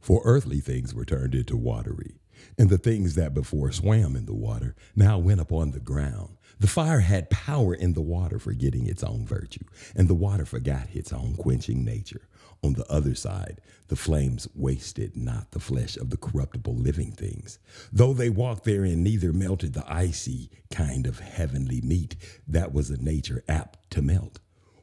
[0.00, 2.20] For earthly things were turned into watery,
[2.58, 6.36] and the things that before swam in the water now went upon the ground.
[6.58, 10.88] The fire had power in the water, forgetting its own virtue, and the water forgot
[10.92, 12.28] its own quenching nature.
[12.62, 17.58] On the other side, the flames wasted not the flesh of the corruptible living things.
[17.92, 23.02] Though they walked therein, neither melted the icy kind of heavenly meat that was a
[23.02, 24.40] nature apt to melt.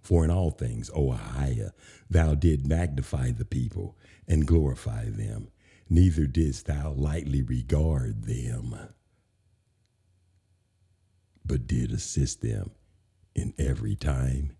[0.07, 1.71] For in all things, O Ahiah,
[2.09, 5.49] thou did magnify the people and glorify them,
[5.89, 8.73] neither didst thou lightly regard them,
[11.45, 12.71] but did assist them
[13.35, 14.55] in every time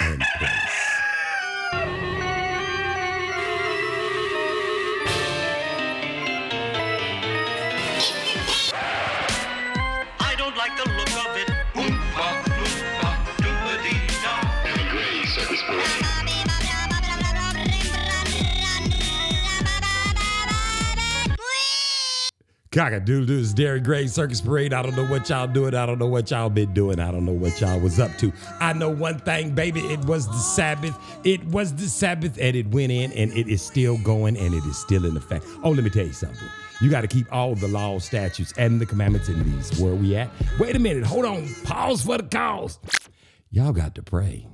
[0.00, 2.15] and place.
[22.76, 24.74] Cockadoodle doo, it's Derek Gray Circus Parade.
[24.74, 25.74] I don't know what y'all doing.
[25.74, 27.00] I don't know what y'all been doing.
[27.00, 28.30] I don't know what y'all was up to.
[28.60, 29.80] I know one thing, baby.
[29.80, 30.94] It was the Sabbath.
[31.24, 34.62] It was the Sabbath, and it went in, and it is still going, and it
[34.66, 35.46] is still in effect.
[35.64, 36.48] Oh, let me tell you something.
[36.82, 39.80] You got to keep all the laws, statutes, and the commandments in these.
[39.80, 40.28] Where we at?
[40.58, 41.04] Wait a minute.
[41.04, 41.48] Hold on.
[41.64, 42.78] Pause for the cause.
[43.50, 44.46] Y'all got to pray.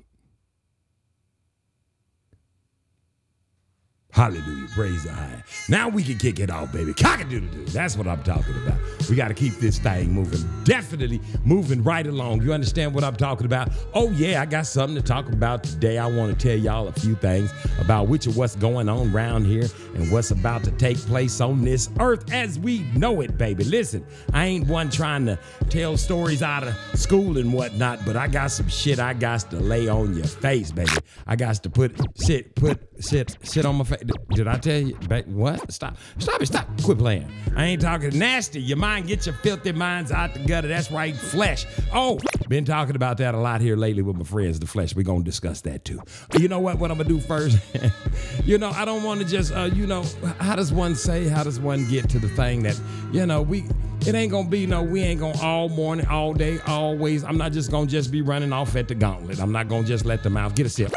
[4.13, 4.69] Hallelujah.
[4.75, 5.43] Praise the high.
[5.71, 6.93] Now we can kick it off, baby.
[6.93, 7.65] Cock-a-doodle-doo.
[7.67, 8.79] That's what I'm talking about.
[9.09, 10.47] We got to keep this thing moving.
[10.65, 12.43] Definitely moving right along.
[12.43, 13.71] You understand what I'm talking about?
[13.95, 15.97] Oh, yeah, I got something to talk about today.
[15.97, 19.47] I want to tell y'all a few things about which of what's going on around
[19.47, 23.65] here and what's about to take place on this earth as we know it, baby.
[23.65, 25.39] Listen, I ain't one trying to
[25.71, 29.57] tell stories out of school and whatnot, but I got some shit I got to
[29.57, 30.93] lay on your face, baby.
[31.27, 34.01] I got to put sit, put sit, sit on my face.
[34.31, 34.95] Did I tell you?
[35.09, 35.73] Ba- What?
[35.73, 36.67] Stop, stop it, stop.
[36.83, 37.31] Quit playing.
[37.57, 38.61] I ain't talking nasty.
[38.61, 40.69] Your mind, get your filthy minds out the gutter.
[40.69, 41.67] That's right, flesh.
[41.93, 42.19] Oh,
[42.49, 44.95] been talking about that a lot here lately with my friends, the flesh.
[44.95, 46.01] We're gonna discuss that too.
[46.39, 46.79] You know what?
[46.79, 47.59] What I'm gonna do first?
[48.45, 50.05] you know, I don't want to just, uh, you know,
[50.39, 51.29] how does one say?
[51.29, 52.79] How does one get to the thing that,
[53.13, 53.65] you know, we.
[54.05, 57.23] It ain't gonna be no, we ain't gonna all morning, all day, always.
[57.23, 59.41] I'm not just gonna just be running off at the gauntlet.
[59.41, 60.93] I'm not gonna just let the mouth get a sip.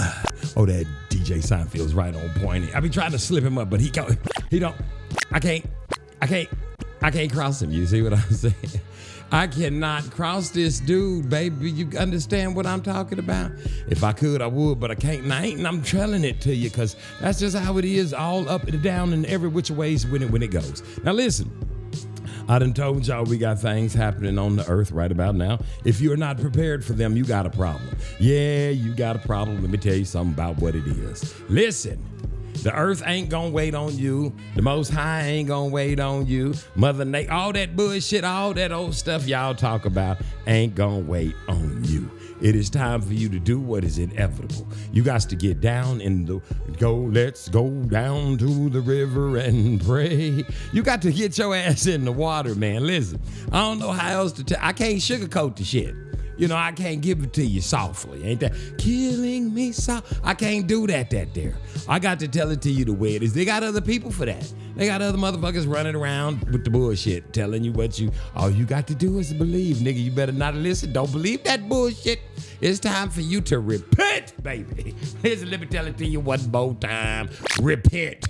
[0.56, 2.74] Oh, that DJ Seinfeld's right on point.
[2.74, 4.18] I be trying to slip him up, but he can't.
[4.50, 4.74] He don't.
[5.30, 5.64] I can't.
[6.20, 6.48] I can't.
[7.02, 7.70] I can't cross him.
[7.70, 8.80] You see what I'm saying?
[9.30, 11.70] I cannot cross this dude, baby.
[11.70, 13.52] You understand what I'm talking about?
[13.88, 15.22] If I could, I would, but I can't.
[15.22, 15.58] And I ain't.
[15.58, 18.82] And I'm telling it to you because that's just how it is, all up and
[18.82, 20.82] down and every which ways when it when it goes.
[21.04, 21.50] Now listen.
[22.50, 25.60] I done told y'all we got things happening on the earth right about now.
[25.84, 27.96] If you're not prepared for them, you got a problem.
[28.18, 29.62] Yeah, you got a problem.
[29.62, 31.32] Let me tell you something about what it is.
[31.48, 32.04] Listen.
[32.64, 34.34] The earth ain't gonna wait on you.
[34.56, 36.54] The Most High ain't gonna wait on you.
[36.74, 40.18] Mother Nature, all that bullshit, all that old stuff y'all talk about
[40.48, 42.10] ain't gonna wait on you.
[42.40, 44.66] It is time for you to do what is inevitable.
[44.92, 46.40] You got to get down in the
[46.78, 46.96] go.
[46.96, 50.44] Let's go down to the river and pray.
[50.72, 52.86] You got to get your ass in the water, man.
[52.86, 53.20] Listen,
[53.52, 54.58] I don't know how else to tell.
[54.60, 55.94] I can't sugarcoat the shit.
[56.40, 58.24] You know, I can't give it to you softly.
[58.24, 60.20] Ain't that killing me soft?
[60.24, 61.54] I can't do that, that there.
[61.86, 63.34] I got to tell it to you the way it is.
[63.34, 64.50] They got other people for that.
[64.74, 68.64] They got other motherfuckers running around with the bullshit, telling you what you, all you
[68.64, 70.02] got to do is believe, nigga.
[70.02, 70.94] You better not listen.
[70.94, 72.20] Don't believe that bullshit.
[72.62, 74.94] It's time for you to repent, baby.
[75.22, 77.28] Listen, let me tell it to you one more time.
[77.60, 78.26] Repent.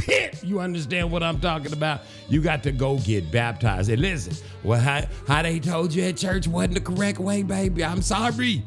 [0.00, 0.42] Repent.
[0.42, 2.02] You understand what I'm talking about?
[2.28, 3.90] You got to go get baptized.
[3.90, 7.84] And listen, well, how, how they told you at church wasn't the correct way, baby.
[7.84, 8.62] I'm sorry.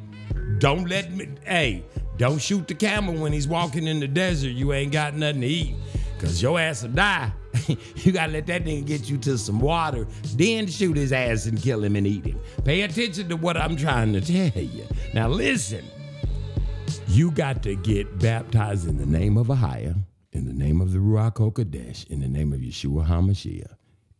[0.59, 1.83] Don't let me, hey,
[2.17, 4.49] don't shoot the camel when he's walking in the desert.
[4.49, 5.75] You ain't got nothing to eat.
[6.19, 7.33] Cause your ass will die.
[7.97, 11.61] you gotta let that nigga get you to some water, then shoot his ass and
[11.61, 12.39] kill him and eat him.
[12.63, 14.87] Pay attention to what I'm trying to tell you.
[15.13, 15.83] Now listen,
[17.07, 20.01] you got to get baptized in the name of Ahiah,
[20.33, 23.75] in the name of the Ruach HaKodesh, in the name of Yeshua HaMashiach.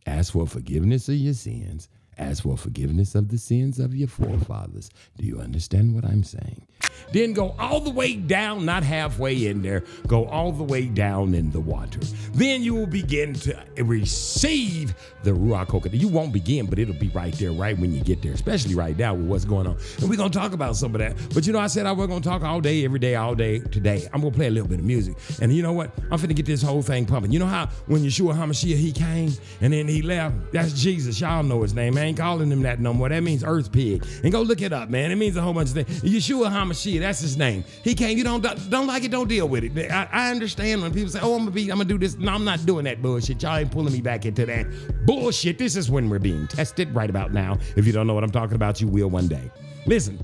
[0.06, 1.88] Ask for forgiveness of your sins.
[2.16, 4.90] Ask for forgiveness of the sins of your forefathers.
[5.18, 6.66] Do you understand what I'm saying?
[7.14, 11.32] Then go all the way down, not halfway in there, go all the way down
[11.34, 12.00] in the water.
[12.32, 16.00] Then you will begin to receive the Ruach HaKodesh.
[16.00, 18.98] You won't begin, but it'll be right there, right when you get there, especially right
[18.98, 19.78] now with what's going on.
[20.00, 21.16] And we're going to talk about some of that.
[21.32, 23.36] But you know, I said I was going to talk all day, every day, all
[23.36, 24.08] day today.
[24.12, 25.16] I'm going to play a little bit of music.
[25.40, 25.92] And you know what?
[26.10, 27.30] I'm finna get this whole thing pumping.
[27.30, 30.52] You know how when Yeshua HaMashiach, he came and then he left?
[30.52, 31.20] That's Jesus.
[31.20, 31.96] Y'all know his name.
[31.96, 33.08] I ain't calling him that no more.
[33.08, 34.04] That means earth pig.
[34.24, 35.12] And go look it up, man.
[35.12, 36.02] It means a whole bunch of things.
[36.02, 37.64] Yeshua HaMashiach HaMashiach, that's his name.
[37.82, 38.18] He came.
[38.18, 39.90] You don't don't like it, don't deal with it.
[39.90, 42.32] I, I understand when people say, "Oh, I'm gonna be, I'm gonna do this." No,
[42.32, 43.42] I'm not doing that bullshit.
[43.42, 44.66] Y'all ain't pulling me back into that
[45.06, 45.58] bullshit.
[45.58, 47.58] This is when we're being tested right about now.
[47.76, 49.50] If you don't know what I'm talking about, you will one day.
[49.86, 50.18] Listen.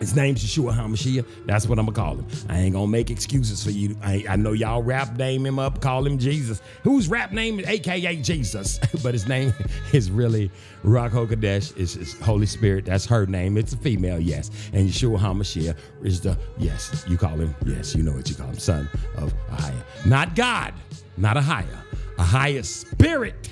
[0.00, 1.26] His name's Yeshua HaMashiach.
[1.46, 2.26] That's what I'm gonna call him.
[2.48, 3.96] I ain't gonna make excuses for you.
[4.02, 6.62] I, I know y'all rap name him up, call him Jesus.
[6.82, 8.78] Whose rap name is AKA Jesus?
[9.02, 9.52] but his name
[9.92, 10.50] is really
[10.84, 11.76] Ruach HaKodesh.
[11.76, 12.86] It's, it's Holy Spirit.
[12.86, 13.58] That's her name.
[13.58, 14.50] It's a female, yes.
[14.72, 17.04] And Yeshua HaMashiach is the yes.
[17.06, 17.94] You call him yes.
[17.94, 20.06] You know what you call him, son of Ahia.
[20.06, 20.72] Not God,
[21.18, 21.78] not a higher,
[22.18, 23.50] a higher spirit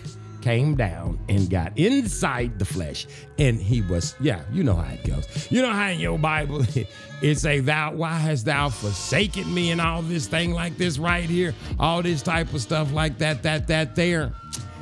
[0.48, 3.06] came down and got inside the flesh
[3.38, 5.46] and he was yeah you know how it goes.
[5.50, 6.64] You know how in your bible
[7.20, 9.72] it say thou why hast thou forsaken me?
[9.72, 13.42] and all this thing like this right here all this type of stuff like that
[13.42, 14.32] that that there.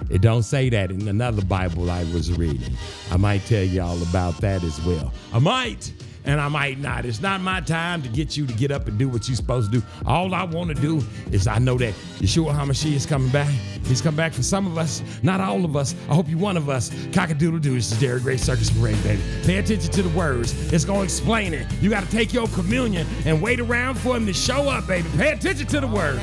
[0.09, 2.77] It don't say that in another bible i was reading.
[3.11, 5.13] I might tell y'all about that as well.
[5.33, 5.93] I might
[6.27, 7.07] and I might not.
[7.07, 9.73] It's not my time to get you to get up and do what you're supposed
[9.73, 9.87] to do.
[10.05, 13.51] All I want to do is I know that Yeshua HaMashiach is coming back.
[13.85, 15.95] He's come back for some of us, not all of us.
[16.09, 16.91] I hope you're one of us.
[16.91, 17.75] Cockadoodle doo.
[17.75, 19.23] This is Derek Gray Circus Parade, baby.
[19.45, 20.73] Pay attention to the words.
[20.73, 21.67] It's going to explain it.
[21.81, 25.09] You got to take your communion and wait around for him to show up, baby.
[25.17, 26.21] Pay attention to the words.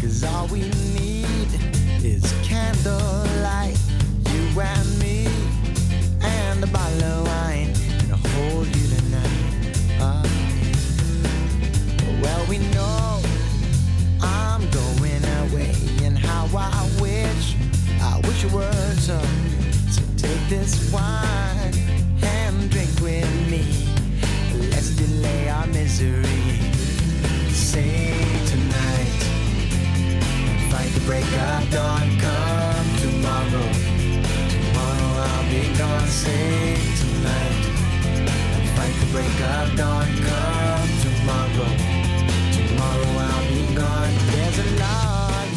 [0.00, 0.60] Cause all we
[0.94, 1.48] need
[2.04, 3.78] is candlelight.
[4.30, 5.11] You and me,
[6.62, 7.72] a bottle of wine.
[8.02, 9.76] And hold you tonight.
[10.00, 10.22] Ah.
[12.22, 13.20] well, we know
[14.20, 15.74] I'm going away.
[16.02, 17.56] And how I wish,
[18.00, 19.18] I wish it were so.
[19.90, 21.74] So take this wine
[22.22, 23.64] and drink with me.
[24.70, 26.24] Let's delay our misery.
[27.50, 28.12] Say
[28.46, 29.12] tonight,
[30.70, 32.18] fight the break of dawn.
[32.20, 32.71] Come
[35.92, 36.08] Gone.
[36.08, 37.64] Say tonight,
[38.56, 40.08] I fight the break of dawn.
[40.28, 41.70] Come tomorrow,
[42.56, 44.14] tomorrow I'll be gone.
[44.32, 45.48] There's a log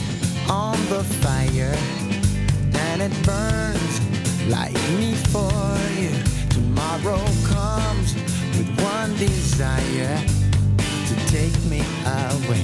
[0.49, 1.75] on the fire,
[2.85, 3.95] and it burns
[4.49, 5.55] like me for
[6.01, 6.11] you.
[6.49, 7.23] Tomorrow
[7.53, 8.15] comes
[8.57, 10.17] with one desire
[11.07, 12.63] to take me away.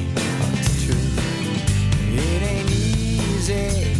[0.59, 1.07] It's true.
[2.15, 3.95] It ain't easy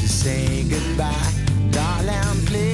[0.00, 1.32] to say goodbye.
[1.70, 2.73] Darling, please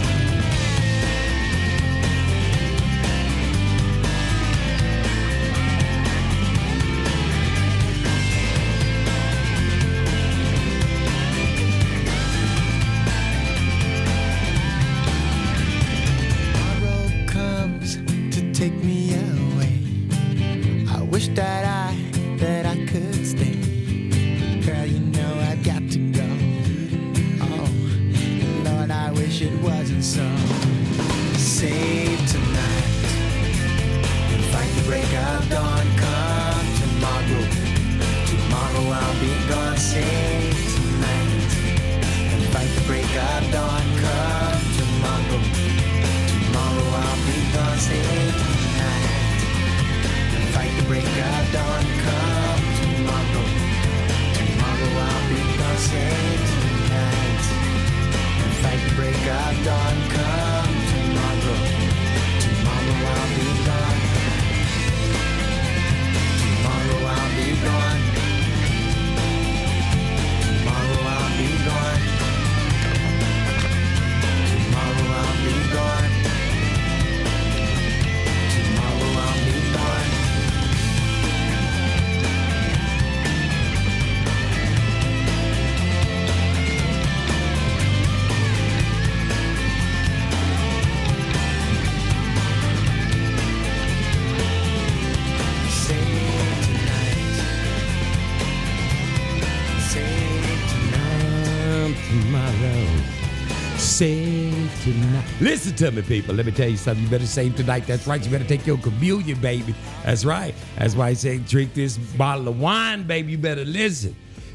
[105.71, 106.35] Listen to me, people.
[106.35, 107.01] Let me tell you something.
[107.01, 107.87] You better save tonight.
[107.87, 108.23] That's right.
[108.23, 109.73] You better take your communion, baby.
[110.03, 110.53] That's right.
[110.77, 113.31] That's why I say drink this bottle of wine, baby.
[113.31, 114.13] You better listen.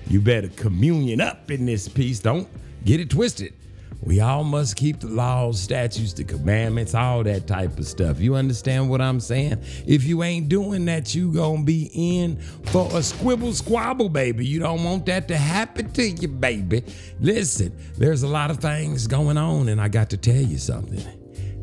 [0.08, 2.20] You better communion up in this piece.
[2.20, 2.46] Don't
[2.84, 3.54] get it twisted.
[4.06, 8.20] We all must keep the laws, statutes, the commandments, all that type of stuff.
[8.20, 9.58] You understand what I'm saying?
[9.84, 14.46] If you ain't doing that, you gonna be in for a squibble squabble, baby.
[14.46, 16.84] You don't want that to happen to you, baby.
[17.18, 21.04] Listen, there's a lot of things going on, and I got to tell you something.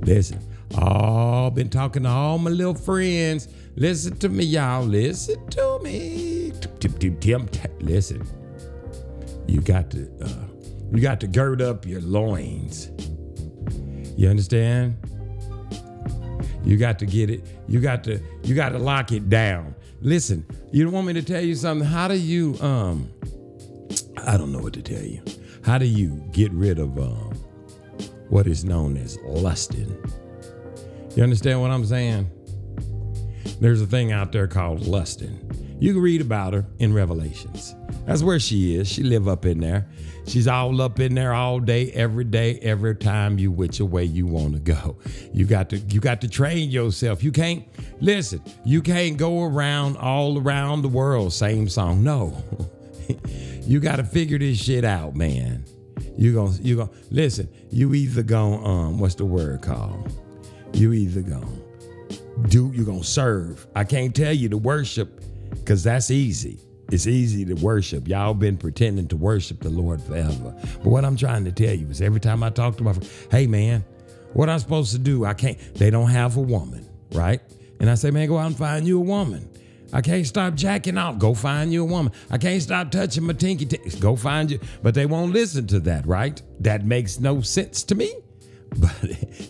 [0.01, 0.41] Listen,
[0.77, 3.47] all been talking to all my little friends.
[3.75, 4.83] Listen to me, y'all.
[4.83, 6.51] Listen to me.
[7.79, 8.27] Listen,
[9.47, 10.42] you got to uh,
[10.93, 12.91] you got to gird up your loins.
[14.15, 14.95] You understand?
[16.63, 17.45] You got to get it.
[17.67, 19.75] You got to you got to lock it down.
[20.01, 21.88] Listen, you don't want me to tell you something.
[21.88, 23.12] How do you um
[24.25, 25.21] I don't know what to tell you.
[25.65, 27.33] How do you get rid of um
[28.29, 29.97] what is known as lusting?
[31.15, 32.29] You understand what I'm saying?
[33.59, 35.39] There's a thing out there called lusting.
[35.83, 37.75] You can read about her in Revelations.
[38.05, 38.87] That's where she is.
[38.87, 39.85] She live up in there.
[40.25, 44.25] She's all up in there all day, every day, every time you which way you
[44.25, 44.97] want to go.
[45.33, 47.21] You got to you got to train yourself.
[47.21, 47.65] You can't
[47.99, 48.41] listen.
[48.63, 52.01] You can't go around all around the world same song.
[52.01, 52.41] No,
[53.63, 55.65] you got to figure this shit out, man.
[56.17, 57.49] You gonna you gonna listen.
[57.71, 60.13] You either gonna um what's the word called?
[60.71, 61.45] You either gonna
[62.47, 63.67] do you gonna serve.
[63.75, 65.19] I can't tell you to worship
[65.53, 66.60] because that's easy.
[66.91, 68.07] It's easy to worship.
[68.07, 70.55] Y'all been pretending to worship the Lord forever.
[70.62, 73.10] But what I'm trying to tell you is every time I talk to my friend,
[73.31, 73.83] hey man,
[74.33, 75.25] what I'm supposed to do?
[75.25, 75.57] I can't.
[75.75, 77.41] They don't have a woman, right?
[77.79, 79.50] And I say, man, go out and find you a woman.
[79.91, 81.19] I can't stop jacking off.
[81.19, 82.12] Go find you a woman.
[82.31, 83.65] I can't stop touching my tinky.
[83.65, 84.60] T- go find you.
[84.81, 86.41] But they won't listen to that, right?
[86.62, 88.12] That makes no sense to me
[88.77, 88.95] but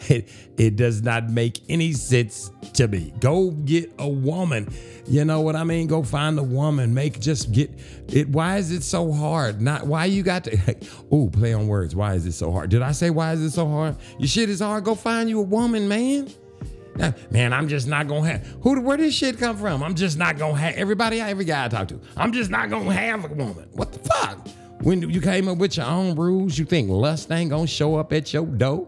[0.09, 3.13] it, it does not make any sense to me.
[3.19, 4.73] Go get a woman.
[5.05, 5.87] You know what I mean?
[5.87, 6.93] Go find a woman.
[6.93, 7.71] Make just get
[8.07, 8.29] it.
[8.29, 9.61] Why is it so hard?
[9.61, 10.75] Not why you got to.
[11.11, 11.95] Oh, play on words.
[11.95, 12.71] Why is it so hard?
[12.71, 13.97] Did I say why is it so hard?
[14.17, 14.83] Your shit is hard.
[14.83, 16.27] Go find you a woman, man.
[17.31, 18.79] Man, I'm just not gonna have who.
[18.81, 19.83] Where this shit come from?
[19.83, 21.19] I'm just not gonna have everybody.
[21.21, 21.99] Every guy I talk to.
[22.17, 23.67] I'm just not gonna have a woman.
[23.73, 24.47] What the fuck?
[24.81, 28.11] When you came up with your own rules, you think lust ain't gonna show up
[28.13, 28.87] at your door?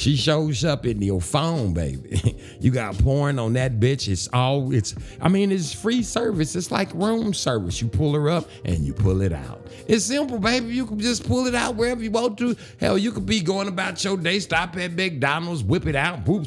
[0.00, 2.34] she shows up in your phone, baby.
[2.60, 4.08] you got porn on that bitch.
[4.08, 6.56] It's all it's I mean, it's free service.
[6.56, 7.82] It's like room service.
[7.82, 9.66] You pull her up and you pull it out.
[9.86, 10.74] It's simple, baby.
[10.74, 12.56] You can just pull it out wherever you want to.
[12.78, 16.46] Hell, you could be going about your day, stop at McDonald's, whip it out, boop,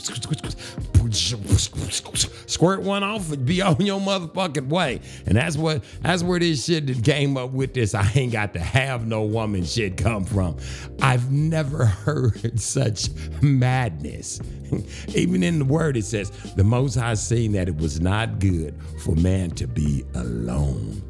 [2.49, 5.01] squirt one off and be on your motherfucking way.
[5.25, 8.53] And that's what that's where this shit that came up with this I ain't got
[8.53, 10.57] to have no woman shit come from.
[11.01, 13.09] I've never heard such
[13.43, 14.41] madness.
[15.15, 18.79] Even in the word it says, the most high seen that it was not good
[19.03, 21.01] for man to be alone.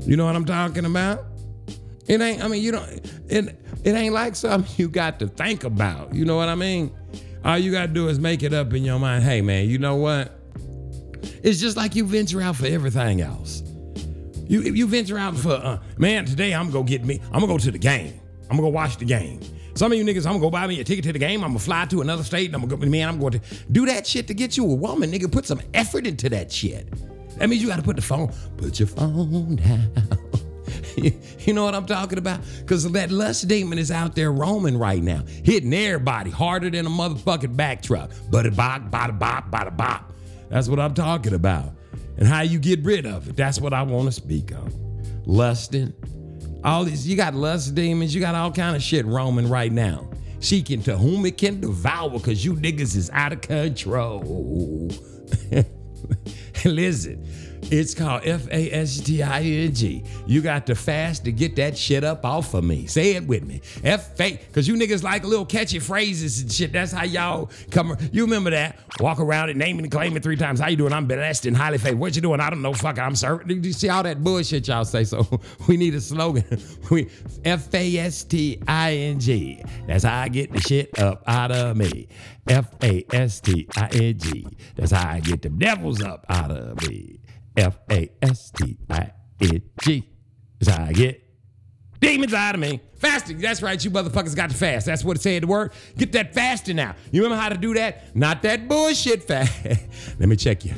[0.00, 1.24] You know what I'm talking about?
[2.06, 2.88] It ain't, I mean, you don't,
[3.28, 6.14] it, it ain't like something you got to think about.
[6.14, 6.94] You know what I mean?
[7.44, 9.22] All you got to do is make it up in your mind.
[9.22, 10.40] Hey, man, you know what?
[11.42, 13.62] It's just like you venture out for everything else.
[14.46, 17.58] You you venture out for, uh, man, today I'm gonna get me, I'm gonna go
[17.58, 18.20] to the game.
[18.44, 19.40] I'm gonna go watch the game.
[19.74, 21.42] Some of you niggas, I'm gonna go buy me a ticket to the game.
[21.42, 23.40] I'm gonna fly to another state and I'm gonna go, man, I'm going to
[23.72, 25.30] do that shit to get you a woman, nigga.
[25.30, 26.88] Put some effort into that shit.
[27.38, 29.90] That means you gotta put the phone, put your phone down.
[30.96, 32.40] you know what I'm talking about?
[32.60, 36.90] Because that lust demon is out there roaming right now, hitting everybody harder than a
[36.90, 38.10] motherfucking back truck.
[38.30, 40.12] Bada bop, bada bop, bada bop.
[40.50, 41.72] That's what I'm talking about.
[42.16, 43.36] And how you get rid of it.
[43.36, 44.72] That's what I want to speak of.
[45.26, 45.92] Lusting.
[46.64, 50.08] All these, you got lust demons, you got all kind of shit roaming right now.
[50.40, 54.90] Seeking to whom it can devour because you niggas is out of control.
[56.64, 57.26] Listen,
[57.70, 60.04] it's called F A S T I N G.
[60.26, 62.86] You got to fast to get that shit up off of me.
[62.86, 63.60] Say it with me.
[63.82, 66.72] F A, because you niggas like little catchy phrases and shit.
[66.72, 67.96] That's how y'all come.
[68.12, 68.78] You remember that?
[69.00, 70.60] Walk around and name and claim it three times.
[70.60, 70.92] How you doing?
[70.92, 71.98] I'm blessed and highly favored.
[71.98, 72.40] What you doing?
[72.40, 72.72] I don't know.
[72.72, 73.62] Fuck, I'm serving.
[73.64, 75.04] You see all that bullshit y'all say?
[75.04, 75.26] So
[75.68, 76.44] we need a slogan.
[76.90, 77.08] We
[77.44, 79.62] F A S T I N G.
[79.86, 82.08] That's how I get the shit up out of me.
[82.46, 84.46] F A S T I N G.
[84.76, 87.13] That's how I get the devils up out of me.
[87.56, 90.08] F A S T I N G.
[90.58, 91.24] That's how I get
[92.00, 92.80] demons out of me.
[92.96, 93.38] Fasting.
[93.38, 93.82] That's right.
[93.82, 94.86] You motherfuckers got to fast.
[94.86, 95.72] That's what it said the word.
[95.96, 96.96] Get that fasting out.
[97.10, 98.14] You remember how to do that?
[98.16, 99.52] Not that bullshit fast.
[100.18, 100.74] Let me check you.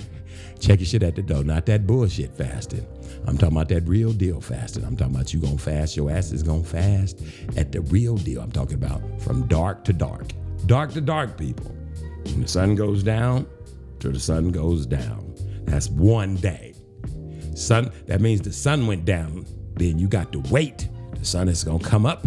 [0.59, 1.45] Check your shit at the door.
[1.45, 2.87] Not that bullshit fasting.
[3.27, 4.85] I'm talking about that real deal fasting.
[4.85, 5.97] I'm talking about you gonna fast.
[5.97, 7.21] Your ass is gonna fast
[7.57, 8.41] at the real deal.
[8.41, 10.33] I'm talking about from dark to dark.
[10.67, 11.67] Dark to dark, people.
[12.25, 13.47] When the sun goes down
[13.99, 15.26] till the sun goes down.
[15.67, 16.75] That's one day.
[17.55, 19.47] Sun, that means the sun went down.
[19.75, 20.89] Then you got to wait.
[21.19, 22.27] The sun is gonna come up.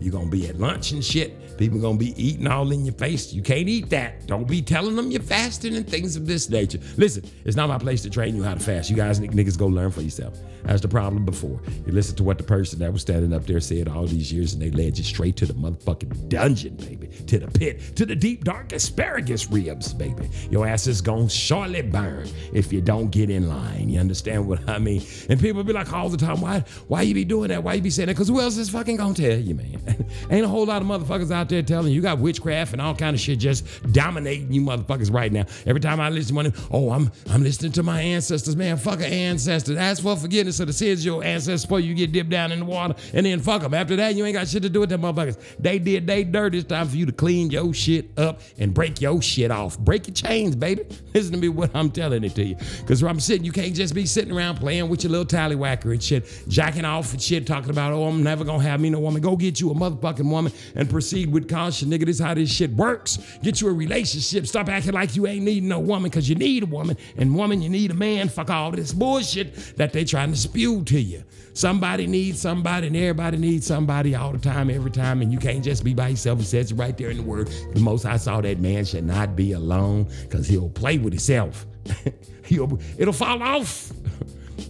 [0.00, 1.49] You're gonna be at lunch and shit.
[1.60, 3.34] People gonna be eating all in your face.
[3.34, 4.26] You can't eat that.
[4.26, 6.78] Don't be telling them you're fasting and things of this nature.
[6.96, 8.88] Listen, it's not my place to train you how to fast.
[8.88, 10.38] You guys niggas go learn for yourself.
[10.64, 11.60] That's the problem before.
[11.84, 14.54] You listen to what the person that was standing up there said all these years,
[14.54, 17.08] and they led you straight to the motherfucking dungeon, baby.
[17.26, 20.30] To the pit, to the deep, dark asparagus ribs, baby.
[20.50, 23.90] Your ass is gonna surely burn if you don't get in line.
[23.90, 25.02] You understand what I mean?
[25.28, 27.62] And people be like all the time, why why you be doing that?
[27.62, 28.14] Why you be saying that?
[28.14, 30.06] Because who else is fucking gonna tell you, man?
[30.30, 31.96] Ain't a whole lot of motherfuckers out there telling you.
[31.96, 35.44] You got witchcraft and all kind of shit just dominating you motherfuckers right now.
[35.66, 38.76] Every time I listen to one, oh, I'm I'm listening to my ancestors, man.
[38.76, 39.78] Fuck an ancestor.
[39.78, 42.64] Ask for forgiveness of the sins your ancestors before you get dipped down in the
[42.64, 43.74] water, and then fuck them.
[43.74, 45.38] After that, you ain't got shit to do with them motherfuckers.
[45.58, 46.54] They did they dirt.
[46.54, 49.78] It's time for you to clean your shit up and break your shit off.
[49.78, 50.84] Break your chains, baby.
[51.14, 52.56] Listen to me what I'm telling it to you.
[52.80, 55.92] Because where I'm sitting, you can't just be sitting around playing with your little tallywhacker
[55.92, 59.00] and shit, jacking off and shit, talking about, oh, I'm never gonna have me no
[59.00, 59.20] woman.
[59.20, 62.06] Go get you a motherfucking woman and proceed with caution, nigga.
[62.06, 63.18] This is how this shit works.
[63.42, 64.46] Get you a relationship.
[64.46, 66.96] Stop acting like you ain't needing no woman because you need a woman.
[67.16, 68.28] And woman, you need a man.
[68.28, 71.24] Fuck all this bullshit that they trying to spew to you.
[71.52, 75.20] Somebody needs somebody, and everybody needs somebody all the time, every time.
[75.22, 76.40] And you can't just be by yourself.
[76.40, 77.48] It says it right there in the word.
[77.74, 81.66] The most I saw that man should not be alone because he'll play with himself.
[82.44, 83.92] he'll, it'll fall off.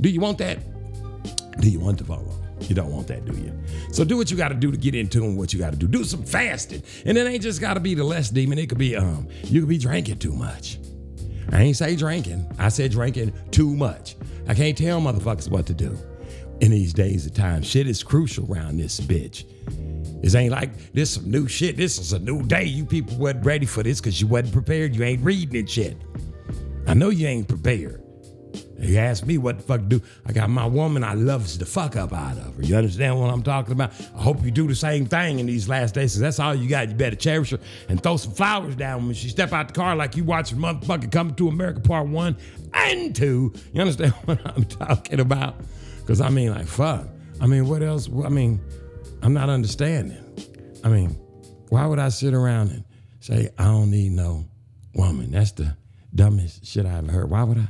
[0.01, 0.59] Do you want that?
[1.61, 2.69] Do you want to fall off?
[2.69, 3.60] You don't want that, do you?
[3.93, 5.77] So do what you got to do to get into and what you got to
[5.77, 5.89] do.
[5.89, 8.59] Do some fasting, and it ain't just got to be the less demon.
[8.59, 10.79] It could be um, you could be drinking too much.
[11.53, 12.47] I ain't say drinking.
[12.59, 14.17] I said drinking too much.
[14.47, 15.99] I can't tell motherfuckers what to do
[16.61, 17.63] in these days of time.
[17.63, 19.45] Shit is crucial around this bitch.
[20.23, 21.77] This ain't like this some new shit.
[21.77, 22.65] This is a new day.
[22.65, 24.95] You people wasn't ready for this because you wasn't prepared.
[24.95, 25.97] You ain't reading it shit.
[26.87, 28.03] I know you ain't prepared.
[28.81, 30.03] You ask me what the fuck to do.
[30.25, 32.63] I got my woman I loves the fuck up out of her.
[32.63, 33.93] You understand what I'm talking about?
[34.17, 36.89] I hope you do the same thing in these last days, that's all you got.
[36.89, 37.59] You better cherish her
[37.89, 41.13] and throw some flowers down when she step out the car like you watching motherfucking
[41.13, 42.37] Coming to America Part 1
[42.73, 43.53] and 2.
[43.73, 45.57] You understand what I'm talking about?
[46.01, 47.07] Because I mean, like, fuck.
[47.41, 48.09] I mean, what else?
[48.25, 48.61] I mean,
[49.23, 50.25] I'm not understanding.
[50.83, 51.11] I mean,
[51.69, 52.85] why would I sit around and
[53.21, 54.47] say, I don't need no
[54.95, 55.33] woman?
[55.33, 55.77] That's the
[56.15, 57.31] dumbest shit I ever heard.
[57.31, 57.69] Why would I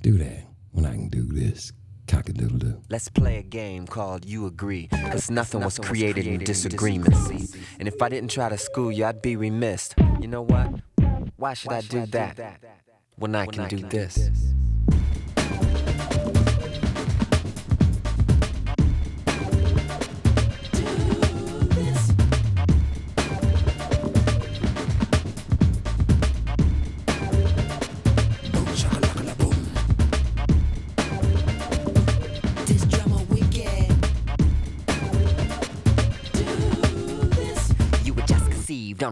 [0.00, 0.45] do that
[0.76, 1.72] when I can do this?
[2.06, 2.82] Cock-a-doodle doo.
[2.90, 7.16] Let's play a game called You Agree, because nothing was created in disagreement.
[7.16, 7.48] See?
[7.80, 9.94] And if I didn't try to school you, I'd be remiss.
[10.20, 10.68] You know what?
[11.36, 12.60] Why should I do that
[13.16, 14.14] when I can do this?
[14.14, 14.54] This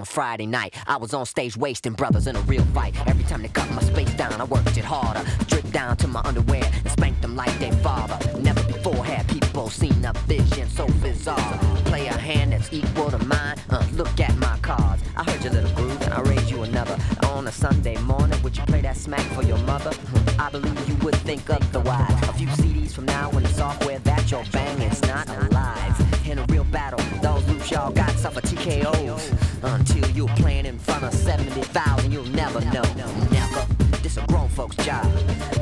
[0.04, 0.74] a Friday night.
[0.86, 2.94] I was on stage wasting brothers in a real fight.
[3.06, 5.24] Every time they cut my space down, I worked it harder.
[5.46, 8.18] Dripped down to my underwear and spanked them like their father.
[8.40, 11.58] Never before had people seen a vision so bizarre.
[11.90, 13.56] Play a hand that's equal to mine.
[13.70, 15.02] Uh, look at my cards.
[15.16, 16.98] I heard your little groove and I raised you another.
[17.28, 19.92] On a Sunday morning, would you play that smack for your mother?
[19.92, 22.12] Hmm, I believe you would think otherwise.
[22.28, 25.94] A few CDs from now when the software that you're banging's not alive.
[26.28, 29.43] In a real battle, those loops y'all got suffer TKOs.
[29.66, 32.82] Until you're playing in front of 70,000, you'll never know.
[33.30, 33.66] Never.
[34.02, 35.04] This a grown folks job.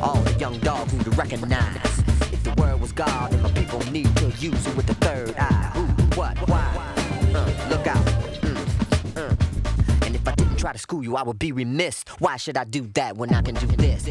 [0.01, 1.99] All the young dogs need to recognize.
[2.33, 5.35] If the word was God, then my people need to use it with the third
[5.39, 5.71] eye.
[5.75, 5.83] Who,
[6.17, 6.95] what, why?
[7.35, 8.05] Uh, look out.
[8.43, 10.07] Mm, uh.
[10.07, 12.05] And if I didn't try to school you, I would be remiss.
[12.19, 14.09] Why should I do that when I can do this?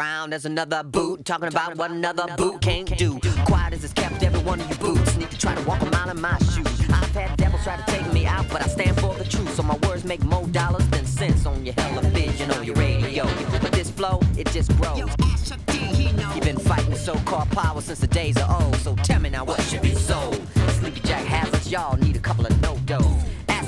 [0.00, 3.18] Around, there's another boot talking about what another boot can't do.
[3.44, 5.86] Quiet as it's kept, every one of you boots need to try to walk a
[5.86, 6.66] mile in my shoes.
[6.90, 9.54] I've had devils try to take me out, but I stand for the truth.
[9.54, 13.24] So my words make more dollars than cents on your television, on your radio.
[13.60, 14.98] But this flow, it just grows.
[14.98, 18.76] You've been fighting so-called power since the days of old.
[18.76, 20.40] So tell me now what should be sold.
[20.78, 23.04] Sleepy Jack has hazards, y'all need a couple of no-dos.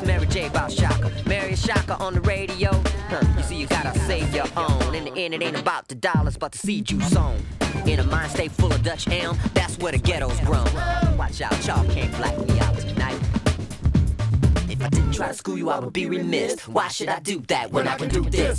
[0.07, 1.11] Mary J about Shaka.
[1.27, 2.71] Mary Shaka on the radio.
[3.09, 4.95] Huh, you see, you gotta save your own.
[4.95, 7.39] In the end, it ain't about the dollars, but the seed you sown.
[7.87, 10.69] In a mind state full of Dutch elm, that's where the ghetto's grown.
[11.17, 13.21] Watch out, y'all can't black me out tonight.
[14.69, 16.67] If I didn't try to school you, I would be remiss.
[16.69, 18.59] Why should I do that when I can do this?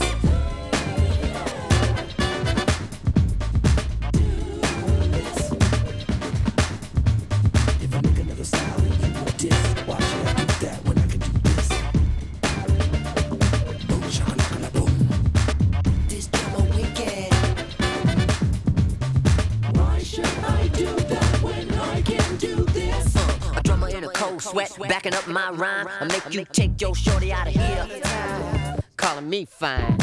[24.88, 25.88] Backing up my rhyme.
[26.00, 28.80] I make you take your shorty out of here.
[28.98, 29.98] Calling me fine.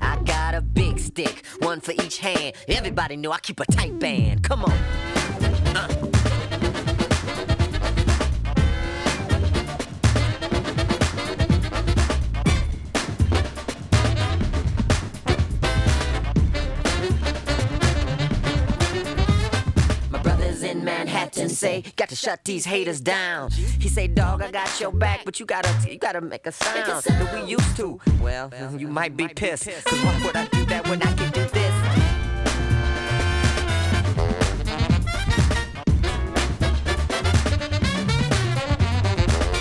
[0.00, 2.54] I got a big stick, one for each hand.
[2.68, 4.42] Everybody know I keep a tight band.
[4.42, 4.72] Come on.
[5.76, 6.03] Uh.
[21.54, 23.50] Say, got to shut these haters down.
[23.50, 27.02] He say, dog, I got your back, but you gotta, you gotta make a sound
[27.04, 28.00] that we used to.
[28.20, 31.44] Well, you might be pissed, cause why would I do that when I can do
[31.44, 31.74] this?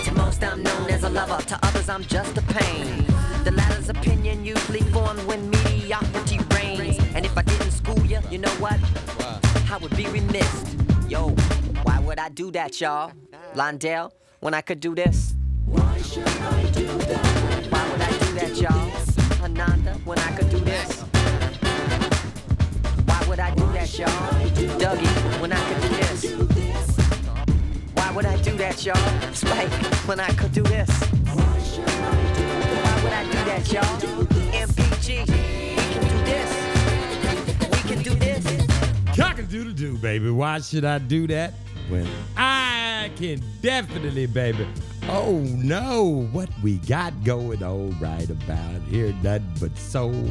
[0.05, 3.05] To most I'm known as a lover, to others I'm just a pain.
[3.43, 6.97] The latter's opinion usually formed when mediocrity reigns.
[7.13, 8.79] And if I didn't school you, you know what?
[9.69, 10.75] I would be remiss.
[11.13, 11.29] Yo,
[11.83, 13.11] why would I do that, y'all?
[13.53, 15.35] Londell, when I could do this?
[15.67, 17.67] Why should I do that?
[17.69, 19.43] Why would I do that, y'all?
[19.43, 21.01] Ananda, when I could do this?
[23.05, 24.07] Why would I do that, y'all?
[24.79, 26.25] Dougie, when I could do this?
[27.93, 29.33] Why would I do that, y'all?
[29.35, 29.71] Spike,
[30.07, 30.89] when I could do this?
[31.29, 33.99] Why would I do that, y'all?
[34.65, 36.49] MPG, we can do this.
[37.71, 38.72] We can do this.
[39.15, 40.31] Cock a doodle doo, baby.
[40.31, 41.53] Why should I do that?
[41.87, 44.67] When I can definitely, baby.
[45.03, 50.25] Oh no, what we got going on right about here, nothing but soul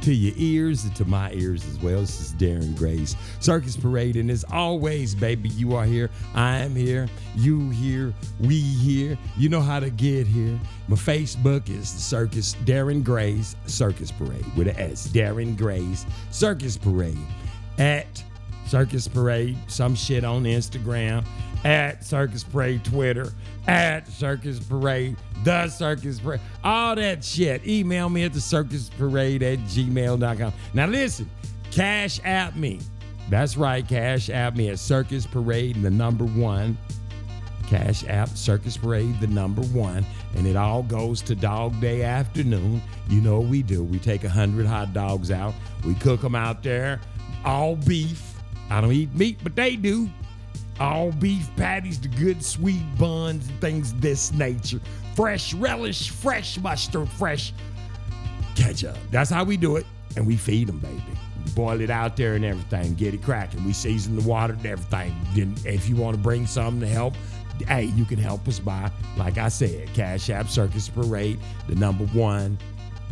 [0.00, 2.00] to your ears and to my ears as well.
[2.00, 6.74] This is Darren Grace, Circus Parade, and as always, baby, you are here, I am
[6.74, 9.18] here, you here, we here.
[9.36, 10.58] You know how to get here.
[10.88, 15.08] My Facebook is the Circus Darren Grace Circus Parade with an S.
[15.08, 17.18] Darren Grace Circus Parade
[17.78, 18.22] at
[18.66, 21.24] Circus Parade, some shit on Instagram,
[21.64, 23.32] at Circus Parade Twitter,
[23.66, 27.66] at Circus Parade, the Circus Parade, all that shit.
[27.66, 30.52] Email me at the Circus Parade at gmail.com.
[30.74, 31.28] Now listen,
[31.70, 32.80] cash at me.
[33.30, 36.76] That's right, cash at me at Circus Parade, the number one.
[37.66, 40.04] Cash App Circus Parade, the number one,
[40.36, 42.82] and it all goes to Dog Day afternoon.
[43.08, 43.82] You know what we do?
[43.82, 47.00] We take a hundred hot dogs out, we cook them out there,
[47.44, 48.34] all beef.
[48.70, 50.08] I don't eat meat, but they do.
[50.80, 54.80] All beef patties, the good sweet buns, and things of this nature.
[55.14, 57.52] Fresh relish, fresh mustard, fresh
[58.56, 58.96] ketchup.
[59.10, 61.02] That's how we do it, and we feed them, baby.
[61.54, 63.64] Boil it out there and everything, get it cracking.
[63.64, 65.14] We season the water and everything.
[65.34, 67.14] Then, if you want to bring something to help,
[67.68, 72.06] hey, you can help us by, like I said, Cash App Circus Parade, the number
[72.06, 72.58] one,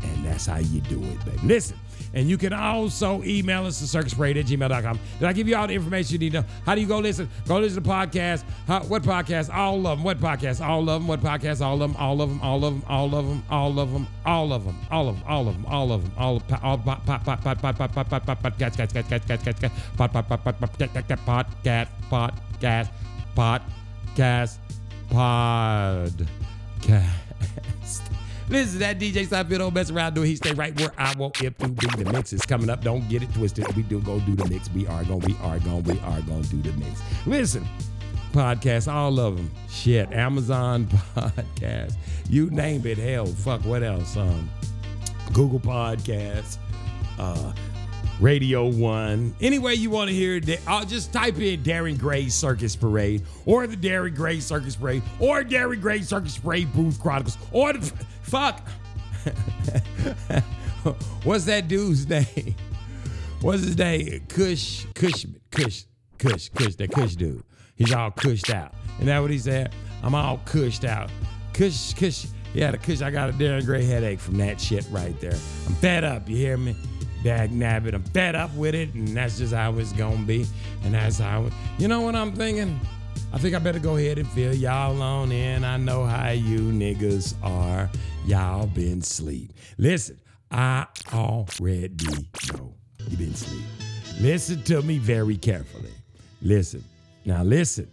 [0.02, 1.38] and that's how you do it, baby.
[1.44, 1.78] Listen,
[2.14, 4.98] and you can also email us to circusparade at gmail.com.
[5.18, 6.46] Did I give you all the information you need to know?
[6.66, 7.28] How do you go listen?
[7.46, 8.44] Go listen to podcasts.
[8.66, 9.54] How, what podcast?
[9.54, 10.04] All of them.
[10.04, 10.64] What podcast?
[10.64, 11.06] All of them.
[11.06, 11.64] What podcast?
[11.64, 11.96] All of them.
[11.96, 12.40] All of them.
[12.42, 12.82] All of them.
[12.88, 13.42] All of them.
[13.50, 14.06] All of them.
[14.26, 14.76] All of them.
[14.90, 15.28] All of them.
[15.28, 15.66] All of them.
[15.68, 16.14] All of them.
[16.18, 16.62] All of them.
[16.62, 20.12] all pot pot pot pot pot pot pot pot pot podcast podcast podcast podcast pot
[20.12, 20.70] pot pot pot pot
[21.62, 22.88] podcast podcast
[25.10, 25.38] podcast
[26.80, 27.81] podcast.
[28.52, 30.26] Listen, that DJ Seinfeld don't mess around do it.
[30.26, 32.04] He stay right where I want him to be.
[32.04, 32.82] The mix is coming up.
[32.82, 33.66] Don't get it twisted.
[33.74, 34.68] We do go do the mix.
[34.72, 37.00] We are going, we are going, we are going to do the mix.
[37.26, 37.66] Listen,
[38.32, 39.50] podcasts, all of them.
[39.70, 40.84] Shit, Amazon
[41.14, 41.94] podcast.
[42.28, 42.98] You name it.
[42.98, 44.18] Hell, fuck, what else?
[44.18, 44.50] Um,
[45.32, 46.58] Google Podcasts,
[47.18, 47.54] uh,
[48.20, 49.34] Radio One.
[49.40, 53.66] Anyway, you want to hear it, I'll just type in Darren Gray Circus Parade or
[53.66, 57.90] the Darren Gray Circus Parade or Darren Gray Circus Parade Booth Chronicles or the
[58.32, 58.66] fuck.
[61.22, 62.54] What's that dude's name?
[63.42, 64.22] What's his name?
[64.26, 65.84] Kush, Kush, Kush,
[66.16, 67.42] Kush, Kush, that Kush dude.
[67.76, 68.72] He's all cushed out.
[68.94, 69.74] Isn't that what he said?
[70.02, 71.10] I'm all cushed out.
[71.52, 75.20] Kush, Kush, yeah, the Kush, I got a Darren Gray headache from that shit right
[75.20, 75.34] there.
[75.66, 76.74] I'm fed up, you hear me?
[77.22, 80.46] Dag nabbit, I'm fed up with it, and that's just how it's gonna be.
[80.84, 82.80] And that's how, you know what I'm thinking?
[83.32, 85.64] I think I better go ahead and fill y'all on in.
[85.64, 87.90] I know how you niggas are.
[88.26, 89.52] Y'all been sleep.
[89.78, 92.74] Listen, I already know
[93.08, 93.64] you been sleep.
[94.20, 95.94] Listen to me very carefully.
[96.42, 96.84] Listen.
[97.24, 97.90] Now listen.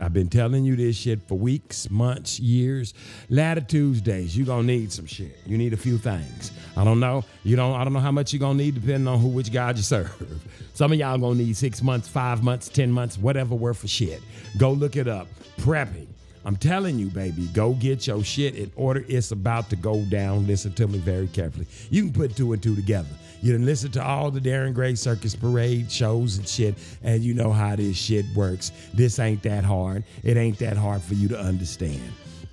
[0.00, 2.94] I've been telling you this shit for weeks, months, years.
[3.30, 5.38] Latitudes days, you're gonna need some shit.
[5.46, 6.52] You need a few things.
[6.76, 7.24] I don't know.
[7.44, 9.76] You don't I don't know how much you're gonna need depending on who which God
[9.76, 10.12] you serve.
[10.74, 14.20] Some of y'all gonna need six months, five months, ten months, whatever worth of shit.
[14.58, 15.28] Go look it up.
[15.58, 16.08] Prepping.
[16.46, 19.04] I'm telling you, baby, go get your shit in order.
[19.08, 20.46] It's about to go down.
[20.46, 21.66] Listen to me very carefully.
[21.90, 23.08] You can put two and two together.
[23.44, 27.34] You done listen to all the Darren Gray Circus Parade shows and shit, and you
[27.34, 28.72] know how this shit works.
[28.94, 30.04] This ain't that hard.
[30.22, 32.00] It ain't that hard for you to understand.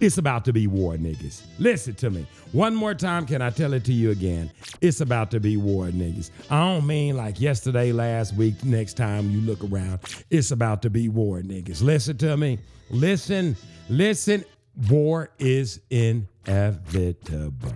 [0.01, 1.43] It's about to be war, niggas.
[1.59, 2.27] Listen to me.
[2.51, 4.51] One more time, can I tell it to you again?
[4.81, 6.29] It's about to be war, niggas.
[6.49, 9.99] I don't mean like yesterday, last week, next time you look around.
[10.29, 11.81] It's about to be war, niggas.
[11.81, 12.59] Listen to me.
[12.89, 13.55] Listen,
[13.87, 14.43] listen.
[14.89, 17.75] War is inevitable.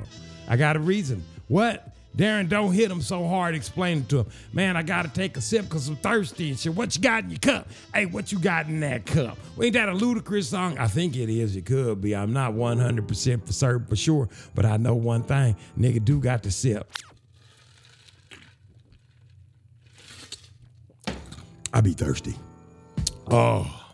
[0.49, 1.23] I got a reason.
[1.47, 1.94] What?
[2.15, 4.27] Darren, don't hit him so hard explaining to him.
[4.53, 6.73] Man, I gotta take a sip because I'm thirsty and shit.
[6.73, 7.67] What you got in your cup?
[7.93, 9.37] Hey, what you got in that cup?
[9.55, 10.77] Well, ain't that a Ludacris song?
[10.77, 11.55] I think it is.
[11.55, 12.15] It could be.
[12.15, 15.57] I'm not 100% for certain for sure, but I know one thing.
[15.77, 16.89] Nigga do got to sip.
[21.73, 22.35] I be thirsty.
[23.29, 23.91] Oh.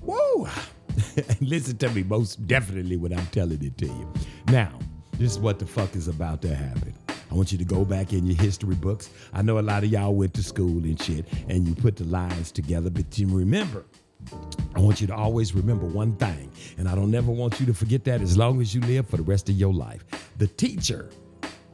[0.00, 0.48] Woo!
[1.40, 4.12] Listen to me most definitely when I'm telling it to you.
[4.48, 4.76] Now,
[5.12, 6.94] this is what the fuck is about to happen.
[7.30, 9.10] I want you to go back in your history books.
[9.32, 12.04] I know a lot of y'all went to school and shit, and you put the
[12.04, 13.84] lines together, but you remember.
[14.74, 17.74] I want you to always remember one thing, and I don't never want you to
[17.74, 20.04] forget that as long as you live for the rest of your life.
[20.38, 21.10] The teacher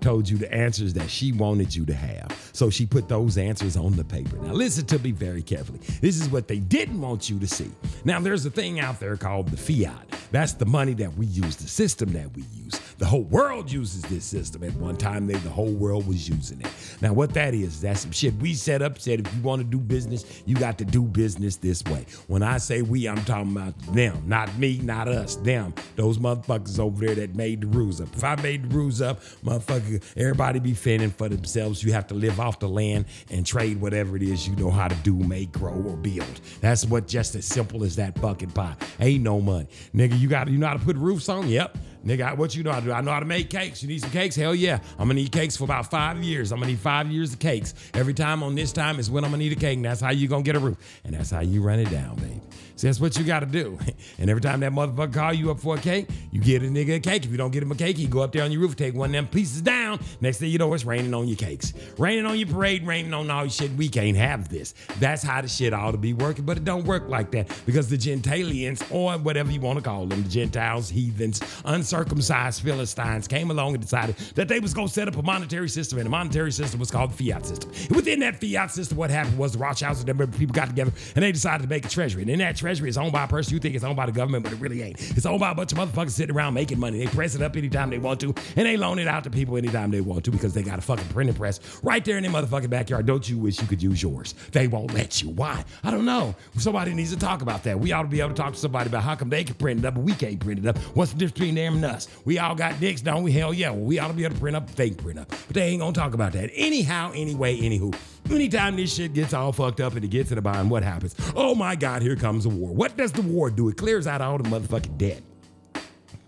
[0.03, 2.51] told you the answers that she wanted you to have.
[2.53, 4.37] So she put those answers on the paper.
[4.38, 5.79] Now, listen to me very carefully.
[6.01, 7.71] This is what they didn't want you to see.
[8.05, 10.09] Now, there's a thing out there called the fiat.
[10.33, 12.81] That's the money that we use, the system that we use.
[13.03, 14.62] The whole world uses this system.
[14.62, 16.69] At one time, they, the whole world was using it.
[17.01, 19.65] Now, what that is, that's some shit we set up, said if you want to
[19.67, 22.07] do business, you got to do business this way.
[22.29, 25.75] When I say we, I'm talking about them, not me, not us, them.
[25.97, 28.07] Those motherfuckers over there that made the rules up.
[28.15, 31.83] If I made the rules up, motherfucker, everybody be fending for themselves.
[31.83, 34.87] You have to live off the land and trade whatever it is you know how
[34.87, 36.41] to do, make, grow, or build.
[36.61, 38.77] That's what just as simple as that fucking pie.
[39.01, 39.67] Ain't no money.
[39.93, 41.49] Nigga, you got you know how to put roofs on?
[41.49, 41.77] Yep.
[42.05, 42.93] Nigga, what you know how to do?
[42.93, 43.83] I know how to make cakes.
[43.83, 44.35] You need some cakes?
[44.35, 44.81] Hell yeah.
[44.99, 46.51] I'm gonna need cakes for about five years.
[46.51, 47.75] I'm gonna need five years of cakes.
[47.95, 50.11] Every time on this time is when I'm gonna need a cake, and that's how
[50.11, 50.79] you gonna get a roof.
[51.05, 52.41] And that's how you run it down, baby.
[52.76, 53.78] See, that's what you gotta do.
[54.18, 56.96] And every time that motherfucker call you up for a cake, you get a nigga
[56.96, 57.24] a cake.
[57.24, 58.94] If you don't get him a cake, he go up there on your roof, take
[58.94, 59.98] one of them pieces down.
[60.20, 61.72] Next thing you know, it's raining on your cakes.
[61.98, 63.72] Raining on your parade, raining on all your shit.
[63.72, 64.74] We can't have this.
[65.00, 67.88] That's how the shit ought to be working, but it don't work like that because
[67.88, 73.50] the Gentilians, or whatever you want to call them, the Gentiles, heathens, uncircumcised Philistines, came
[73.50, 76.52] along and decided that they was gonna set up a monetary system, and the monetary
[76.52, 77.70] system was called the fiat system.
[77.88, 80.92] And within that fiat system, what happened was the Rothschilds and them people got together
[81.14, 82.22] and they decided to make a treasury.
[82.22, 84.12] And in that treasury is owned by a person you think it's owned by the
[84.12, 85.01] government, but it really ain't.
[85.16, 86.98] It's owned by a bunch of motherfuckers sitting around making money.
[87.05, 89.57] They press it up anytime they want to, and they loan it out to people
[89.57, 92.33] anytime they want to because they got a fucking printing press right there in their
[92.33, 93.05] motherfucking backyard.
[93.05, 94.35] Don't you wish you could use yours?
[94.53, 95.31] They won't let you.
[95.31, 95.64] Why?
[95.83, 96.37] I don't know.
[96.57, 97.81] Somebody needs to talk about that.
[97.81, 99.81] We ought to be able to talk to somebody about how come they can print
[99.81, 100.79] it up, but we can't print it up.
[100.94, 102.07] What's the difference between them and us?
[102.25, 103.33] We all got dicks, don't we?
[103.33, 103.70] Hell yeah.
[103.70, 105.29] Well, we ought to be able to print up, they print up.
[105.29, 106.51] But they ain't gonna talk about that.
[106.55, 107.92] Anyhow, anyway, anywho.
[108.31, 111.14] Anytime this shit gets all fucked up and it gets to the bottom, what happens?
[111.35, 112.73] Oh my God, here comes war.
[112.73, 113.69] What does the war do?
[113.69, 115.23] It clears out all the motherfucking debt.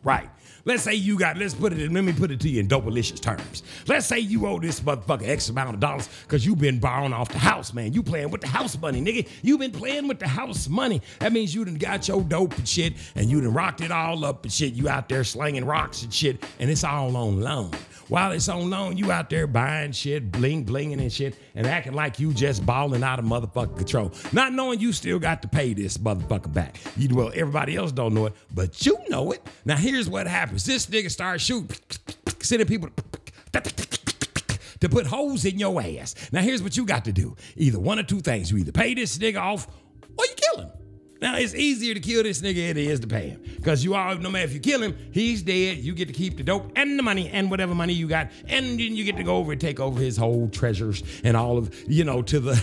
[0.02, 0.28] Right.
[0.66, 2.68] Let's say you got, let's put it in, let me put it to you in
[2.68, 3.62] dope-alicious terms.
[3.86, 7.28] Let's say you owe this motherfucker X amount of dollars because you've been borrowing off
[7.28, 7.92] the house, man.
[7.92, 9.28] You playing with the house money, nigga.
[9.42, 11.02] you been playing with the house money.
[11.18, 14.24] That means you done got your dope and shit and you done rocked it all
[14.24, 14.72] up and shit.
[14.72, 17.70] You out there slinging rocks and shit and it's all on loan.
[18.08, 21.94] While it's on loan, you out there buying shit, bling blinging and shit, and acting
[21.94, 24.12] like you just balling out of motherfucking control.
[24.32, 26.76] Not knowing you still got to pay this motherfucker back.
[26.98, 29.40] You well, everybody else don't know it, but you know it.
[29.64, 30.26] Now here's what
[30.62, 31.76] This nigga starts shooting,
[32.40, 32.90] sending people
[34.80, 36.14] to put holes in your ass.
[36.32, 37.36] Now here's what you got to do.
[37.56, 38.50] Either one or two things.
[38.50, 39.66] You either pay this nigga off
[40.16, 40.70] or you kill him.
[41.20, 43.42] Now it's easier to kill this nigga than it is to pay him.
[43.56, 45.78] Because you all no matter if you kill him, he's dead.
[45.78, 48.30] You get to keep the dope and the money and whatever money you got.
[48.48, 51.56] And then you get to go over and take over his whole treasures and all
[51.56, 52.54] of, you know, to the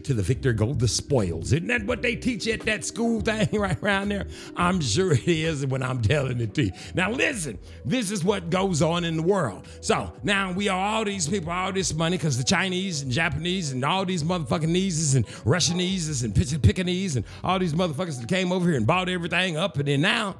[0.04, 1.52] to the victor go the spoils.
[1.52, 4.26] Isn't that what they teach at that school thing right around there?
[4.56, 6.72] I'm sure it is when I'm telling it to you.
[6.94, 9.66] Now listen, this is what goes on in the world.
[9.80, 13.72] So now we owe all these people all this money because the Chinese and Japanese
[13.72, 17.74] and all these motherfucking Neeses and Russianeses and Pickaninese and all these
[18.10, 20.36] motherfuckers that came over here and bought everything up, and then now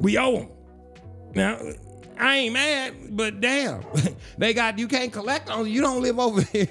[0.00, 0.48] we owe them.
[1.34, 1.60] Now,
[2.18, 3.84] I ain't mad, but damn,
[4.38, 6.68] they got you can't collect on you don't live over here.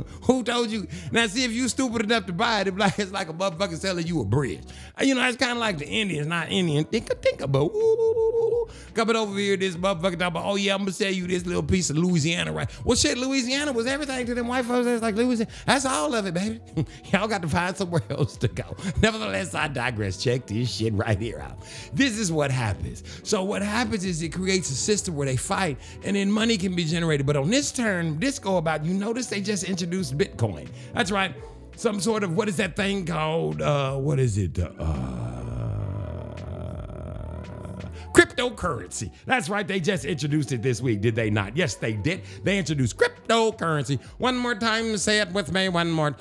[0.24, 0.86] Who told you?
[1.10, 3.76] Now, see, if you stupid enough to buy it, it's like, it's like a motherfucker
[3.76, 4.62] selling you a bridge.
[5.00, 6.84] You know, it's kind of like the Indians, not Indian.
[6.84, 7.72] Think, think about
[8.94, 11.62] coming over here, this motherfucker talking about, oh yeah, I'm gonna sell you this little
[11.62, 12.70] piece of Louisiana, right?
[12.84, 14.86] Well, shit, Louisiana was everything to them white folks.
[14.86, 15.50] It's like Louisiana.
[15.66, 16.60] That's all of it, baby.
[17.12, 18.76] Y'all got to find somewhere else to go.
[19.02, 20.22] Nevertheless, I digress.
[20.22, 21.58] Check this shit right here out.
[21.92, 23.02] This is what happens.
[23.22, 26.74] So what happens is it creates a system where they fight, and then money can
[26.74, 27.26] be generated.
[27.26, 30.68] But on this turn, this go about, you notice they just introduced Bitcoin.
[30.94, 31.34] That's right.
[31.74, 33.60] Some sort of what is that thing called?
[33.60, 34.58] Uh, what is it?
[34.58, 34.68] Uh,
[38.14, 39.10] cryptocurrency.
[39.26, 39.66] That's right.
[39.66, 41.56] They just introduced it this week, did they not?
[41.56, 42.22] Yes, they did.
[42.44, 44.00] They introduced cryptocurrency.
[44.18, 45.68] One more time, say it with me.
[45.68, 46.14] One more.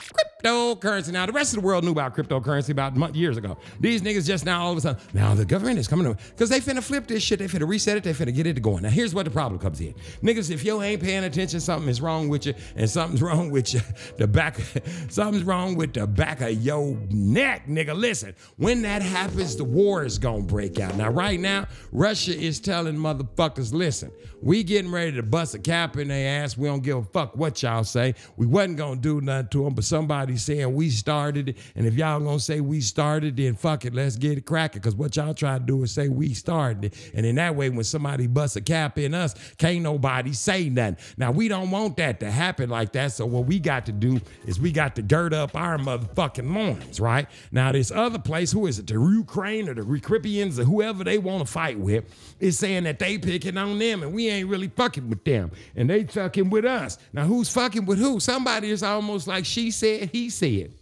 [0.44, 1.12] Cryptocurrency.
[1.12, 3.58] Now, the rest of the world knew about cryptocurrency about month, years ago.
[3.80, 6.50] These niggas just now all of a sudden, now the government is coming to because
[6.50, 7.40] they finna flip this shit.
[7.40, 8.04] They finna reset it.
[8.04, 8.84] They finna get it going.
[8.84, 9.94] Now, here's what the problem comes in.
[10.22, 13.74] Niggas, if you ain't paying attention, something is wrong with you, and something's wrong with
[13.74, 13.82] you.
[14.18, 14.60] The back,
[15.10, 17.96] something's wrong with the back of your neck, nigga.
[17.96, 20.96] Listen, when that happens, the war is gonna break out.
[20.96, 25.98] Now, right now, Russia is telling motherfuckers, listen, we getting ready to bust a cap
[25.98, 26.58] in their ass.
[26.58, 28.16] We don't give a fuck what y'all say.
[28.38, 31.58] We wasn't gonna do nothing to them, but somebody saying we started it.
[31.76, 34.82] And if y'all gonna say we started, then fuck it, let's get it cracking.
[34.82, 37.12] Cause what y'all try to do is say we started it.
[37.14, 40.98] And in that way, when somebody busts a cap in us, can't nobody say nothing.
[41.18, 43.12] Now we don't want that to happen like that.
[43.14, 47.00] So what we got to do is we got to gird up our motherfucking loins,
[47.00, 47.28] right?
[47.52, 48.88] Now this other place, who is it?
[48.88, 52.06] The Ukraine or the Recrypians or whoever they want to fight with,
[52.40, 55.52] is saying that they picking on them and we ain't really fucking with them.
[55.76, 56.98] And they fucking with us.
[57.14, 58.20] Now who's fucking with who?
[58.20, 60.74] Somebody is almost like she said, he said.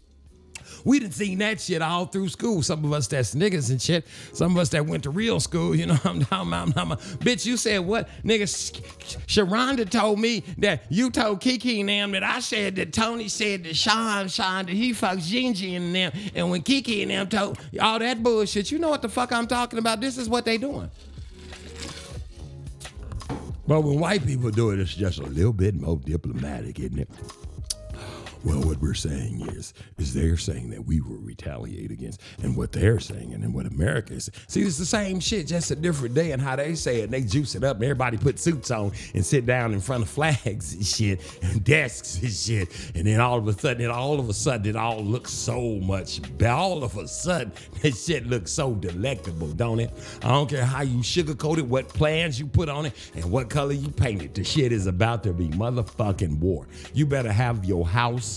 [0.86, 2.62] We didn't seen that shit all through school.
[2.62, 4.06] Some of us that's niggas and shit.
[4.34, 6.54] Some of us that went to real school, you know I'm about.
[6.54, 7.00] I'm talking about.
[7.20, 8.10] Bitch, you said what?
[8.24, 8.44] Nigga,
[9.28, 13.64] Sharonda told me that you told Kiki and them that I said that Tony said
[13.66, 16.12] that Sean, Sean, that he fucks Gingy and them.
[16.36, 19.48] And when Kiki and them told all that bullshit, you know what the fuck I'm
[19.48, 20.02] talking about?
[20.02, 20.90] This is what they doing.
[23.68, 27.10] But when white people do it, it's just a little bit more diplomatic, isn't it?
[28.46, 32.72] Well, what we're saying is, is they're saying that we will retaliate against, and what
[32.72, 34.30] they're saying, and then what America is.
[34.48, 37.06] See, it's the same shit, just a different day, and how they say it.
[37.06, 40.04] And they juice it up, and everybody put suits on and sit down in front
[40.04, 43.92] of flags and shit, and desks and shit, and then all of a sudden, it
[43.92, 46.22] all of a sudden, it all looks so much.
[46.38, 46.54] better.
[46.54, 49.92] All of a sudden, that shit looks so delectable, don't it?
[50.24, 53.50] I don't care how you sugarcoat it, what plans you put on it, and what
[53.50, 54.34] color you paint it.
[54.34, 56.68] The shit is about to be motherfucking war.
[56.94, 58.30] You better have your house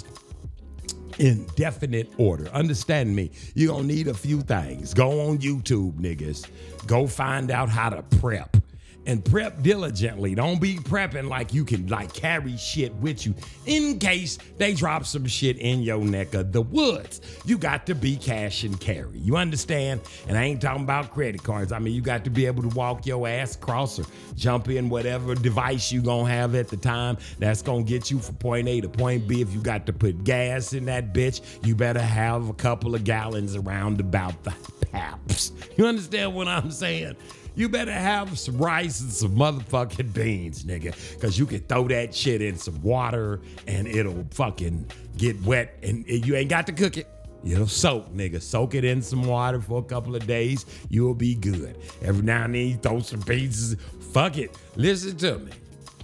[1.19, 2.49] in definite order.
[2.49, 3.31] Understand me.
[3.55, 4.95] You're gonna need a few things.
[4.95, 6.47] Go on YouTube, niggas.
[6.87, 8.57] Go find out how to prep.
[9.05, 10.35] And prep diligently.
[10.35, 13.35] Don't be prepping like you can like carry shit with you
[13.67, 17.21] in case they drop some shit in your neck of the woods.
[17.45, 19.19] You got to be cash and carry.
[19.19, 20.03] You understand?
[20.29, 21.73] And I ain't talking about credit cards.
[21.73, 24.05] I mean, you got to be able to walk your ass across or
[24.37, 28.37] jump in whatever device you gonna have at the time that's gonna get you from
[28.37, 29.41] point A to point B.
[29.41, 33.05] If you got to put gas in that bitch, you better have a couple of
[33.05, 34.53] gallons around about the
[34.93, 35.53] paps.
[35.77, 37.17] You understand what I'm saying?
[37.55, 40.95] You better have some rice and some motherfucking beans, nigga.
[41.21, 46.07] Cause you can throw that shit in some water and it'll fucking get wet and
[46.07, 47.09] you ain't got to cook it.
[47.45, 48.41] It'll soak, nigga.
[48.41, 50.65] Soak it in some water for a couple of days.
[50.89, 51.77] You'll be good.
[52.01, 53.77] Every now and then you throw some beans.
[54.13, 54.57] Fuck it.
[54.77, 55.53] Listen to me.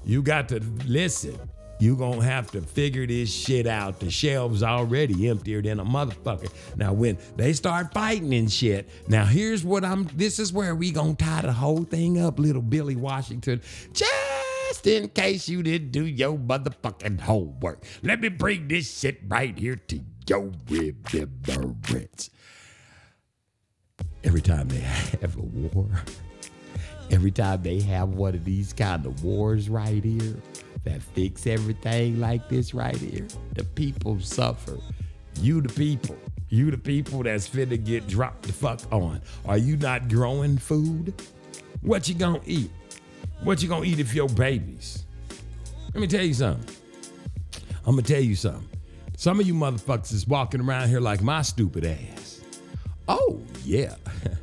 [0.04, 1.38] You got to listen.
[1.80, 4.00] You gonna have to figure this shit out.
[4.00, 6.50] The shelves already emptier than a motherfucker.
[6.76, 10.08] Now when they start fighting and shit, now here's what I'm.
[10.14, 13.62] This is where we gonna tie the whole thing up, little Billy Washington.
[13.92, 19.56] Just in case you didn't do your motherfucking homework, let me bring this shit right
[19.56, 22.30] here to your remembrance.
[24.24, 25.88] Every time they have a war,
[27.10, 30.36] every time they have one of these kind of wars right here
[30.84, 34.78] that fix everything like this right here, the people suffer.
[35.40, 36.16] You the people.
[36.48, 39.20] You the people that's finna get dropped the fuck on.
[39.46, 41.14] Are you not growing food?
[41.82, 42.70] What you gonna eat?
[43.42, 45.04] What you gonna eat if your babies?
[45.94, 46.74] Let me tell you something.
[47.86, 48.68] I'm gonna tell you something.
[49.16, 52.40] Some of you motherfuckers is walking around here like my stupid ass.
[53.08, 53.94] Oh, yeah.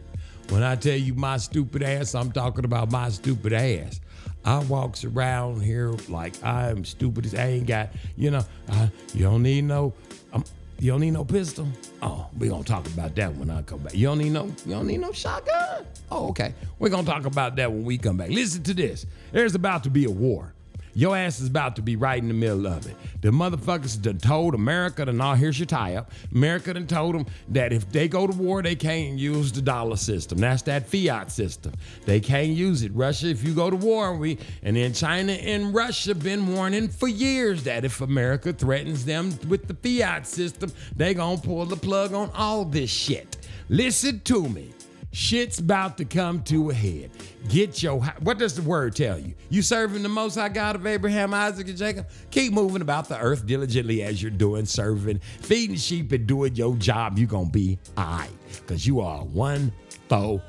[0.50, 4.02] when I tell you my stupid ass, I'm talking about my stupid ass.
[4.46, 9.24] I walks around here like I'm stupid as I ain't got, you know, uh, you
[9.24, 9.92] don't need no,
[10.34, 10.44] um,
[10.80, 11.68] you don't need no pistol.
[12.02, 13.96] Oh, we gonna talk about that when I come back.
[13.96, 15.86] You don't need no, you don't need no shotgun.
[16.12, 16.54] Oh, okay.
[16.78, 18.30] We're gonna talk about that when we come back.
[18.30, 19.08] Listen to this.
[19.32, 20.54] There's about to be a war.
[20.98, 22.96] Your ass is about to be right in the middle of it.
[23.20, 26.10] The motherfuckers done told America, to now here's your tie up.
[26.32, 29.98] America done told them that if they go to war, they can't use the dollar
[29.98, 30.38] system.
[30.38, 31.74] That's that fiat system.
[32.06, 32.94] They can't use it.
[32.94, 37.10] Russia, if you go to war, we and then China and Russia been warning for
[37.10, 42.14] years that if America threatens them with the fiat system, they gonna pull the plug
[42.14, 43.36] on all this shit.
[43.68, 44.75] Listen to me.
[45.16, 47.10] Shit's about to come to a head.
[47.48, 48.02] Get your.
[48.20, 49.34] What does the word tell you?
[49.50, 52.10] You serving the Most High God of Abraham, Isaac, and Jacob?
[52.32, 56.76] Keep moving about the earth diligently as you're doing, serving, feeding sheep, and doing your
[56.76, 57.18] job.
[57.18, 58.30] You're to be all right.
[58.60, 59.72] Because you are one
[60.10, 60.42] foe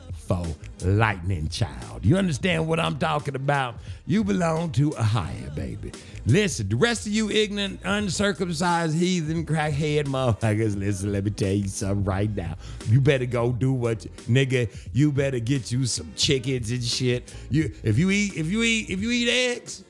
[0.85, 2.05] lightning child.
[2.05, 3.77] You understand what I'm talking about?
[4.07, 5.93] You belong to a higher, baby.
[6.27, 11.69] Listen, the rest of you ignorant, uncircumcised, heathen, crackhead motherfuckers, listen, let me tell you
[11.69, 12.57] something right now.
[12.89, 17.33] You better go do what, you- nigga, you better get you some chickens and shit.
[17.51, 19.85] You, if you eat, if you eat, if you eat eggs,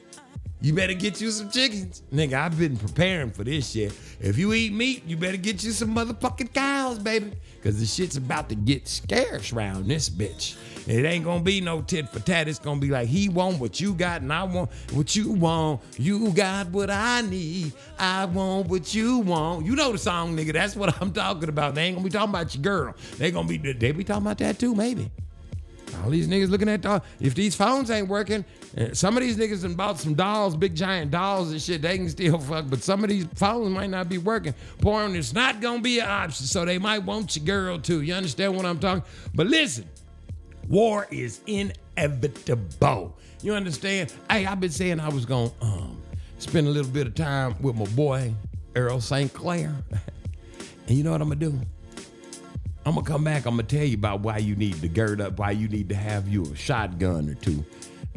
[0.61, 2.03] you better get you some chickens.
[2.13, 3.93] Nigga, I've been preparing for this shit.
[4.21, 7.33] If you eat meat, you better get you some motherfucking cows, baby.
[7.67, 10.57] Cause the shit's about to get scarce around this bitch.
[10.87, 12.47] It ain't gonna be no tit for tat.
[12.47, 15.81] It's gonna be like he want what you got and I want what you want.
[15.99, 17.73] You got what I need.
[17.99, 19.67] I want what you want.
[19.67, 20.53] You know the song, nigga.
[20.53, 21.75] That's what I'm talking about.
[21.75, 22.95] They ain't gonna be talking about your girl.
[23.19, 25.11] They gonna be they be talking about that too, maybe.
[26.03, 27.03] All these niggas looking at dolls.
[27.21, 28.45] If these phones ain't working,
[28.77, 31.83] eh, some of these niggas done bought some dolls, big giant dolls and shit.
[31.83, 34.55] They can still fuck, but some of these phones might not be working.
[34.81, 38.03] Porn is not gonna be an option, so they might want your girl too.
[38.03, 39.05] You understand what I'm talking?
[39.35, 39.89] But listen,
[40.69, 43.17] war is inevitable.
[43.43, 44.13] You understand?
[44.31, 46.03] Hey, I've been saying I was gonna um,
[46.39, 48.35] spend a little bit of time with my boy
[48.75, 49.33] Earl St.
[49.33, 49.75] Clair,
[50.89, 51.61] and you know what I'm gonna do?
[52.87, 53.47] I'm gonna come back.
[53.47, 55.97] I'm gonna tell you about why you need to gird up, why you need to
[55.97, 57.65] have you a shotgun or two.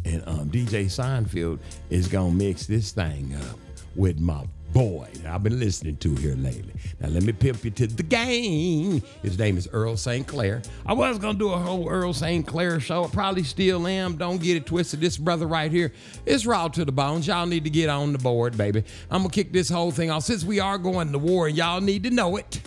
[0.06, 1.58] And um, DJ Seinfeld
[1.90, 3.58] is gonna mix this thing up
[3.96, 6.72] with my boy that I've been listening to here lately.
[7.00, 9.02] Now let me pimp you to the game.
[9.24, 10.28] His name is Earl St.
[10.28, 10.62] Clair.
[10.86, 12.46] I was gonna do a whole Earl St.
[12.46, 13.06] Clair show.
[13.06, 14.18] I probably still am.
[14.18, 15.02] Don't get it twisted.
[15.02, 15.94] This brother right here
[16.28, 17.26] is raw to the bones.
[17.26, 18.84] Y'all need to get on the board, baby.
[19.10, 20.26] I'm gonna kick this whole thing off.
[20.26, 22.62] Since we are going to war y'all need to know it.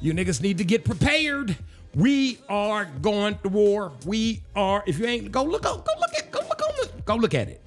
[0.00, 1.56] You niggas need to get prepared.
[1.94, 3.92] We are going to war.
[4.06, 4.84] We are.
[4.86, 5.84] If you ain't, go look up.
[5.84, 6.30] Go look at.
[6.30, 6.68] Go look on.
[7.04, 7.62] Go look at it.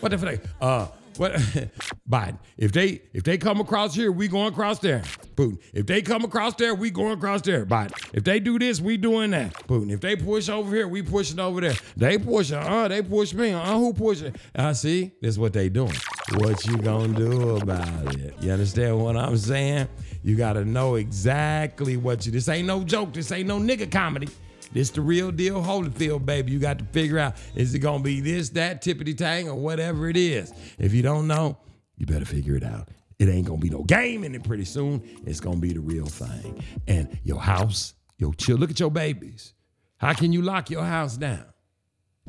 [0.00, 0.40] What the fuck?
[0.60, 0.86] Uh,
[1.16, 1.32] what?
[2.10, 2.38] Biden.
[2.56, 5.02] If they if they come across here, we going across there.
[5.36, 5.58] Putin.
[5.72, 7.64] If they come across there, we going across there.
[7.64, 7.92] Biden.
[8.12, 9.54] If they do this, we doing that.
[9.68, 9.92] Putin.
[9.92, 11.74] If they push over here, we pushing over there.
[11.96, 12.56] They pushing.
[12.56, 13.52] Uh, they push me.
[13.52, 14.34] Uh, who pushing?
[14.54, 15.12] I see.
[15.20, 15.94] This is what they doing.
[16.34, 18.34] What you gonna do about it?
[18.40, 19.88] You understand what I'm saying?
[20.22, 22.32] You gotta know exactly what you.
[22.32, 23.12] This ain't no joke.
[23.12, 24.28] This ain't no nigga comedy.
[24.72, 26.52] This the real deal Holyfield, baby.
[26.52, 30.08] You got to figure out is it gonna be this, that, tippity tang, or whatever
[30.08, 30.52] it is.
[30.78, 31.58] If you don't know,
[31.96, 32.88] you better figure it out.
[33.18, 35.02] It ain't gonna be no game in it pretty soon.
[35.26, 36.62] It's gonna be the real thing.
[36.86, 38.56] And your house, your chill.
[38.56, 39.52] Look at your babies.
[39.98, 41.44] How can you lock your house down?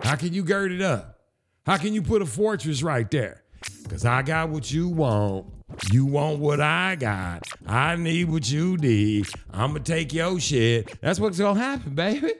[0.01, 1.21] How can you gird it up?
[1.65, 3.43] How can you put a fortress right there?
[3.89, 5.47] Cause I got what you want.
[5.91, 7.47] You want what I got.
[7.67, 9.27] I need what you need.
[9.51, 10.99] I'ma take your shit.
[11.01, 12.31] That's what's gonna happen, baby.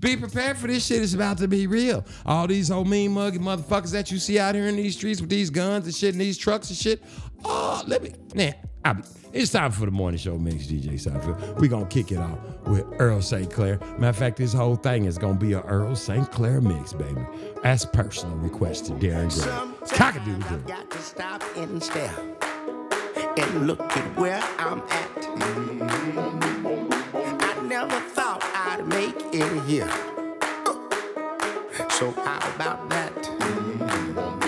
[0.00, 1.02] Be prepared for this shit.
[1.02, 2.04] It's about to be real.
[2.26, 5.30] All these old mean muggy motherfuckers that you see out here in these streets with
[5.30, 7.02] these guns and shit and these trucks and shit.
[7.44, 8.12] Oh, let me.
[8.34, 8.52] Nah,
[8.84, 8.96] I
[9.32, 11.58] it's time for the morning show mix, DJ Seinfeld.
[11.60, 13.50] We're going to kick it off with Earl St.
[13.50, 13.80] Clair.
[13.98, 16.30] Matter of fact, this whole thing is going to be a Earl St.
[16.30, 17.20] Clair mix, baby.
[17.64, 19.52] As personal request to Darren Gray.
[19.88, 22.14] Cockadoo I've got to stop and stare
[23.36, 25.26] and look at where I'm at.
[27.42, 29.90] I never thought I'd make it here.
[31.90, 34.43] So how about that?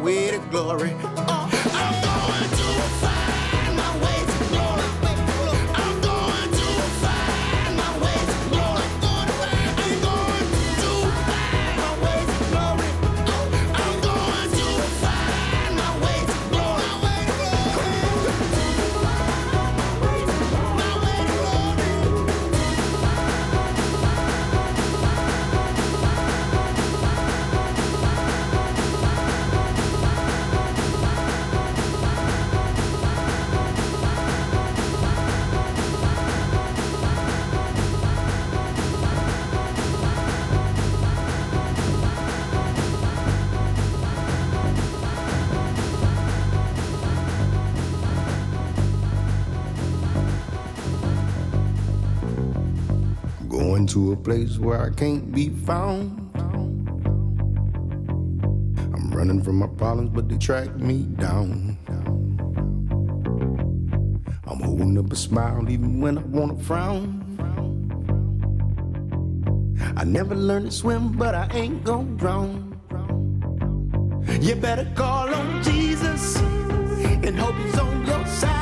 [0.00, 0.96] way to glory.
[1.04, 1.41] Oh.
[53.92, 56.30] to a place where I can't be found.
[58.94, 61.76] I'm running from my problems, but they track me down.
[64.46, 67.20] I'm holding up a smile even when I wanna frown.
[69.94, 72.80] I never learned to swim, but I ain't gonna drown.
[74.40, 78.61] You better call on Jesus and hope he's on your side.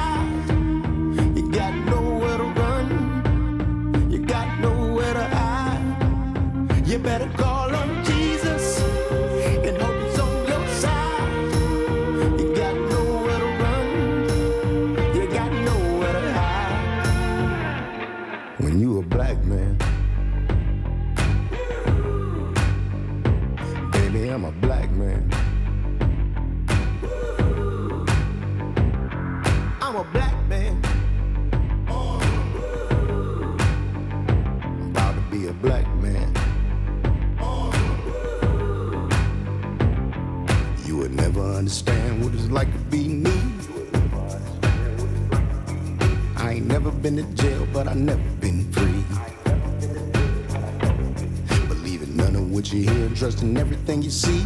[53.30, 54.40] And in everything you see.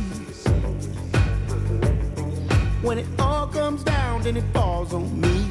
[2.82, 5.48] When it all comes down, then it falls on me.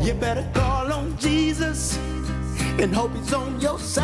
[0.00, 1.98] You better call on Jesus
[2.80, 4.03] and hope he's on your side.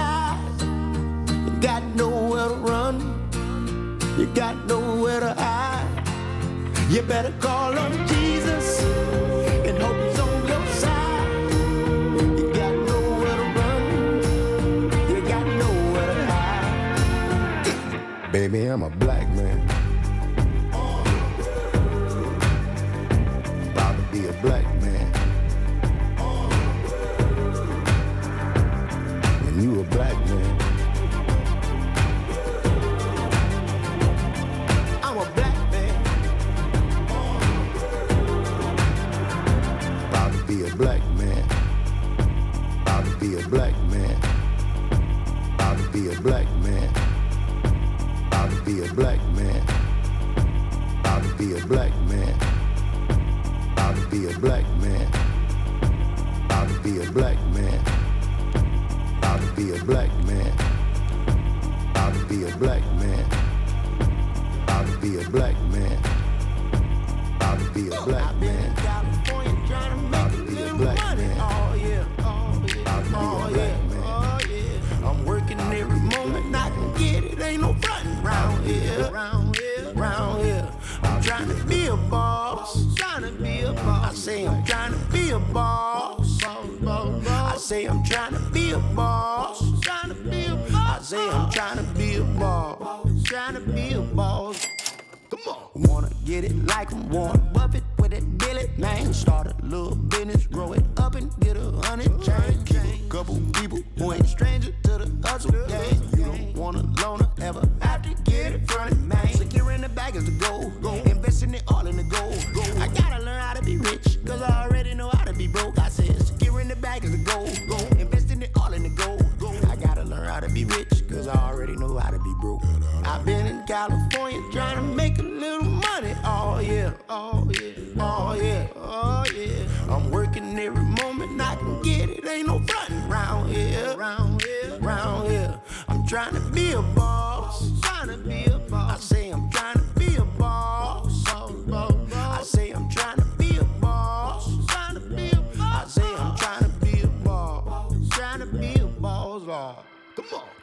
[126.91, 129.95] yeah, oh yeah, oh yeah, oh yeah.
[129.95, 132.27] I'm working every moment I can get it.
[132.27, 135.61] Ain't no frontin' around here, Around here, Around here.
[135.89, 136.41] I'm trying to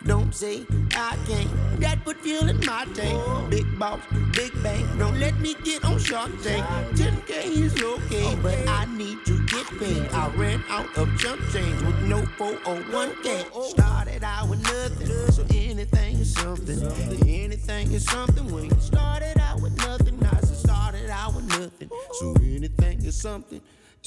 [0.06, 0.66] Don't say
[0.96, 1.80] I can't.
[1.82, 3.50] That put fuel in my tank.
[3.50, 4.00] Big boss,
[4.32, 4.86] big bank.
[4.98, 6.66] Don't let me get on Shark Tank.
[6.96, 10.08] 10K is okay, but I need to get paid.
[10.14, 13.70] I ran out of jump change with no 401k.
[13.70, 16.82] Started out with nothing, so anything is something.
[17.28, 20.24] Anything is something when you started out with nothing.
[20.24, 21.90] I said started out with nothing,
[22.20, 23.62] so anything is something.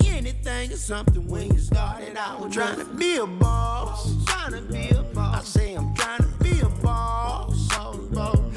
[0.06, 2.42] Anything is something when you started out.
[2.42, 4.24] I'm trying to be a boss.
[4.26, 5.56] Trying to be a boss.
[5.56, 7.68] I say I'm trying to be a boss.
[8.08, 8.49] boss.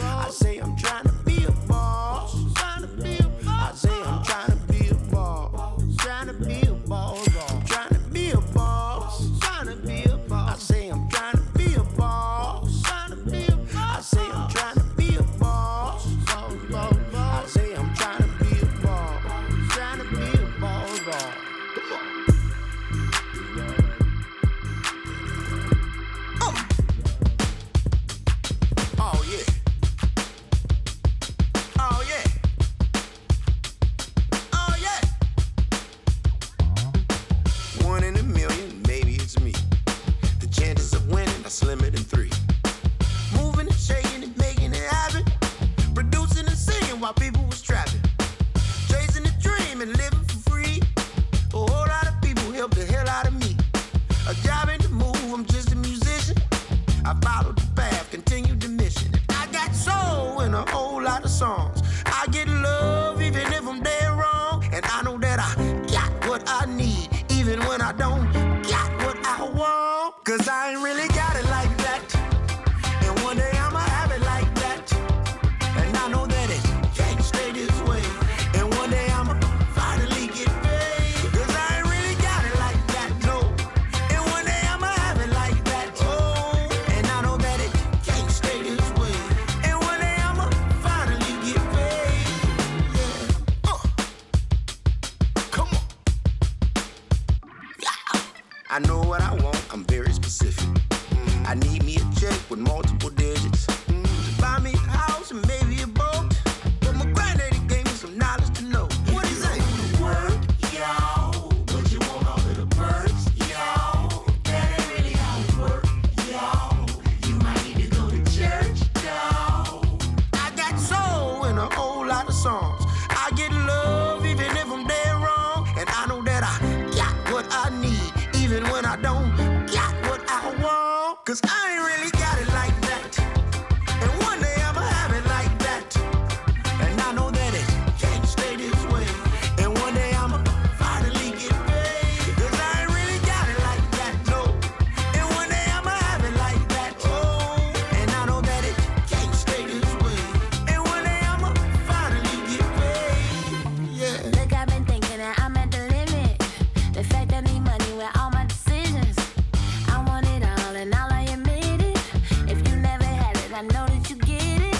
[163.83, 164.77] How did you get it?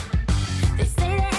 [0.78, 1.33] They say that.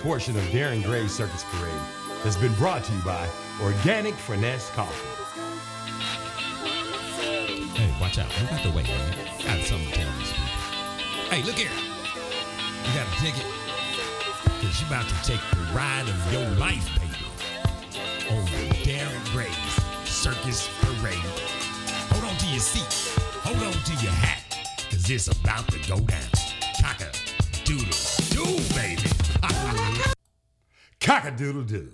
[0.00, 1.72] Portion of Darren Gray's Circus Parade
[2.22, 3.28] has been brought to you by
[3.60, 5.06] Organic Finesse Coffee.
[7.76, 8.28] Hey, watch out.
[8.48, 8.86] Got to wait.
[9.44, 10.44] Got something to tell these people.
[11.28, 11.70] Hey, look here.
[11.70, 13.44] You got a ticket?
[14.44, 17.20] Because you about to take the ride of your life, baby.
[18.30, 18.46] On
[18.82, 21.14] Darren Gray's Circus Parade.
[22.08, 23.20] Hold on to your seat.
[23.44, 24.42] Hold on to your hat.
[24.90, 26.29] Cause it's about to go down.
[31.40, 31.88] Doodle doo.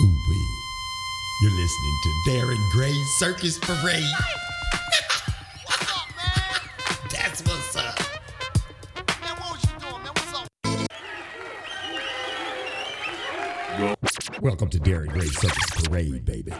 [0.00, 0.48] Ooh wee.
[1.42, 4.04] You're listening to Darren Gray's Circus Parade.
[5.64, 6.60] What's up, man?
[7.10, 7.98] That's what's up.
[9.20, 10.12] Man, what was you doing, man?
[10.14, 10.46] What's up?
[14.40, 16.52] Welcome to Darren Gray's Circus Parade, baby.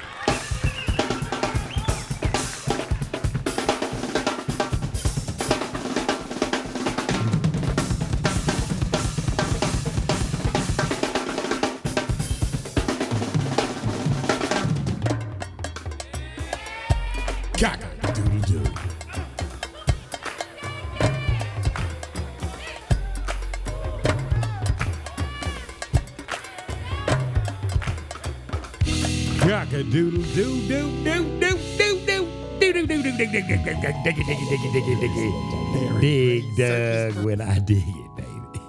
[36.00, 38.60] Dig Doug when I dig it, baby.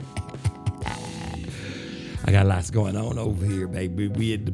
[2.25, 4.07] I got lots going on over here, baby.
[4.07, 4.53] We at the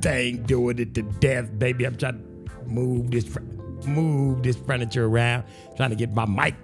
[0.00, 1.84] thing doing it to death, baby.
[1.84, 3.38] I'm trying to move this
[3.86, 5.44] move this furniture around,
[5.76, 6.54] trying to get my mic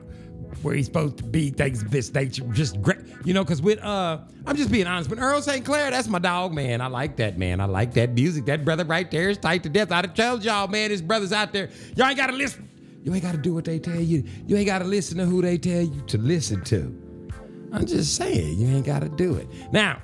[0.62, 1.50] where he's supposed to be.
[1.50, 2.98] Thanks to this nature, just great.
[3.24, 5.08] You know, because with uh, I'm just being honest.
[5.08, 5.64] But Earl St.
[5.64, 6.80] Clair, that's my dog, man.
[6.80, 7.60] I like that, man.
[7.60, 8.46] I like that music.
[8.46, 9.92] That brother right there is tight to death.
[9.92, 11.70] I told y'all, man, his brothers out there.
[11.96, 12.67] Y'all ain't gotta listen.
[13.08, 14.22] You ain't gotta do what they tell you.
[14.46, 16.94] You ain't gotta listen to who they tell you to listen to.
[17.72, 19.48] I'm just saying, you ain't gotta do it.
[19.72, 20.02] Now,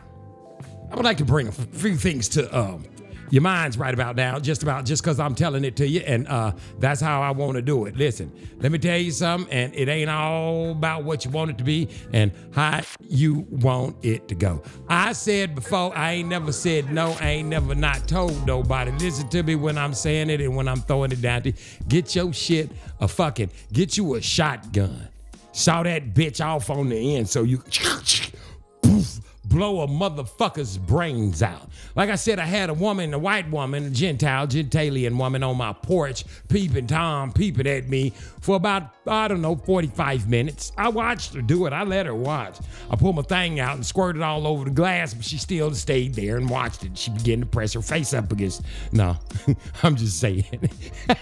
[0.90, 2.86] I would like to bring a few things to um,
[3.34, 6.28] your minds right about now, just about just because I'm telling it to you, and
[6.28, 7.96] uh, that's how I want to do it.
[7.96, 11.58] Listen, let me tell you something, and it ain't all about what you want it
[11.58, 14.62] to be and how you want it to go.
[14.88, 18.92] I said before, I ain't never said no, I ain't never not told nobody.
[18.92, 21.56] Listen to me when I'm saying it and when I'm throwing it down to you.
[21.88, 22.70] Get your shit
[23.00, 25.08] a fucking, get you a shotgun.
[25.50, 27.64] Saw that bitch off on the end so you
[29.44, 31.68] blow a motherfucker's brains out.
[31.94, 35.56] Like I said, I had a woman, a white woman, a Gentile, Gentilian woman on
[35.56, 40.72] my porch, peeping Tom, peeping at me for about, I don't know, 45 minutes.
[40.76, 41.72] I watched her do it.
[41.72, 42.58] I let her watch.
[42.90, 45.72] I pulled my thing out and squirted it all over the glass, but she still
[45.74, 46.96] stayed there and watched it.
[46.96, 49.16] She began to press her face up against, no,
[49.82, 50.70] I'm just saying.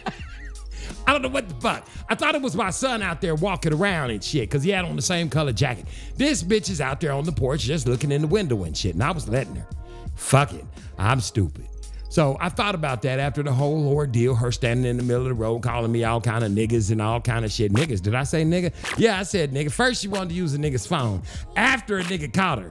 [1.07, 1.87] I don't know what the fuck.
[2.09, 4.85] I thought it was my son out there walking around and shit, because he had
[4.85, 5.87] on the same color jacket.
[6.17, 8.95] This bitch is out there on the porch just looking in the window and shit,
[8.95, 9.67] and I was letting her.
[10.15, 10.65] Fuck it.
[10.99, 11.67] I'm stupid.
[12.09, 15.29] So I thought about that after the whole ordeal, her standing in the middle of
[15.29, 17.73] the road calling me all kind of niggas and all kind of shit.
[17.73, 18.71] Niggas, did I say nigga?
[18.99, 19.73] Yeah, I said nigga.
[19.73, 21.23] First she wanted to use a nigga's phone.
[21.57, 22.71] After a nigga caught her.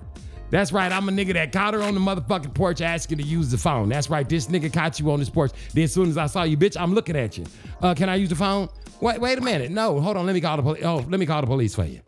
[0.52, 3.49] That's right, I'm a nigga that caught her on the motherfucking porch asking to use
[3.49, 3.89] the phone.
[3.89, 5.52] That's right, this nigga caught you on this porch.
[5.74, 7.45] Then as soon as I saw you, bitch, I'm looking at you.
[7.82, 8.70] Uh, can I use the phone?
[8.99, 9.72] Wait, wait a minute.
[9.72, 10.26] No, hold on.
[10.28, 10.84] Let me call the police.
[10.84, 12.02] Oh, let me call the police for you.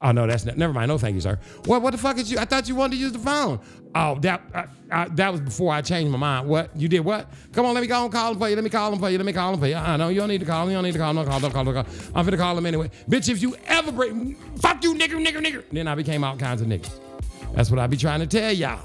[0.00, 0.88] Oh no, that's not, never mind.
[0.88, 1.38] No, thank you, sir.
[1.66, 1.80] What?
[1.80, 2.38] What the fuck is you?
[2.38, 3.60] I thought you wanted to use the phone.
[3.94, 6.48] Oh, that uh, uh, that was before I changed my mind.
[6.48, 6.76] What?
[6.76, 7.30] You did what?
[7.52, 8.56] Come on, let me go and call him for you.
[8.56, 9.16] Let me call him for you.
[9.16, 9.76] Let me call him for you.
[9.76, 10.70] Uh, know you don't need to call him.
[10.70, 11.16] You don't need to call him.
[11.16, 11.40] Don't call.
[11.40, 11.64] Don't call.
[11.64, 11.86] Don't call.
[12.16, 12.90] I'm finna call him anyway.
[13.08, 14.12] Bitch, if you ever break,
[14.58, 15.64] fuck you, nigger, nigger, nigger.
[15.70, 17.11] Then I became all kinds of niggas.
[17.54, 18.80] That's what I be trying to tell y'all.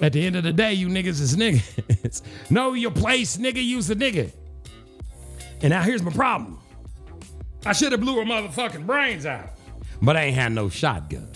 [0.00, 2.22] At the end of the day, you niggas is niggas.
[2.50, 3.62] know your place, nigga.
[3.62, 4.32] Use the nigga.
[5.62, 6.58] And now here's my problem.
[7.64, 9.50] I should have blew her motherfucking brains out.
[10.00, 11.30] But I ain't had no shotgun.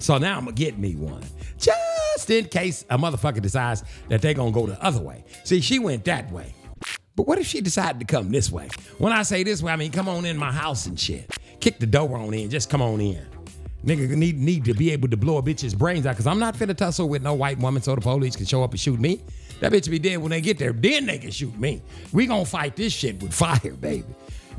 [0.00, 1.22] So now I'm gonna get me one.
[1.58, 5.24] Just in case a motherfucker decides that they're gonna go the other way.
[5.44, 6.54] See, she went that way.
[7.14, 8.68] But what if she decided to come this way?
[8.98, 11.30] When I say this way, I mean come on in my house and shit.
[11.60, 13.24] Kick the door on in, just come on in.
[13.84, 16.54] Nigga need need to be able to blow a bitch's brains out, cause I'm not
[16.54, 19.22] finna tussle with no white woman so the police can show up and shoot me.
[19.60, 20.72] That bitch be dead when they get there.
[20.72, 21.82] Then they can shoot me.
[22.12, 24.04] We gonna fight this shit with fire, baby.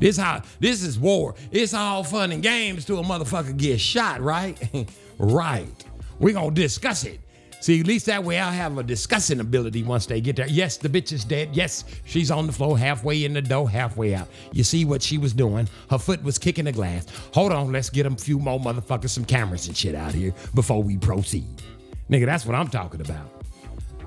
[0.00, 1.34] This how this is war.
[1.52, 4.58] It's all fun and games till a motherfucker get shot, right?
[5.18, 5.84] right.
[6.18, 7.20] We gonna discuss it.
[7.62, 10.48] See, at least that way I'll have a discussing ability once they get there.
[10.48, 11.50] Yes, the bitch is dead.
[11.52, 14.26] Yes, she's on the floor, halfway in the door, halfway out.
[14.50, 15.68] You see what she was doing?
[15.88, 17.06] Her foot was kicking the glass.
[17.32, 20.82] Hold on, let's get a few more motherfuckers, some cameras and shit out here before
[20.82, 21.62] we proceed.
[22.10, 23.30] Nigga, that's what I'm talking about.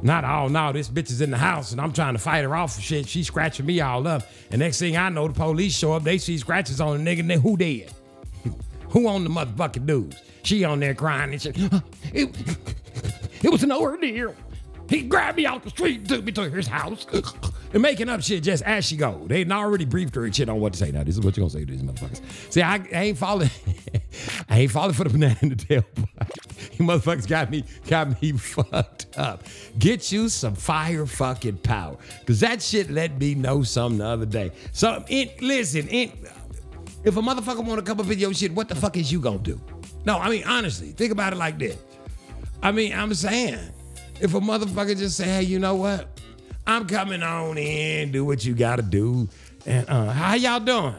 [0.01, 2.57] Not all now, this bitch is in the house and I'm trying to fight her
[2.57, 3.07] off for shit.
[3.07, 4.23] She's scratching me all up.
[4.51, 7.21] And next thing I know, the police show up, they see scratches on the nigga,
[7.21, 7.93] and they who dead?
[8.89, 10.13] who on the motherfucking news?
[10.43, 11.57] She on there crying and shit.
[13.43, 14.35] It, was an ordeal.
[14.89, 17.07] He grabbed me out the street and took me to his house.
[17.73, 19.25] and making up shit just as she go.
[19.27, 20.91] They had already briefed her and shit on what to say.
[20.91, 22.21] Now, this is what you're gonna say to these motherfuckers.
[22.51, 23.49] See, I, I ain't falling.
[24.49, 26.07] I ain't falling for the banana in the tailpipe.
[26.77, 29.43] You motherfuckers got me, got me fucked up.
[29.79, 31.95] Get you some fire fucking power.
[32.25, 34.51] Cause that shit let me know something the other day.
[34.73, 36.13] So it, listen, if
[37.05, 39.61] a motherfucker wanna come up your shit, what the fuck is you gonna do?
[40.05, 41.77] No, I mean honestly, think about it like this.
[42.65, 43.59] I mean, I'm saying,
[44.19, 46.07] if a motherfucker just say, hey, you know what?
[46.65, 49.29] I'm coming on in, do what you gotta do.
[49.67, 50.95] And uh, how y'all doing?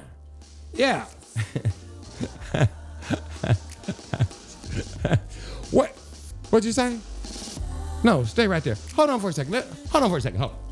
[0.74, 1.06] Yeah.
[5.72, 5.90] what?
[6.50, 7.00] What'd you say?
[8.04, 8.76] No, stay right there.
[8.94, 9.54] Hold on for a second.
[9.90, 10.38] Hold on for a second.
[10.38, 10.52] Hold.
[10.52, 10.65] Won't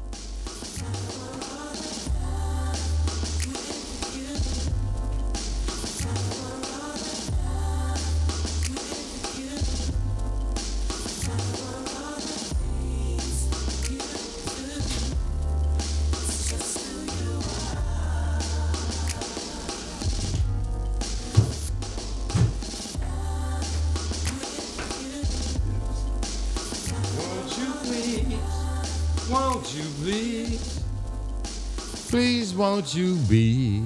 [32.55, 33.83] Won't you be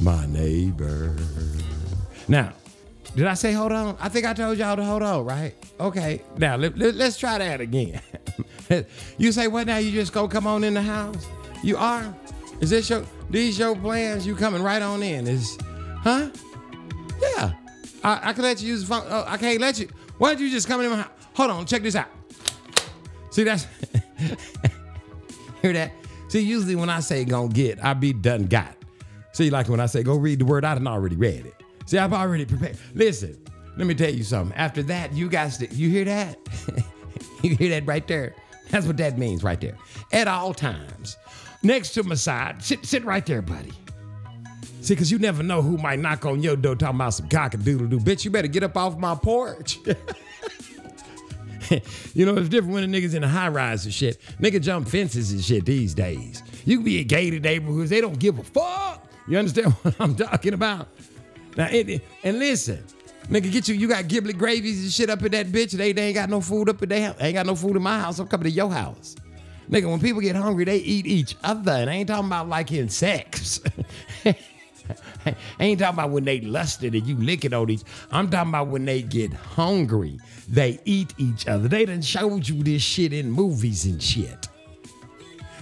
[0.00, 1.16] my neighbor?
[2.28, 2.52] Now,
[3.14, 3.96] did I say hold on?
[4.00, 5.54] I think I told y'all to hold on, right?
[5.80, 6.22] Okay.
[6.36, 8.00] Now, let, let, us try that again.
[9.18, 9.78] you say, what now?
[9.78, 11.26] You just go come on in the house?
[11.62, 12.14] You are?
[12.60, 14.26] Is this your, these your plans?
[14.26, 15.26] You coming right on in?
[15.26, 15.56] Is,
[16.06, 16.30] Huh?
[17.20, 17.52] Yeah.
[18.04, 19.04] I, I can let you use the phone.
[19.08, 19.88] Oh, I can't let you.
[20.18, 21.10] Why don't you just come in my house?
[21.34, 22.06] Hold on, check this out.
[23.30, 23.66] See, that's.
[25.62, 25.90] Hear that?
[26.36, 28.76] See, usually when I say gonna get, I be done got.
[29.32, 31.54] See, like when I say go read the word, I done already read it.
[31.86, 32.76] See, I've already prepared.
[32.94, 33.42] Listen,
[33.78, 34.54] let me tell you something.
[34.54, 36.38] After that, you guys, you hear that?
[37.42, 38.34] you hear that right there?
[38.68, 39.78] That's what that means right there.
[40.12, 41.16] At all times,
[41.62, 43.72] next to my side, sit, sit right there, buddy.
[44.82, 47.54] See, because you never know who might knock on your door talking about some cock
[47.54, 47.98] a doodle doo.
[47.98, 49.78] Bitch, you better get up off my porch.
[52.14, 54.20] you know, it's different when the niggas in the high rise and shit.
[54.40, 56.42] Nigga jump fences and shit these days.
[56.64, 59.06] You can be in gated neighborhoods, they don't give a fuck.
[59.28, 60.88] You understand what I'm talking about?
[61.56, 62.84] Now, it, and listen,
[63.28, 65.72] nigga, get you, you got giblet gravies and shit up in that bitch.
[65.72, 67.16] They, they ain't got no food up in their house.
[67.20, 68.18] Ain't got no food in my house.
[68.18, 69.16] I'm coming to your house.
[69.70, 71.72] Nigga, when people get hungry, they eat each other.
[71.72, 73.60] And I ain't talking about like in sex.
[75.60, 77.82] Ain't talking about when they lusted and you licking on each.
[78.10, 80.18] I'm talking about when they get hungry,
[80.48, 81.68] they eat each other.
[81.68, 84.48] They done showed you this shit in movies and shit.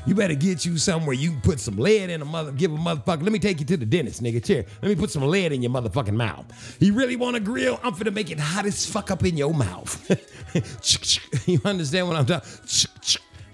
[0.06, 2.76] You better get you somewhere you can put some lead in a mother, give a
[2.76, 3.22] motherfucker.
[3.22, 4.44] Let me take you to the dentist, nigga.
[4.44, 4.66] Chair.
[4.82, 6.76] Let me put some lead in your motherfucking mouth.
[6.78, 7.80] You really want to grill?
[7.82, 10.10] I'm finna make it hot as fuck up in your mouth.
[11.48, 12.48] you understand what I'm talking?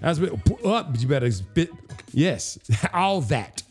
[0.01, 0.89] That's what up.
[0.99, 1.69] You better spit.
[2.11, 2.59] Yes,
[2.93, 3.63] all that.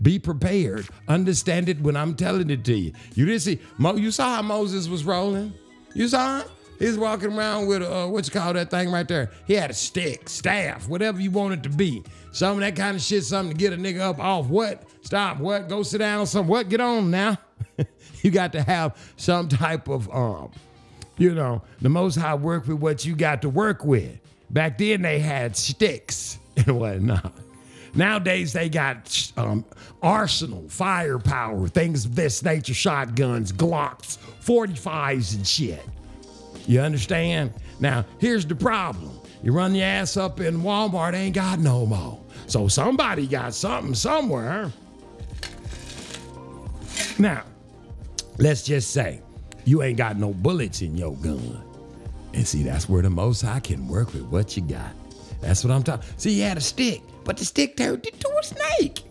[0.00, 0.88] Be prepared.
[1.08, 2.92] Understand it when I'm telling it to you.
[3.14, 3.60] You didn't see.
[3.78, 5.52] Mo, you saw how Moses was rolling.
[5.94, 6.48] You saw him.
[6.78, 9.32] He's walking around with uh, what you call that thing right there.
[9.46, 12.04] He had a stick, staff, whatever you want it to be.
[12.30, 14.84] Some of that kind of shit, something to get a nigga up off what?
[15.02, 15.68] Stop what?
[15.68, 16.26] Go sit down.
[16.26, 16.68] Some what?
[16.68, 17.36] Get on now.
[18.22, 20.52] you got to have some type of um,
[21.16, 24.18] you know, the Most High work with what you got to work with.
[24.50, 27.32] Back then they had sticks and whatnot.
[27.94, 29.64] Nowadays they got um,
[30.02, 35.84] arsenal, firepower, things of this nature, shotguns, Glocks, 45s, and shit.
[36.66, 37.52] You understand?
[37.80, 39.18] Now, here's the problem.
[39.42, 42.20] You run your ass up in Walmart, ain't got no more.
[42.46, 44.72] So somebody got something somewhere.
[47.18, 47.44] Now,
[48.38, 49.20] let's just say
[49.64, 51.62] you ain't got no bullets in your gun.
[52.34, 54.92] And see, that's where the Most High can work with what you got.
[55.40, 56.08] That's what I'm talking.
[56.16, 59.02] See, you had a stick, but the stick turned into a snake.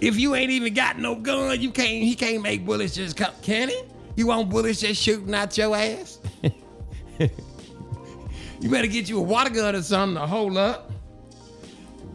[0.00, 2.02] If you ain't even got no gun, you can't.
[2.02, 3.32] He can't make bullets just come.
[3.40, 3.80] Can he?
[4.16, 6.18] You want bullets just shooting out your ass?
[7.20, 10.90] you better get you a water gun or something to hold up.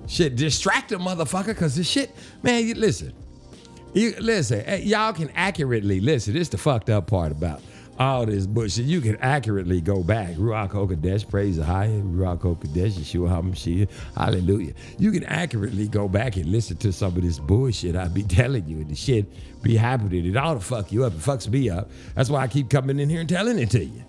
[0.07, 2.11] Shit, distract a motherfucker, cause this shit,
[2.43, 2.68] man.
[2.68, 3.13] You listen.
[3.93, 4.61] You listen.
[4.66, 6.34] eh, Y'all can accurately listen.
[6.34, 7.61] This the fucked up part about
[7.99, 8.85] all this bullshit.
[8.85, 10.35] You can accurately go back.
[10.35, 11.87] Ruach HaKodesh, praise the high.
[11.87, 14.73] Ruach HaKodesh, Yeshua HaMashiach, hallelujah.
[14.97, 18.67] You can accurately go back and listen to some of this bullshit I be telling
[18.67, 19.25] you, and the shit
[19.61, 20.25] be happening.
[20.25, 21.13] It ought to fuck you up.
[21.13, 21.89] It fucks me up.
[22.15, 24.03] That's why I keep coming in here and telling it to you.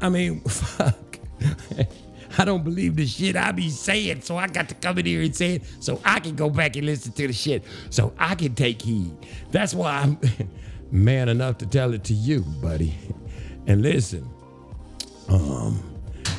[0.00, 1.18] I mean, fuck.
[2.38, 5.22] I don't believe the shit I be saying, so I got to come in here
[5.22, 8.34] and say it so I can go back and listen to the shit so I
[8.34, 9.16] can take heed.
[9.50, 10.18] That's why I'm
[10.92, 12.94] man enough to tell it to you, buddy.
[13.66, 14.28] And listen,
[15.28, 15.82] um,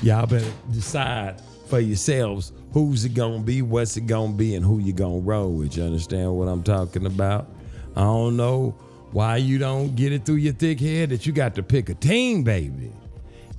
[0.02, 4.80] y'all better decide for yourselves who's it gonna be, what's it gonna be, and who
[4.80, 5.78] you gonna roll with.
[5.78, 7.50] You understand what I'm talking about?
[7.96, 8.76] I don't know
[9.12, 11.94] why you don't get it through your thick head that you got to pick a
[11.94, 12.92] team, baby.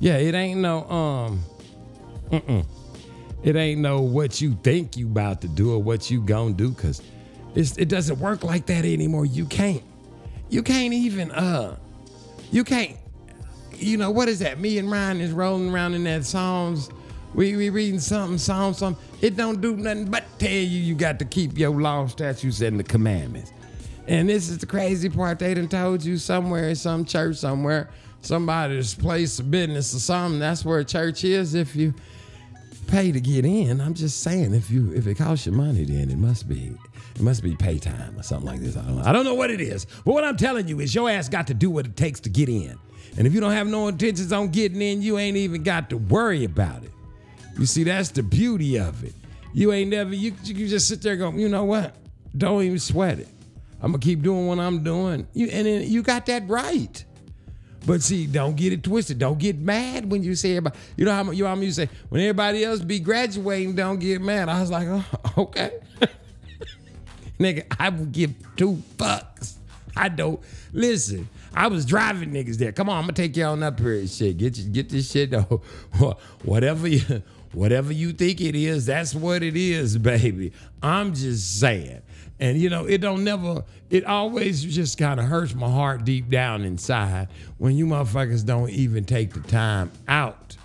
[0.00, 1.44] Yeah, it ain't no um
[3.42, 6.70] it ain't no what you think you about to do or what you gonna do
[6.70, 7.02] because
[7.54, 9.82] it doesn't work like that anymore you can't
[10.48, 11.76] you can't even uh
[12.50, 12.96] you can't
[13.82, 16.90] you know what is that me and ryan is rolling around in that psalms
[17.34, 21.18] we we reading something psalm something it don't do nothing but tell you you got
[21.18, 23.52] to keep your law statutes and the commandments
[24.08, 27.88] and this is the crazy part they done told you somewhere in some church somewhere
[28.20, 31.94] somebody's place of business or something that's where church is if you
[32.92, 33.80] pay to get in.
[33.80, 36.76] I'm just saying, if you if it costs you money, then it must be
[37.14, 38.76] it must be pay time or something like this.
[38.76, 39.02] I don't know.
[39.04, 41.46] I don't know what it is, but what I'm telling you is your ass got
[41.48, 42.78] to do what it takes to get in.
[43.16, 45.98] And if you don't have no intentions on getting in, you ain't even got to
[45.98, 46.90] worry about it.
[47.58, 49.14] You see, that's the beauty of it.
[49.52, 51.94] You ain't never you you just sit there and go, you know what?
[52.36, 53.28] Don't even sweat it.
[53.82, 55.26] I'm gonna keep doing what I'm doing.
[55.34, 57.04] You and then you got that right.
[57.84, 59.18] But see, don't get it twisted.
[59.18, 60.78] Don't get mad when you say everybody.
[60.96, 64.22] You know how you know how you say when everybody else be graduating, don't get
[64.22, 64.48] mad.
[64.48, 65.04] I was like, oh,
[65.38, 65.80] okay,
[67.38, 69.54] nigga, I will give two fucks.
[69.96, 70.40] I don't
[70.72, 71.28] listen.
[71.54, 72.72] I was driving niggas there.
[72.72, 74.38] Come on, I'm gonna take you on up here and shit.
[74.38, 75.62] Get you, get this shit though.
[76.44, 77.22] Whatever you,
[77.52, 80.52] whatever you think it is, that's what it is, baby.
[80.82, 82.02] I'm just saying.
[82.40, 86.28] And you know, it don't never, it always just kind of hurts my heart deep
[86.28, 87.28] down inside
[87.58, 90.56] when you motherfuckers don't even take the time out.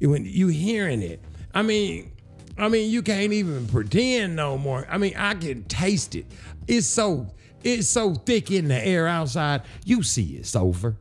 [0.00, 1.20] When you hearing it.
[1.54, 2.12] I mean,
[2.58, 4.86] I mean, you can't even pretend no more.
[4.88, 6.26] I mean, I can taste it.
[6.66, 7.28] It's so,
[7.64, 9.62] it's so thick in the air outside.
[9.84, 10.96] You see it's over.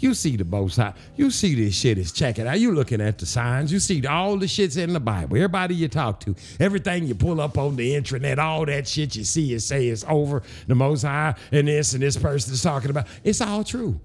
[0.00, 0.98] You see the both sides.
[1.16, 2.58] You see this shit is checking out.
[2.58, 3.70] You looking at the signs.
[3.70, 5.36] You see all the shit's in the Bible.
[5.36, 9.24] Everybody you talk to, everything you pull up on the internet, all that shit you
[9.24, 10.42] see it say it's over.
[10.66, 13.06] The Most High and this and this person is talking about.
[13.22, 14.00] It's all true.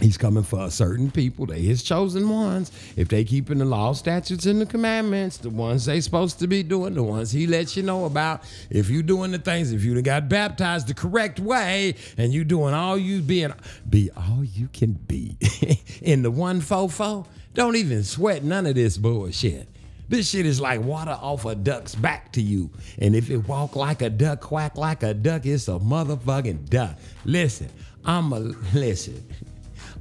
[0.00, 1.46] He's coming for certain people.
[1.46, 2.72] They his chosen ones.
[2.96, 6.62] If they keeping the law, statutes, and the commandments, the ones they supposed to be
[6.62, 8.42] doing, the ones he lets you know about.
[8.70, 12.44] If you doing the things, if you done got baptized the correct way, and you
[12.44, 13.52] doing all you being,
[13.88, 15.36] be all you can be
[16.02, 19.68] in the one fofo, don't even sweat none of this bullshit.
[20.08, 22.70] This shit is like water off a duck's back to you.
[22.98, 26.98] And if it walk like a duck, quack like a duck, it's a motherfucking duck.
[27.24, 27.68] Listen,
[28.04, 28.40] I'm a
[28.74, 29.24] listen.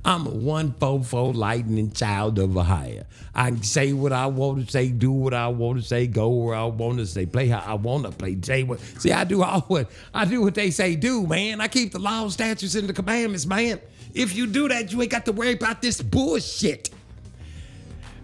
[0.03, 3.05] I'm a one four lightning child of a higher.
[3.35, 6.29] I can say what I want to say, do what I want to say, go
[6.29, 8.37] where I want to say, play how I want to play.
[8.41, 8.79] Say what?
[8.79, 11.61] See, I do all what I do what they say do, man.
[11.61, 13.79] I keep the law, statutes, and the commandments, man.
[14.13, 16.89] If you do that, you ain't got to worry about this bullshit.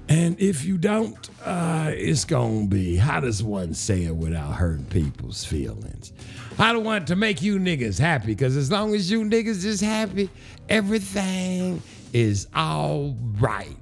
[0.09, 4.85] And if you don't, uh, it's gonna be how does one say it without hurting
[4.85, 6.13] people's feelings?
[6.57, 9.79] I don't want to make you niggas happy, because as long as you niggas is
[9.79, 10.29] happy,
[10.69, 11.81] everything
[12.13, 13.75] is all right.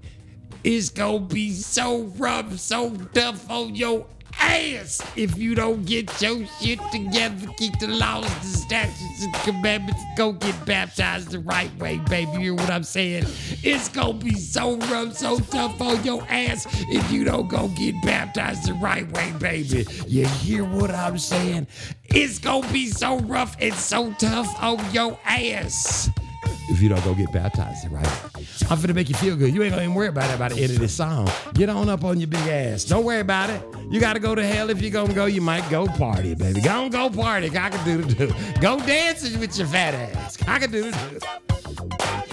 [0.64, 4.06] It's gonna be so rough, so tough on your
[4.40, 7.48] ass if you don't get your shit together.
[7.58, 10.02] Keep the laws, the statutes, and commandments.
[10.18, 12.32] Go get baptized the right way, baby.
[12.34, 13.26] You hear what I'm saying?
[13.64, 18.02] It's gonna be so rough, so tough on your ass if you don't go get
[18.02, 19.86] baptized the right way, baby.
[20.08, 21.68] You hear what I'm saying?
[22.06, 26.10] It's gonna be so rough and so tough on your ass
[26.70, 28.06] if you don't go get baptized, right?
[28.70, 29.54] I'm finna make you feel good.
[29.54, 31.30] You ain't gonna even worry about it by the end of this song.
[31.54, 32.86] Get on up on your big ass.
[32.86, 33.62] Don't worry about it.
[33.90, 35.26] You gotta go to hell if you're gonna go.
[35.26, 36.62] You might go party, baby.
[36.62, 37.48] Go on, go party.
[37.48, 38.34] I can do the do.
[38.62, 40.38] Go dancing with your fat ass.
[40.48, 42.25] I can do the do.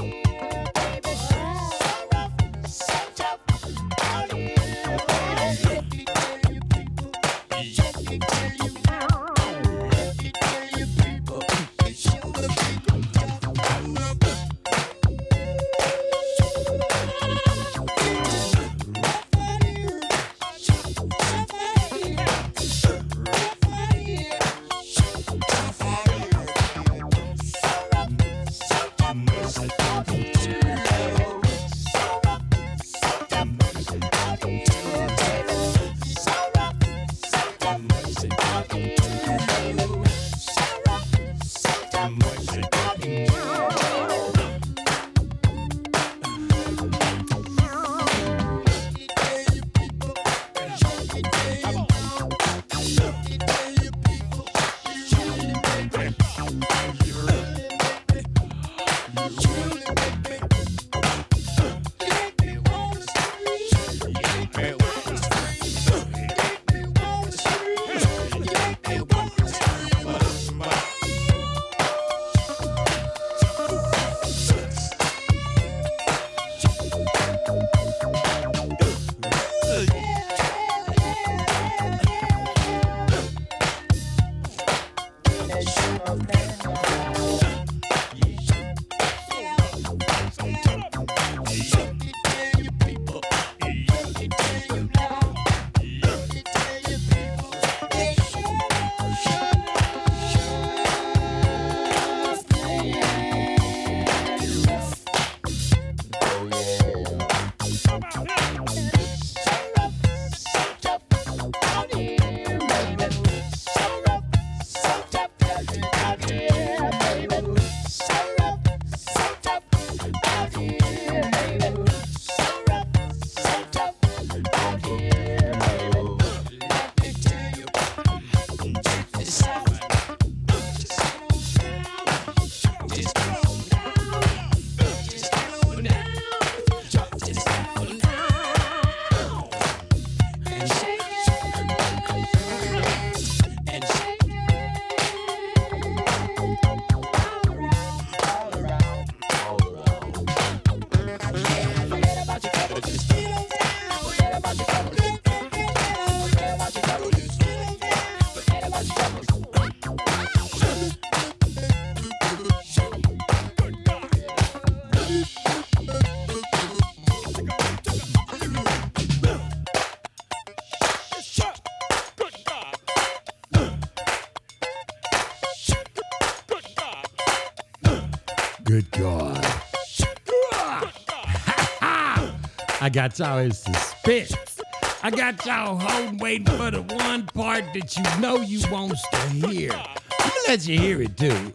[182.93, 184.61] Got y'all in suspense.
[185.03, 189.17] I got y'all holding, waiting for the one part that you know you wants to
[189.31, 189.73] hear.
[189.73, 191.55] I'm gonna let you hear it too.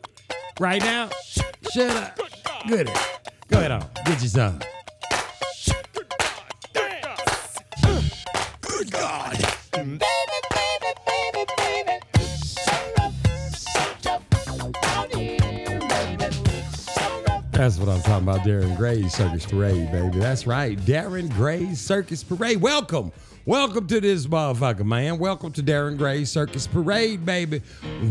[0.59, 1.09] Right now,
[1.71, 2.19] shut up.
[2.67, 2.91] Good.
[3.47, 3.85] Go ahead on.
[4.05, 4.59] Get you some.
[17.67, 20.19] That's what I'm talking about, Darren Gray's Circus Parade, baby.
[20.19, 22.61] That's right, Darren Gray's Circus Parade.
[22.61, 23.11] Welcome.
[23.45, 25.19] Welcome to this motherfucker, man.
[25.19, 27.61] Welcome to Darren Gray's Circus Parade, baby.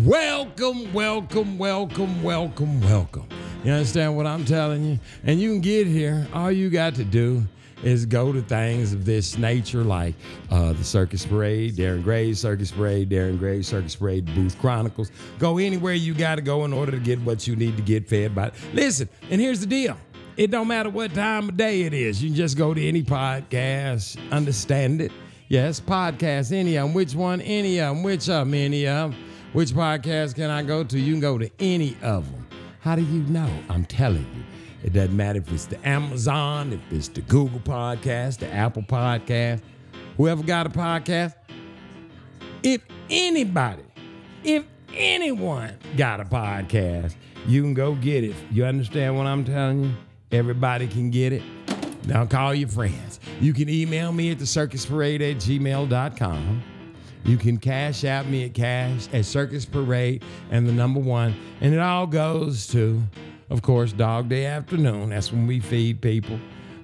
[0.04, 3.26] Welcome, welcome, welcome, welcome, welcome.
[3.64, 4.98] You understand what I'm telling you?
[5.24, 6.28] And you can get here.
[6.34, 7.46] All you got to do
[7.82, 10.14] is go to things of this nature like
[10.50, 15.10] uh, the Circus Parade, Darren Gray's Circus Parade, Darren Gray's Circus Parade, Booth Chronicles.
[15.38, 18.08] Go anywhere you got to go in order to get what you need to get
[18.08, 18.52] fed by.
[18.72, 19.96] Listen, and here's the deal.
[20.36, 22.22] It don't matter what time of day it is.
[22.22, 25.12] You can just go to any podcast, understand it.
[25.48, 26.94] Yes, podcast, any of them.
[26.94, 27.40] Which one?
[27.40, 28.02] Any of them.
[28.02, 28.54] Which of them?
[28.54, 29.24] Any of them.
[29.52, 30.98] Which podcast can I go to?
[30.98, 32.46] You can go to any of them.
[32.80, 33.48] How do you know?
[33.70, 34.45] I'm telling you.
[34.86, 39.60] It doesn't matter if it's the Amazon, if it's the Google podcast, the Apple podcast,
[40.16, 41.34] whoever got a podcast.
[42.62, 43.82] If anybody,
[44.44, 44.64] if
[44.94, 47.16] anyone got a podcast,
[47.48, 48.36] you can go get it.
[48.52, 49.92] You understand what I'm telling you?
[50.30, 51.42] Everybody can get it.
[52.06, 53.18] Now call your friends.
[53.40, 56.62] You can email me at the at gmail.com.
[57.24, 60.22] You can cash out me at cash at Circus Parade
[60.52, 61.34] and the number one.
[61.60, 63.02] And it all goes to,
[63.50, 65.10] of course, Dog Day Afternoon.
[65.10, 66.38] That's when we feed people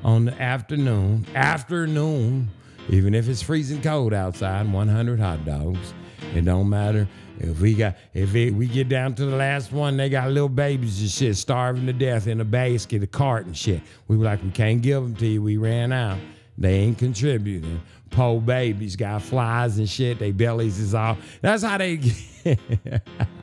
[0.05, 1.27] on the afternoon.
[1.35, 2.49] Afternoon,
[2.89, 5.95] even if it's freezing cold outside, 100 hot dogs.
[6.35, 7.09] It don't matter
[7.39, 10.49] if we got if it, we get down to the last one, they got little
[10.49, 13.81] babies and shit starving to death in a basket, a cart and shit.
[14.09, 15.43] We were like, we can't give them to you.
[15.43, 16.19] We ran out.
[16.57, 17.81] They ain't contributing.
[18.11, 20.19] Poor babies got flies and shit.
[20.19, 21.17] They bellies is all.
[21.41, 22.01] That's how they.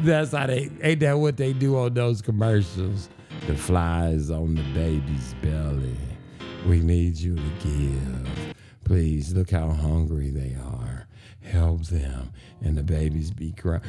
[0.00, 0.70] That's how they.
[0.82, 3.08] Ain't that what they do on those commercials?
[3.46, 5.96] The flies on the baby's belly.
[6.66, 8.54] We need you to give.
[8.84, 11.06] Please look how hungry they are.
[11.42, 12.32] Help them.
[12.62, 13.82] And the babies be crying.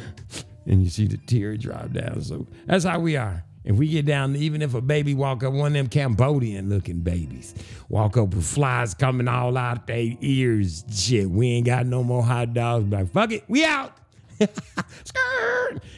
[0.66, 2.22] And you see the tear drop down.
[2.22, 3.44] So that's how we are.
[3.70, 7.02] If we get down, even if a baby walk up, one of them Cambodian looking
[7.02, 7.54] babies,
[7.88, 12.24] walk up with flies coming all out their ears, shit, we ain't got no more
[12.24, 12.92] hot dogs.
[12.92, 13.96] Like, fuck it, we out.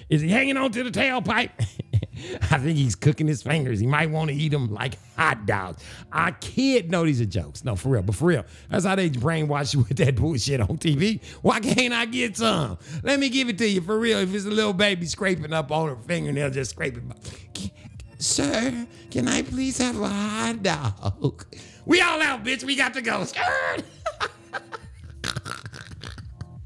[0.10, 1.52] Is he hanging on to the tailpipe?
[2.52, 3.80] I think he's cooking his fingers.
[3.80, 5.84] He might want to eat them like hot dogs.
[6.12, 7.64] I kid, no, these are jokes.
[7.64, 8.46] No, for real, but for real.
[8.70, 11.22] That's how they brainwash you with that bullshit on TV.
[11.42, 12.78] Why can't I get some?
[13.04, 14.20] Let me give it to you for real.
[14.20, 17.12] If it's a little baby scraping up on her fingernail, just scraping.
[18.20, 21.46] Sir, can I please have a hot dog?
[21.86, 22.64] We all out, bitch.
[22.64, 23.24] We got to go.
[23.24, 23.84] Skirt.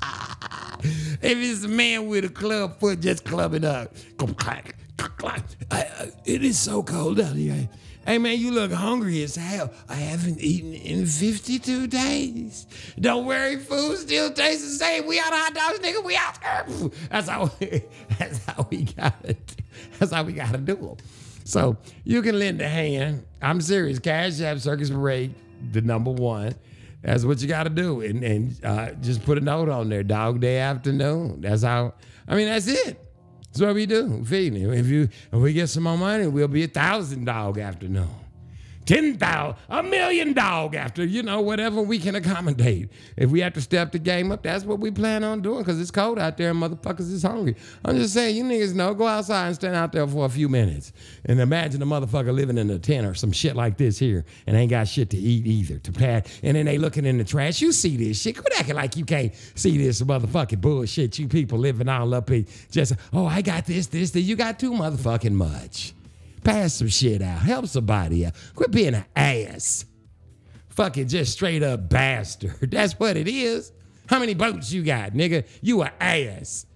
[0.83, 3.95] if it's a man with a club foot just clubbing up,
[4.37, 5.43] clack, clack,
[6.25, 7.69] it is so cold out here.
[8.05, 9.73] Hey man, you look hungry as hell.
[9.89, 12.67] I haven't eaten in 52 days.
[12.99, 15.07] Don't worry, food still tastes the same.
[15.07, 16.03] We out of hot dogs, nigga.
[16.03, 16.37] We out.
[17.09, 17.49] That's how.
[18.19, 19.55] That's how we got it.
[19.97, 20.97] That's how we gotta do them.
[21.45, 23.25] So you can lend a hand.
[23.41, 23.97] I'm serious.
[23.97, 25.33] Cash App Circus Parade,
[25.71, 26.53] the number one.
[27.05, 30.01] That's what you got to do, and and uh, just put a note on there.
[30.01, 31.41] Dog Day Afternoon.
[31.41, 31.93] That's how.
[32.27, 32.99] I mean, that's it.
[33.45, 34.25] That's what we do.
[34.25, 34.73] Feeding.
[34.73, 38.09] If you if we get some more money, we'll be a thousand dog afternoon.
[38.85, 42.91] Ten thousand, a million dog after, you know, whatever we can accommodate.
[43.17, 45.81] If we have to step the game up, that's what we plan on doing because
[45.81, 47.55] it's cold out there and motherfuckers is hungry.
[47.83, 50.47] I'm just saying, you niggas know, go outside and stand out there for a few
[50.47, 50.93] minutes
[51.25, 54.55] and imagine a motherfucker living in a tent or some shit like this here and
[54.55, 56.31] ain't got shit to eat either, to pat.
[56.43, 57.61] And then they looking in the trash.
[57.61, 58.37] You see this shit.
[58.37, 61.17] Quit acting like you can't see this motherfucking bullshit.
[61.17, 64.23] You people living all up here just, oh, I got this, this, this.
[64.23, 65.94] You got too motherfucking much.
[66.45, 67.39] Pass some shit out.
[67.39, 68.33] Help somebody out.
[68.53, 69.85] Quit being an ass.
[70.69, 72.55] Fucking just straight up bastard.
[72.71, 73.71] That's what it is.
[74.07, 75.47] How many boats you got, nigga?
[75.61, 76.67] You a ass.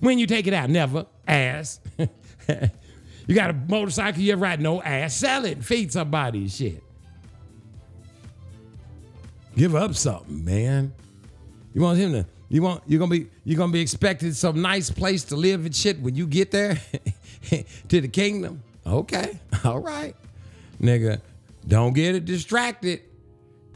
[0.00, 1.06] When you take it out, never.
[1.28, 1.80] Ass.
[1.98, 5.14] you got a motorcycle, you ride no ass.
[5.14, 5.64] Sell it.
[5.64, 6.82] Feed somebody shit.
[9.56, 10.92] Give up something, man.
[11.72, 14.90] You want him to you want you're gonna be you're gonna be expected some nice
[14.90, 16.80] place to live and shit when you get there
[17.88, 18.62] to the kingdom.
[18.86, 20.14] Okay, all right.
[20.80, 21.20] Nigga,
[21.66, 23.02] don't get it distracted.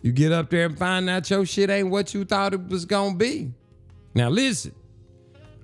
[0.02, 2.84] You get up there and find out your shit ain't what you thought it was
[2.84, 3.52] gonna be.
[4.14, 4.74] Now listen.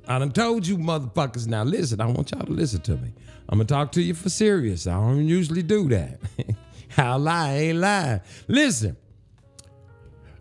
[0.06, 1.46] I done told you motherfuckers.
[1.46, 3.12] Now listen, I want y'all to listen to me.
[3.48, 4.86] I'm gonna talk to you for serious.
[4.86, 6.20] I don't usually do that.
[6.88, 8.20] How lie ain't lying.
[8.48, 8.96] Listen,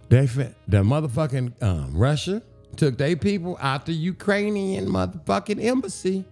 [0.10, 2.42] they fa- the motherfucking um, Russia
[2.76, 6.26] took their people out the Ukrainian motherfucking embassy.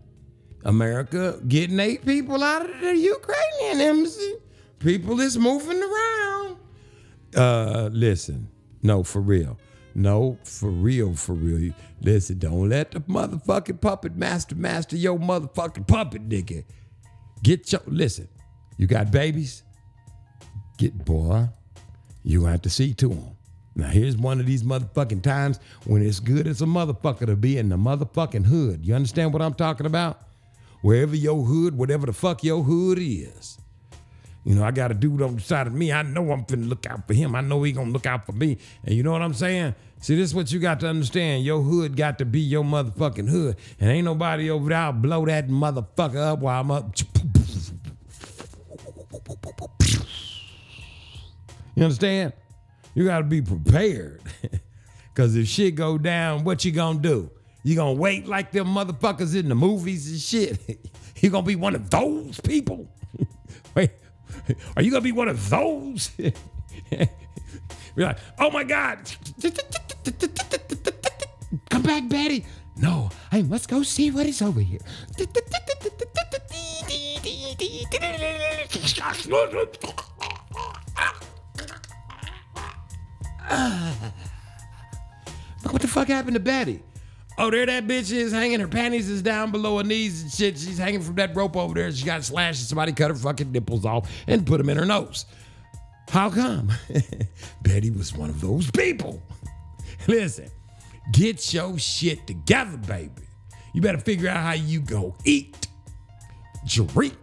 [0.63, 4.35] America getting eight people out of the Ukrainian embassy.
[4.79, 6.57] People is moving around.
[7.35, 8.49] Uh, listen,
[8.81, 9.57] no, for real.
[9.93, 11.73] No, for real, for real.
[12.01, 16.63] Listen, don't let the motherfucking puppet master master your motherfucking puppet, nigga.
[17.43, 18.27] Get your listen.
[18.77, 19.63] You got babies?
[20.77, 21.49] Get boy.
[22.23, 23.35] You have to see to them.
[23.75, 27.57] Now here's one of these motherfucking times when it's good as a motherfucker to be
[27.57, 28.85] in the motherfucking hood.
[28.85, 30.21] You understand what I'm talking about?
[30.81, 33.57] Wherever your hood, whatever the fuck your hood is.
[34.43, 35.91] You know, I got a dude on the side of me.
[35.91, 37.35] I know I'm finna look out for him.
[37.35, 38.57] I know he gonna look out for me.
[38.83, 39.75] And you know what I'm saying?
[39.99, 41.45] See, this is what you got to understand.
[41.45, 43.57] Your hood got to be your motherfucking hood.
[43.79, 46.91] And ain't nobody over there I'll blow that motherfucker up while I'm up.
[51.75, 52.33] You understand?
[52.95, 54.21] You gotta be prepared.
[55.13, 57.29] Cause if shit go down, what you gonna do?
[57.63, 60.79] You gonna wait like them motherfuckers in the movies and shit?
[61.21, 62.91] you gonna be one of those people?
[63.75, 63.91] Wait,
[64.75, 66.09] are you gonna be one of those?
[67.95, 68.99] Be like, oh my God.
[71.69, 72.45] Come back, Betty.
[72.77, 74.79] No, I must go see what is over here.
[85.63, 86.81] What the fuck happened to Betty?
[87.37, 88.59] Oh, there that bitch is hanging.
[88.59, 90.57] Her panties is down below her knees and shit.
[90.57, 91.91] She's hanging from that rope over there.
[91.91, 94.85] She got slashed and somebody cut her fucking nipples off and put them in her
[94.85, 95.25] nose.
[96.09, 96.71] How come?
[97.61, 99.21] Betty was one of those people.
[100.07, 100.49] Listen,
[101.11, 103.23] get your shit together, baby.
[103.73, 105.67] You better figure out how you go eat,
[106.65, 107.15] drink,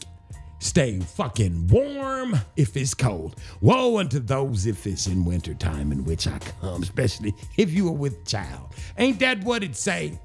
[0.59, 3.37] stay fucking warm if it's cold.
[3.61, 7.89] Woe unto those if it's in winter time in which I come, especially if you
[7.89, 8.75] are with child.
[8.97, 10.19] Ain't that what it say?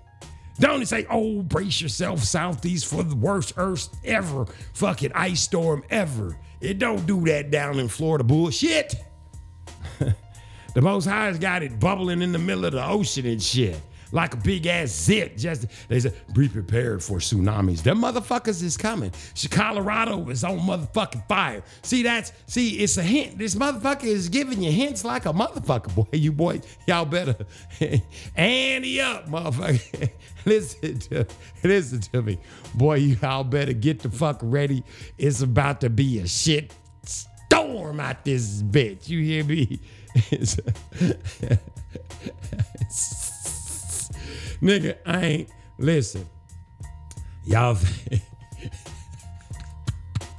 [0.60, 5.84] Don't it say, oh, brace yourself, southeast for the worst earth ever, fucking ice storm
[5.90, 6.38] ever.
[6.62, 8.96] It don't do that down in Florida bullshit.
[10.00, 13.80] the Most High's got it bubbling in the middle of the ocean and shit.
[14.14, 15.40] Like a big ass zit.
[15.40, 17.82] Just they said, be prepared for tsunamis.
[17.82, 19.12] Them motherfuckers is coming.
[19.50, 21.64] Colorado is on motherfucking fire.
[21.82, 23.40] See, that's see, it's a hint.
[23.40, 26.06] This motherfucker is giving you hints like a motherfucker, boy.
[26.24, 27.36] You boy, y'all better
[28.36, 30.12] ante up, motherfucker.
[30.46, 31.26] listen to
[31.64, 32.38] listen to me.
[32.76, 34.84] Boy, you all better get the fuck ready.
[35.18, 36.72] It's about to be a shit
[37.04, 39.10] storm out this bitch.
[39.10, 39.80] You hear me?
[44.64, 46.26] Nigga, I ain't listen.
[47.44, 47.78] Y'all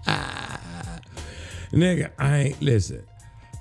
[0.07, 0.99] Ah.
[1.73, 3.05] Nigga, I ain't listen.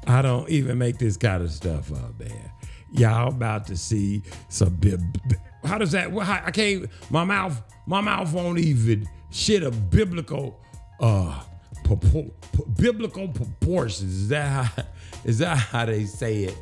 [0.07, 2.49] I don't even make this kind of stuff up, man.
[2.93, 5.01] Y'all about to see some bib.
[5.65, 6.11] How does that?
[6.11, 6.89] How, I can't.
[7.09, 7.61] My mouth.
[7.85, 10.61] My mouth won't even shit a biblical.
[10.97, 11.41] Uh,
[12.77, 14.13] biblical proportions.
[14.13, 14.83] Is that how?
[15.25, 16.57] Is that how they say it?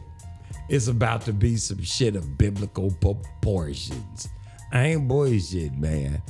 [0.71, 4.29] It's about to be some shit of biblical proportions.
[4.71, 6.21] I ain't bullshit, man.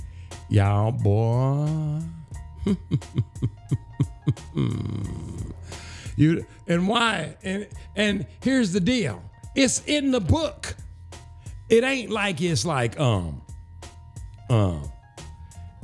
[0.50, 2.02] Y'all, boy.
[6.16, 7.38] you and why?
[7.44, 9.22] And and here's the deal.
[9.56, 10.76] It's in the book.
[11.70, 13.44] It ain't like it's like um
[14.50, 14.92] um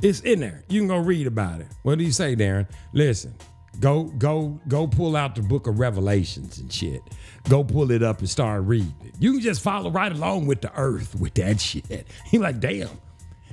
[0.02, 0.64] it's in there.
[0.68, 1.68] You can go read about it.
[1.84, 2.68] What do you say, Darren?
[2.92, 3.36] Listen,
[3.80, 7.02] go go go pull out the book of Revelations and shit.
[7.48, 9.14] Go pull it up and start reading it.
[9.18, 12.06] You can just follow right along with the earth with that shit.
[12.30, 12.90] You're like, damn.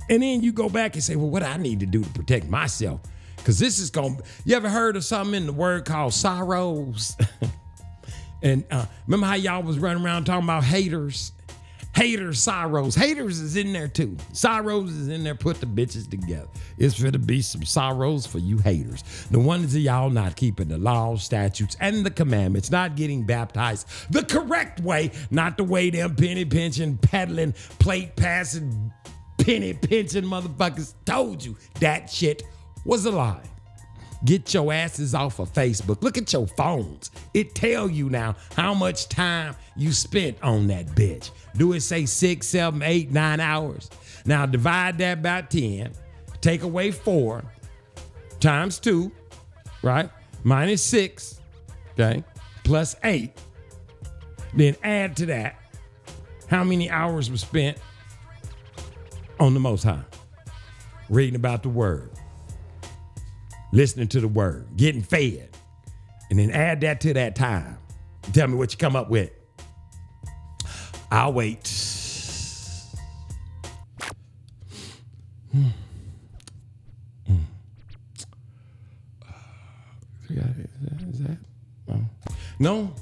[0.10, 2.48] And then you go back and say, well, what I need to do to protect
[2.48, 3.02] myself?
[3.44, 4.18] Cause this is gonna.
[4.44, 7.16] You ever heard of something in the word called sorrows?
[8.42, 11.32] and uh, remember how y'all was running around talking about haters?
[11.96, 12.94] Haters, sorrows.
[12.94, 14.18] Haters is in there too.
[14.34, 15.34] Sorrows is in there.
[15.34, 16.48] Put the bitches together.
[16.78, 19.04] It's for to be some sorrows for you haters.
[19.32, 23.88] The ones of y'all not keeping the laws, statutes, and the commandments, not getting baptized
[24.12, 28.92] the correct way, not the way them penny pinching, peddling, plate passing,
[29.38, 32.44] penny pinching motherfuckers told you that shit
[32.84, 33.42] was a lie.
[34.26, 36.02] Get your asses off of Facebook.
[36.02, 37.12] Look at your phones.
[37.34, 41.30] It tell you now how much time you spent on that bitch.
[41.56, 43.90] Do it say six, seven, eight, nine hours?
[44.26, 45.92] Now divide that by 10.
[46.42, 47.44] Take away four
[48.40, 49.12] times two,
[49.84, 50.10] right?
[50.44, 51.40] Minus six,
[51.94, 52.24] okay?
[52.64, 53.32] Plus eight.
[54.54, 55.60] Then add to that
[56.48, 57.78] how many hours were spent
[59.40, 60.04] on the Most High,
[61.10, 62.10] reading about the Word,
[63.76, 65.50] listening to the Word, getting fed,
[66.30, 67.78] and then add that to that time.
[68.34, 69.32] Tell me what you come up with.
[71.12, 71.68] I'll wait.
[75.52, 75.68] Hmm.
[77.28, 77.36] Hmm.
[80.30, 81.38] Is that-.
[82.58, 82.94] No.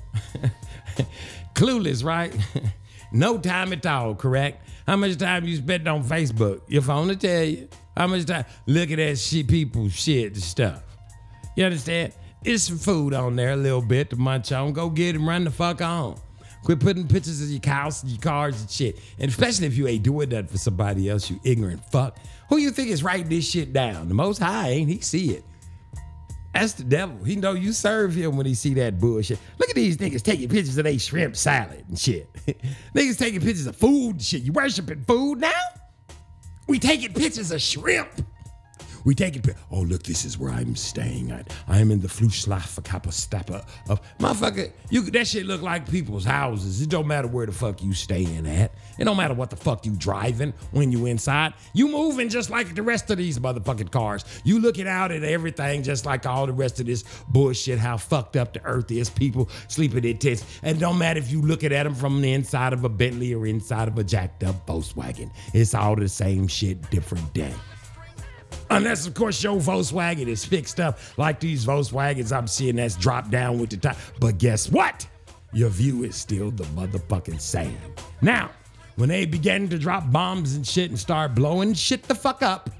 [1.54, 2.36] Clueless, right?
[3.12, 4.68] no time at all, correct?
[4.88, 6.62] How much time you spent on Facebook?
[6.68, 7.70] Your phone will tell you.
[7.95, 8.45] How much time?
[8.65, 10.84] Look at that shit, people shit and stuff.
[11.56, 12.14] You understand?
[12.44, 14.74] It's some food on there a little bit to munch on.
[14.74, 16.20] Go get and run the fuck on.
[16.64, 18.99] Quit putting pictures of your house and your cars and shit.
[19.20, 22.18] And especially if you ain't doing that for somebody else, you ignorant fuck.
[22.49, 24.07] Who you think is writing this shit down?
[24.07, 25.44] The most high ain't he see it.
[26.53, 27.24] That's the devil.
[27.24, 29.40] He know you serve him when he see that bullshit.
[29.57, 32.32] Look at these niggas taking pictures of they shrimp salad and shit.
[32.94, 34.44] niggas taking pictures of food and shit.
[34.44, 35.52] You worshiping food now?
[36.68, 38.10] We taking pictures of shrimp.
[39.04, 41.54] We taking pi- Oh, look, this is where I'm staying at.
[41.68, 44.72] I am in the Fluschlafakapastapa of oh, motherfucker.
[44.90, 46.82] You that shit look like people's houses.
[46.82, 48.72] It don't matter where the fuck you staying at.
[48.98, 51.54] It don't matter what the fuck you driving when you inside.
[51.74, 54.24] You moving just like the rest of these motherfucking cars.
[54.44, 57.80] You looking out at everything just like all the rest of this bullshit.
[57.80, 59.10] How fucked up the earth is.
[59.10, 60.46] People sleeping in tents.
[60.64, 63.46] And don't matter if you looking at them from the inside of a Bentley or
[63.46, 65.32] inside of a jacked up Volkswagen.
[65.54, 67.54] It's all the same shit, different day.
[68.78, 73.30] Unless, of course, your Volkswagen is fixed up like these Volkswagens I'm seeing that's dropped
[73.30, 73.98] down with the top.
[74.20, 75.08] But guess what?
[75.54, 77.78] Your view is still the motherfucking same.
[78.22, 78.50] Now,
[78.95, 82.72] when they begin to drop bombs and shit and start blowing shit the fuck up,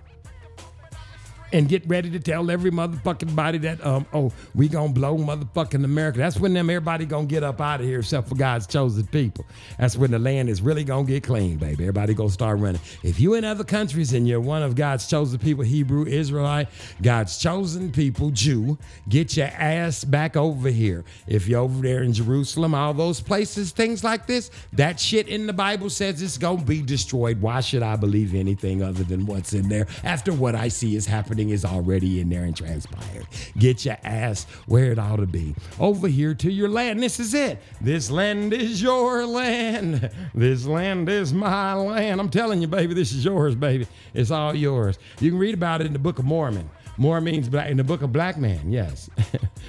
[1.54, 5.86] and get ready to tell every motherfucking body that um oh we gonna blow motherfucking
[5.86, 6.18] America.
[6.18, 9.46] That's when them everybody gonna get up out of here except for God's chosen people.
[9.78, 11.84] That's when the land is really gonna get clean, baby.
[11.84, 12.82] Everybody gonna start running.
[13.04, 16.68] If you in other countries and you're one of God's chosen people, Hebrew, Israelite,
[17.02, 18.78] God's chosen people, Jew,
[19.08, 21.06] get your ass back over here.
[21.28, 25.46] If you're over there in Jerusalem, all those places, things like this, that shit in
[25.46, 27.40] the Bible says it's gonna be destroyed.
[27.42, 31.06] Why should I believe anything other than what's in there after what I see is
[31.06, 33.28] happening is already in there and transpired?
[33.58, 35.56] Get your ass where it ought to be.
[35.80, 37.02] Over here to your land.
[37.02, 37.60] This is it.
[37.82, 40.10] This land is your land.
[40.34, 42.20] This land is my land.
[42.20, 43.88] I'm telling you, baby, this is yours, baby.
[44.14, 44.98] It's all yours.
[45.20, 46.70] You can read about it in the Book of Mormon.
[46.98, 49.10] More means black in the book of Black Man, yes.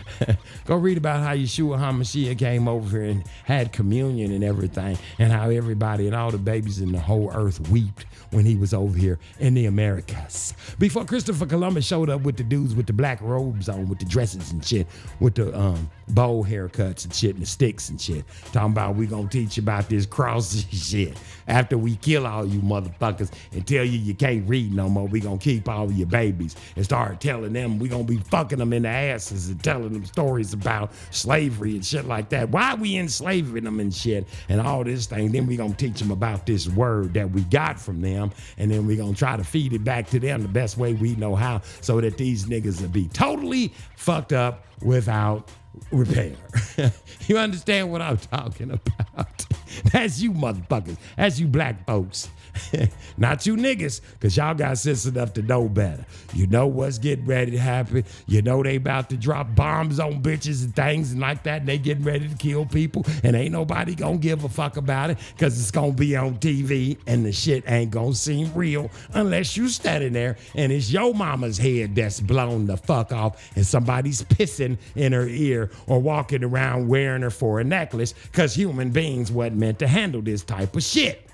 [0.67, 5.33] Go read about how Yeshua HaMashiach came over here and had communion and everything, and
[5.33, 8.97] how everybody and all the babies in the whole earth wept when he was over
[8.97, 10.55] here in the Americas.
[10.79, 14.05] Before Christopher Columbus showed up with the dudes with the black robes on, with the
[14.05, 14.87] dresses and shit,
[15.21, 18.25] with the um, bowl haircuts and shit and the sticks and shit.
[18.53, 21.17] Talking about we gonna teach you about this cross shit.
[21.49, 25.21] After we kill all you motherfuckers and tell you you can't read no more, we
[25.21, 28.83] gonna keep all your babies and start telling them we gonna be fucking them in
[28.83, 32.51] the asses and telling them stories about slavery and shit like that.
[32.51, 35.33] Why we enslaving them and shit and all this thing?
[35.33, 38.87] Then we gonna teach them about this word that we got from them, and then
[38.87, 41.63] we gonna try to feed it back to them the best way we know how,
[41.81, 45.51] so that these niggas will be totally fucked up without
[45.91, 46.35] repair.
[47.27, 49.47] you understand what I'm talking about?
[49.93, 50.97] That's you motherfuckers.
[51.17, 52.29] That's you black folks.
[53.17, 56.05] Not you niggas, because y'all got sense enough to know better.
[56.33, 58.05] You know what's getting ready to happen.
[58.27, 61.69] You know they about to drop bombs on bitches and things and like that, and
[61.69, 65.19] they getting ready to kill people, and ain't nobody gonna give a fuck about it,
[65.37, 69.69] because it's gonna be on TV, and the shit ain't gonna seem real unless you
[69.69, 74.79] standing there and it's your mama's head that's blown the fuck off, and somebody's pissing
[74.95, 79.57] in her ear or walking around wearing her for a necklace, because human beings wasn't
[79.57, 81.29] meant to handle this type of shit.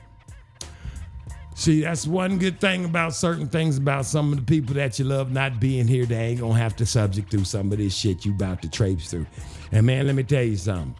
[1.61, 5.05] See, that's one good thing about certain things about some of the people that you
[5.05, 6.07] love not being here.
[6.07, 9.11] They ain't gonna have to subject through some of this shit you about to traipse
[9.11, 9.27] through.
[9.71, 10.95] And man, let me tell you something.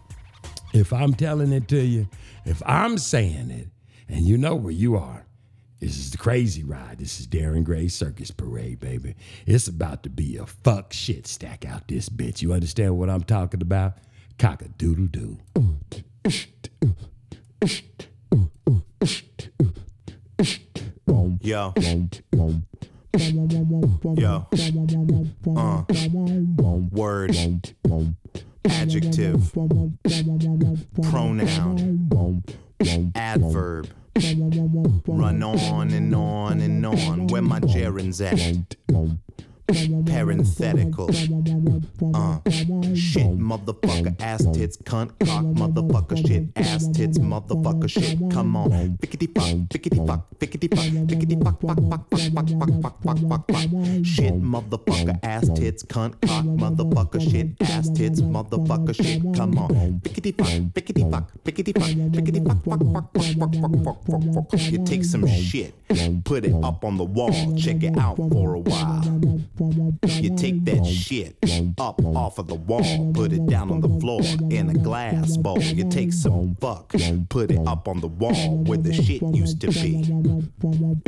[0.71, 2.07] If I'm telling it to you,
[2.45, 3.69] if I'm saying it,
[4.07, 5.25] and you know where you are,
[5.79, 6.99] this is the crazy ride.
[6.99, 9.15] This is Darren Gray Circus Parade, baby.
[9.47, 12.43] It's about to be a fuck shit stack out this bitch.
[12.43, 13.93] You understand what I'm talking about?
[14.37, 15.39] Cock a doodle doo.
[21.11, 21.73] Yo.
[24.15, 24.47] Yo.
[25.57, 25.83] Uh.
[26.91, 27.35] Word.
[28.63, 29.53] Adjective.
[31.03, 32.43] Pronoun.
[33.15, 33.89] Adverb.
[35.05, 37.27] Run on and on and on.
[37.27, 38.75] Where my gerunds at?
[39.71, 41.09] Parenthetical.
[42.13, 42.39] Uh,
[42.93, 48.19] shit, motherfucker, ass tits, cunt, cock, motherfucker, shit, ass tits, motherfucker, shit.
[48.31, 52.81] Come on, fickety fuck, fickety fuck, fickety fuck, fickety fuck, fuck, fuck, fuck, fuck, fuck,
[52.81, 53.61] fuck, fuck, fuck, fuck.
[54.03, 59.21] Shit, motherfucker, ass tits, cunt, cock, motherfucker, shit, ass tits, motherfucker, shit.
[59.35, 63.83] Come on, fickety fuck, fickety fuck, fickety fuck, fickety fuck, fuck, fuck, fuck, fuck, fuck,
[63.85, 64.61] fuck, fuck, fuck.
[64.71, 65.73] You take some shit,
[66.25, 69.01] put it up on the wall, check it out for a while.
[69.61, 71.37] You take that shit
[71.77, 75.61] up off of the wall, put it down on the floor in a glass bowl.
[75.61, 76.93] You take some fuck,
[77.29, 80.03] put it up on the wall where the shit used to be.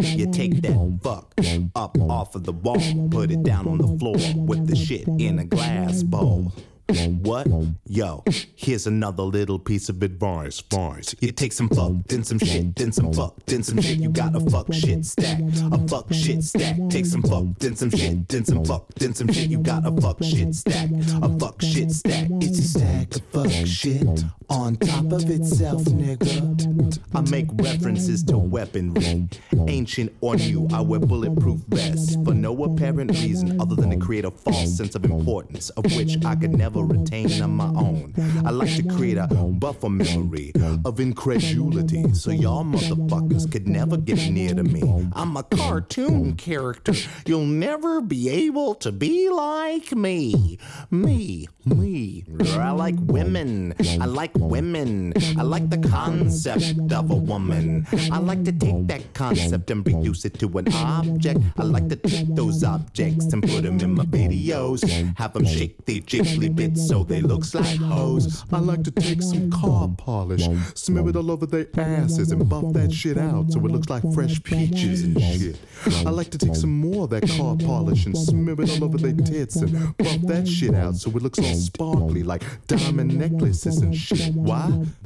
[0.01, 1.33] You take that fuck
[1.75, 5.39] up off of the wall, put it down on the floor with the shit in
[5.39, 6.51] a glass bowl.
[7.23, 7.47] What?
[7.87, 8.23] Yo,
[8.55, 10.59] here's another little piece of advice.
[10.59, 11.15] Advice.
[11.21, 13.99] You take some fuck, then some shit, then some fuck, then some shit.
[13.99, 15.39] You got a fuck shit stack.
[15.71, 16.77] A fuck shit stack.
[16.89, 19.49] Take some fuck, then some shit, then some fuck, then some shit.
[19.49, 20.89] You got a fuck shit stack.
[21.21, 22.27] A fuck shit stack.
[22.41, 24.07] It's a stack of fuck shit
[24.49, 26.99] on top of itself, nigga.
[27.15, 29.29] I make references to weaponry,
[29.67, 30.67] ancient or new.
[30.73, 34.95] I wear bulletproof vests for no apparent reason other than to create a false sense
[34.95, 38.13] of importance, of which I could never retain on my own.
[38.45, 40.51] I like to create a buffer memory
[40.85, 44.81] of incredulity, so y'all motherfuckers could never get near to me.
[45.13, 46.93] I'm a cartoon character.
[47.25, 50.57] You'll never be able to be like me.
[50.91, 52.23] Me, me.
[52.53, 53.73] I like women.
[54.01, 55.13] I like women.
[55.37, 57.85] I like the concept of a woman.
[58.11, 61.39] I like to take that concept and reduce it to an object.
[61.57, 64.83] I like to take those objects and put them in my videos.
[65.17, 68.45] Have them shake their jiggly so they looks like hoes.
[68.51, 72.73] I like to take some car polish, smear it all over their asses, and buff
[72.73, 75.59] that shit out so it looks like fresh peaches and shit.
[76.05, 78.97] I like to take some more of that car polish and smear it all over
[78.97, 83.79] their tits and buff that shit out so it looks all sparkly like diamond necklaces
[83.79, 84.33] and shit.
[84.33, 84.85] Why?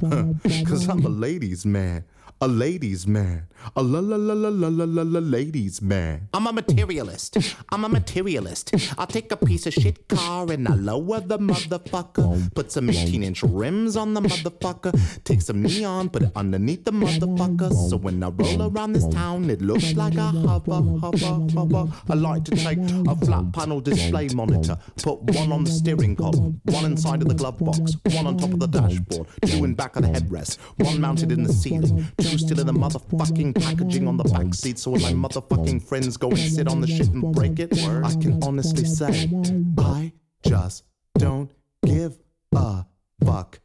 [0.66, 2.04] Cause I'm a ladies man.
[2.40, 3.48] A ladies man.
[3.74, 6.28] A la la la la la la la la ladies man.
[6.32, 7.36] I'm a materialist.
[7.70, 8.72] I'm a materialist.
[8.96, 12.54] I'll take a piece of shit car and I lower the motherfucker.
[12.54, 15.24] Put some 18 inch rims on the motherfucker.
[15.24, 17.72] Take some neon, put it underneath the motherfucker.
[17.90, 21.92] So when I roll around this town, it looks like a hover, hover, hover.
[22.08, 24.78] I like to take a flat panel display monitor.
[25.02, 28.52] Put one on the steering column, one inside of the glove box, one on top
[28.52, 32.27] of the dashboard, two in back of the headrest, one mounted in the ceiling, two
[32.36, 34.78] still in the motherfucking packaging on the back seat.
[34.78, 38.14] So when my motherfucking friends go and sit on the shit and break it, I
[38.20, 39.30] can honestly say,
[39.78, 40.12] I
[40.44, 40.84] just
[41.16, 41.50] don't
[41.86, 42.18] give
[42.54, 42.84] a
[43.24, 43.60] fuck.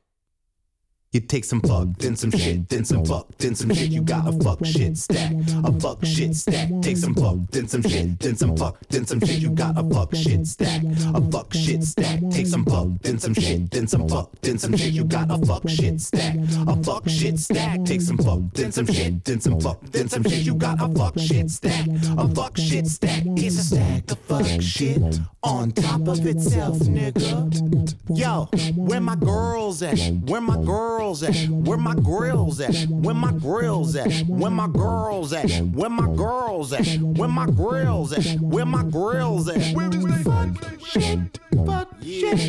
[1.14, 3.92] You take some fuck, then some shit, then some fuck, then some shit.
[3.92, 5.32] You got a fuck shit stack,
[5.64, 6.70] a fuck shit stack.
[6.82, 9.38] Take some fuck, then some shit, then some fuck, then some shit.
[9.38, 10.82] You got a fuck shit stack,
[11.14, 12.20] a fuck shit stack.
[12.32, 14.92] Take some fuck, then some shit, then some fuck, then some shit.
[14.92, 16.36] You got a fuck shit stack,
[16.68, 17.86] a fuck shit stack.
[17.86, 20.40] Take some fuck, then some shit, then some fuck, then some shit.
[20.40, 21.86] You got a fuck shit stack,
[22.18, 23.22] a fuck shit stack.
[23.38, 27.94] It's a stack of fuck shit on top of itself, nigga.
[28.18, 30.00] Yo, where my girls at?
[30.26, 31.36] Where my girls at?
[31.50, 32.76] Where my grills at?
[32.90, 34.12] Where my grills at?
[34.28, 35.52] Where my girls at?
[35.60, 36.88] Where my girls at?
[37.02, 38.40] Where my grills at?
[38.40, 39.76] Where my grills at?
[39.76, 40.24] Where is they?
[40.24, 41.20] Fuck shit,
[41.66, 42.40] fuck shit,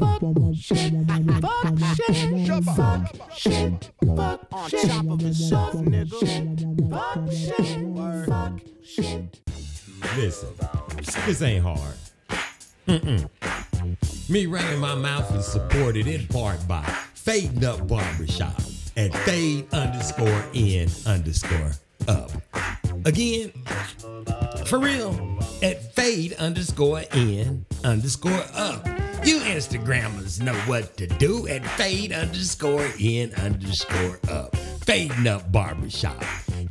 [0.00, 0.22] fuck
[0.52, 0.92] shit,
[1.40, 6.90] fuck shit, fuck shit, fuck on top of itself, nigga.
[6.90, 9.40] Fuck shit, fuck shit.
[10.16, 10.48] Listen,
[11.24, 11.96] this ain't hard.
[12.88, 13.28] Mm-mm.
[14.28, 16.84] Me running my mouth is supported in part by
[17.22, 18.60] Fading Up Barbershop
[18.96, 21.70] at fade underscore in underscore
[22.08, 22.32] up.
[23.04, 23.52] Again,
[24.66, 28.84] for real, at fade underscore in underscore up.
[29.24, 34.56] You Instagrammers know what to do at fade underscore in underscore up.
[34.84, 36.24] Fading Up Barbershop,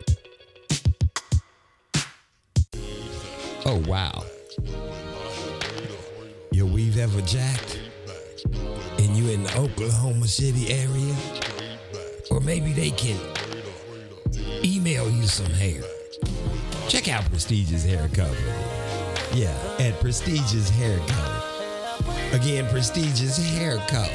[3.68, 4.22] Oh, wow.
[6.52, 7.80] Your weave ever jacked?
[8.98, 11.16] And you in the Oklahoma City area?
[12.30, 13.18] Or maybe they can
[14.64, 15.82] email you some hair.
[16.88, 18.75] Check out Prestigious Hair Company.
[19.32, 21.42] Yeah, at Prestigious Hair Co.
[22.32, 24.06] Again, Prestigious Hair Co.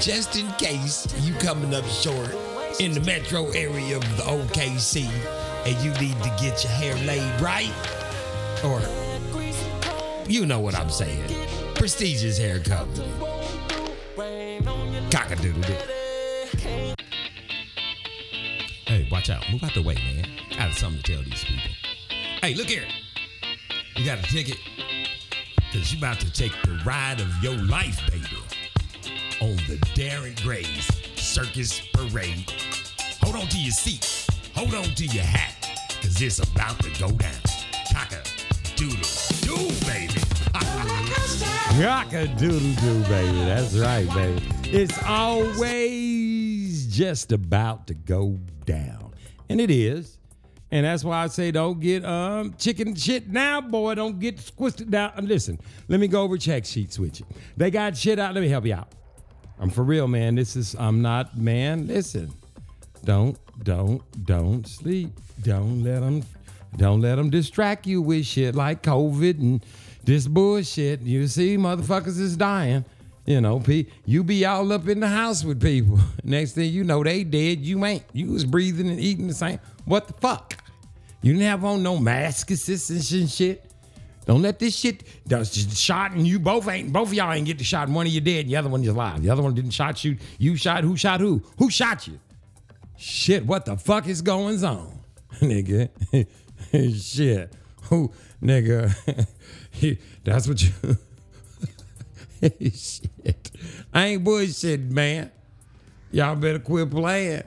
[0.00, 2.34] Just in case you coming up short
[2.80, 5.08] in the metro area of the OKC,
[5.66, 7.72] and you need to get your hair laid right,
[8.64, 8.80] or
[10.28, 11.22] you know what I'm saying,
[11.74, 13.06] prestigious hair company.
[15.10, 15.76] Cockadoodle doo.
[18.86, 19.44] Hey, watch out.
[19.50, 20.26] Move out the way, man.
[20.52, 21.70] I have something to tell these people.
[22.42, 22.84] Hey, look here.
[23.96, 24.58] You got a ticket?
[25.56, 28.26] Because you about to take the ride of your life, baby.
[29.40, 32.52] On the Darren Gray's Circus Parade.
[33.22, 34.26] Hold on to your seat.
[34.56, 35.54] Hold on to your hat.
[35.88, 37.34] Because it's about to go down.
[37.92, 38.22] Cock a
[38.74, 38.98] doodle
[39.42, 40.20] doo, baby.
[41.80, 43.38] Cock a doodle doo, baby.
[43.44, 44.42] That's right, baby.
[44.64, 49.14] It's always just about to go down.
[49.48, 50.18] And it is.
[50.74, 53.94] And that's why I say don't get um chicken shit now, boy.
[53.94, 55.12] Don't get twisted down.
[55.22, 55.56] Listen,
[55.86, 57.26] let me go over check sheets with you.
[57.56, 58.34] They got shit out.
[58.34, 58.88] Let me help you out.
[59.60, 60.34] I'm for real, man.
[60.34, 61.86] This is I'm not man.
[61.86, 62.32] Listen,
[63.04, 65.10] don't don't don't sleep.
[65.42, 66.24] Don't let them
[66.76, 69.64] don't let them distract you with shit like COVID and
[70.02, 71.02] this bullshit.
[71.02, 72.84] You see, motherfuckers is dying.
[73.26, 76.00] You know, P, you be all up in the house with people.
[76.24, 77.60] Next thing you know, they dead.
[77.60, 78.02] You ain't.
[78.12, 79.60] You was breathing and eating the same.
[79.84, 80.63] What the fuck?
[81.24, 83.64] You didn't have on no masks and shit.
[84.26, 87.56] Don't let this shit just shot and you both ain't both of y'all ain't get
[87.56, 87.88] the shot.
[87.88, 89.22] One of you dead, and the other one is alive.
[89.22, 90.18] The other one didn't shot you.
[90.36, 91.42] You shot who shot who?
[91.58, 92.20] Who shot you?
[92.98, 94.98] Shit, what the fuck is going on?
[95.36, 95.88] nigga.
[97.02, 97.54] shit.
[97.84, 99.26] Who nigga?
[100.24, 100.72] that's what you
[102.70, 103.50] shit.
[103.94, 105.30] I ain't bullshitting, man.
[106.12, 107.44] Y'all better quit playing.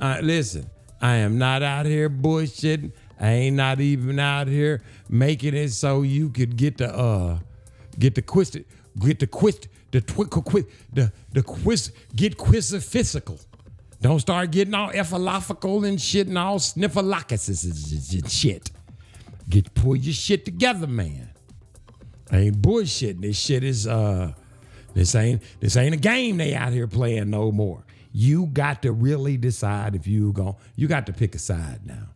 [0.00, 2.92] Uh, listen, I am not out here bullshitting.
[3.18, 7.38] I ain't not even out here making it so you could get the uh
[7.98, 8.58] get the quist
[8.98, 13.44] get the quist the twinkle quit the the quiz get quizophysical.
[14.00, 18.70] Don't start getting all ephalophical and shit and all sniffalocus and shit.
[19.48, 21.30] Get pull your shit together, man.
[22.30, 23.22] I ain't bullshitting.
[23.22, 24.32] This shit is uh
[24.92, 27.85] this ain't this ain't a game they out here playing no more.
[28.18, 32.08] You got to really decide if you going you got to pick a side now.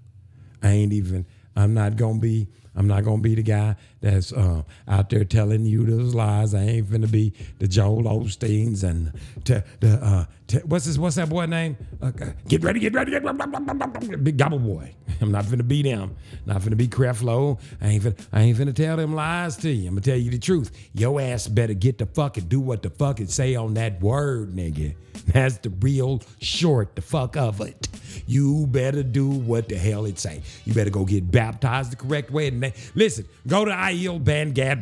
[0.62, 4.62] I ain't even I'm not gonna be I'm not gonna be the guy that's uh,
[4.88, 6.54] out there telling you those lies.
[6.54, 9.12] I ain't finna be the Joel Osteens and
[9.44, 10.24] te, the uh,
[10.64, 11.76] what's this what's that boy name?
[12.00, 12.10] Uh,
[12.48, 14.94] get ready, get ready, get ready, big gobble boy.
[15.20, 16.16] I'm not finna be them.
[16.46, 17.60] Not finna be Creflo.
[17.80, 19.88] I ain't finna, I ain't finna tell them lies to you.
[19.88, 20.70] I'm gonna tell you the truth.
[20.94, 24.00] Your ass better get the fuck and do what the fuck it say on that
[24.00, 24.94] word, nigga.
[25.26, 27.88] That's the real short the fuck of it.
[28.26, 30.42] You better do what the hell it say.
[30.64, 32.48] You better go get baptized the correct way.
[32.48, 33.94] And listen, go to I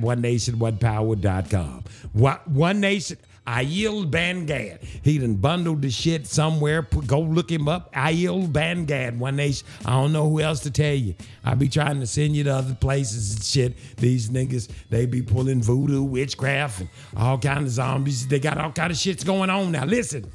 [0.00, 1.84] one nation, one power.com.
[2.12, 3.18] What one nation,
[3.48, 4.84] I yield Bangad.
[5.02, 6.82] He done bundled the shit somewhere.
[6.82, 7.88] Put, go look him up.
[7.94, 9.66] I yield Bangad, one nation.
[9.86, 11.14] I don't know who else to tell you.
[11.42, 13.96] I be trying to send you to other places and shit.
[13.96, 18.28] These niggas, they be pulling voodoo, witchcraft, and all kind of zombies.
[18.28, 19.86] They got all kind of shits going on now.
[19.86, 20.30] Listen.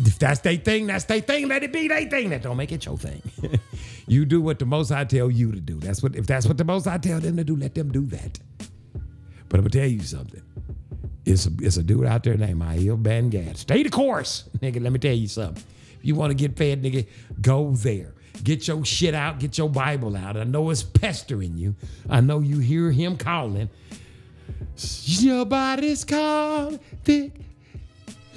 [0.00, 1.46] If that's their thing, that's their thing.
[1.46, 2.30] Let it be their thing.
[2.30, 3.22] That don't make it your thing.
[4.08, 5.78] you do what the most I tell you to do.
[5.78, 8.06] That's what if that's what the most I tell them to do, let them do
[8.06, 8.40] that.
[9.48, 10.42] But I'm gonna tell you something.
[11.28, 13.56] It's a, it's a dude out there named Aiel Bangad.
[13.58, 14.82] Stay the course, nigga.
[14.82, 15.62] Let me tell you something.
[15.98, 17.06] If you want to get fed, nigga,
[17.40, 18.14] go there.
[18.42, 19.38] Get your shit out.
[19.40, 20.36] Get your Bible out.
[20.36, 21.74] I know it's pestering you.
[22.08, 23.68] I know you hear him calling.
[25.04, 27.32] Your body's called thick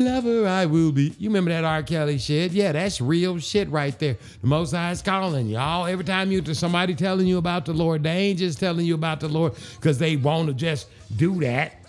[0.02, 1.14] lover I will be.
[1.18, 1.84] You remember that R.
[1.84, 2.52] Kelly shit?
[2.52, 4.18] Yeah, that's real shit right there.
[4.42, 5.86] The Most High is calling y'all.
[5.86, 8.96] Every time you to somebody telling you about the Lord, they ain't just telling you
[8.96, 11.81] about the Lord because they want to just do that.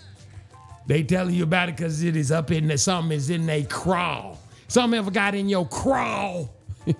[0.85, 3.63] They telling you about it because it is up in the something is in they
[3.63, 4.39] crawl.
[4.67, 6.53] Something ever got in your crawl.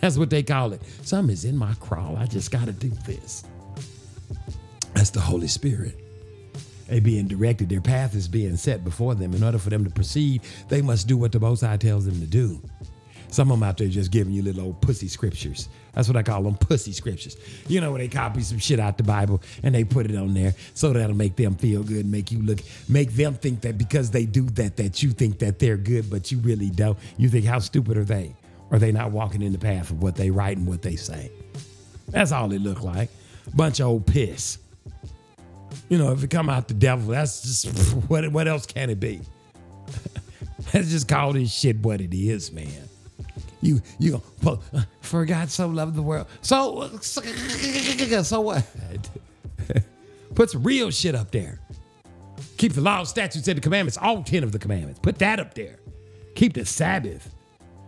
[0.00, 0.82] That's what they call it.
[1.02, 2.16] Something is in my crawl.
[2.16, 3.44] I just got to do this.
[4.94, 5.98] That's the Holy Spirit.
[6.88, 9.34] They being directed, their path is being set before them.
[9.34, 12.20] In order for them to proceed, they must do what the Most High tells them
[12.20, 12.60] to do.
[13.28, 15.68] Some of them out there just giving you little old pussy scriptures.
[15.94, 17.36] That's what I call them, pussy scriptures.
[17.68, 20.34] You know, where they copy some shit out the Bible and they put it on
[20.34, 24.10] there so that'll make them feel good, make you look, make them think that because
[24.10, 26.98] they do that, that you think that they're good, but you really don't.
[27.16, 28.34] You think, how stupid are they?
[28.70, 31.30] Are they not walking in the path of what they write and what they say?
[32.08, 33.10] That's all it look like.
[33.54, 34.58] Bunch of old piss.
[35.88, 37.66] You know, if it come out the devil, that's just
[38.08, 39.20] what what else can it be?
[40.74, 42.83] Let's just call this shit what it is, man.
[43.64, 46.26] You you go uh, for God so loved the world.
[46.42, 48.66] So so what?
[50.34, 51.60] Put some real shit up there.
[52.58, 55.00] Keep the law, statutes, and the commandments, all ten of the commandments.
[55.00, 55.78] Put that up there.
[56.34, 57.34] Keep the Sabbath.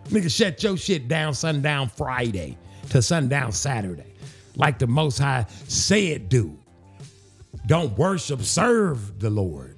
[0.07, 2.57] Nigga, shut your shit down sundown Friday
[2.90, 4.15] to sundown Saturday.
[4.55, 6.57] Like the Most High said do.
[7.66, 9.76] Don't worship, serve the Lord.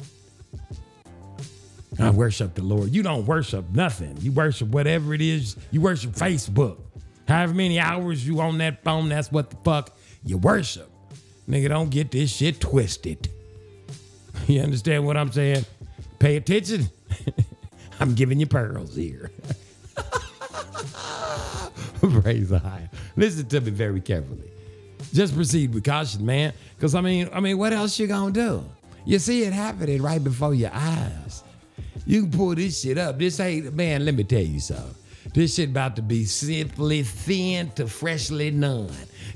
[1.99, 2.91] I worship the Lord.
[2.91, 4.17] You don't worship nothing.
[4.21, 5.57] You worship whatever it is.
[5.71, 6.79] You worship Facebook.
[7.27, 10.91] However many hours you on that phone, that's what the fuck you worship.
[11.49, 13.31] Nigga, don't get this shit twisted.
[14.47, 15.67] You understand what I'm saying?
[16.21, 16.89] Pay attention.
[18.01, 19.33] I'm giving you pearls here.
[22.01, 22.89] Praise the high.
[23.17, 24.49] Listen to me very carefully.
[25.13, 26.53] Just proceed with caution, man.
[26.79, 28.65] Cause I mean, I mean, what else you gonna do?
[29.05, 31.43] You see it happening right before your eyes.
[32.09, 33.19] You can pull this shit up.
[33.19, 34.95] This ain't, man, let me tell you something.
[35.35, 38.91] This shit about to be simply thin to freshly none.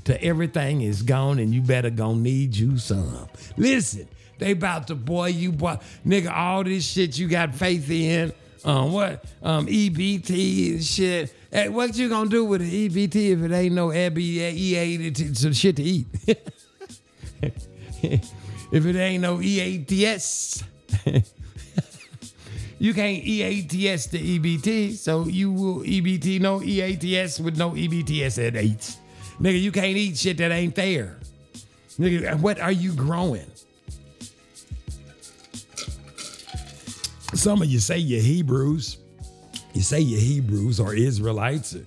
[0.05, 3.29] To everything is gone and you better gonna need you some.
[3.57, 4.07] Listen,
[4.39, 8.33] they about to boy you boy nigga all this shit you got faith in.
[8.65, 9.23] Um what?
[9.43, 11.31] Um EBT and shit.
[11.51, 15.75] Hey, what you gonna do with the EBT if it ain't no to, some shit
[15.75, 16.07] to eat?
[18.01, 20.63] if it ain't no EATS.
[22.83, 28.57] You can't EATS to EBT, so you will EBT no EATS with no EBTS at
[28.57, 28.97] eight.
[29.39, 31.17] Nigga, you can't eat shit that ain't there.
[31.97, 33.49] Nigga, what are you growing?
[37.33, 38.97] Some of you say you're Hebrews.
[39.73, 41.77] You say you're Hebrews or Israelites,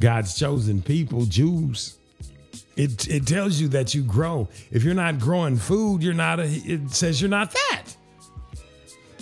[0.00, 1.96] God's chosen people, Jews.
[2.74, 4.48] It, it tells you that you grow.
[4.72, 7.94] If you're not growing food, you're not a, it says you're not that.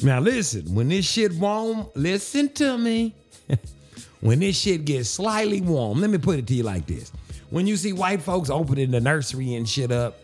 [0.02, 3.14] Now listen, when this shit warm, listen to me.
[4.20, 7.10] when this shit gets slightly warm, let me put it to you like this.
[7.50, 10.18] When you see white folks opening the nursery and shit up,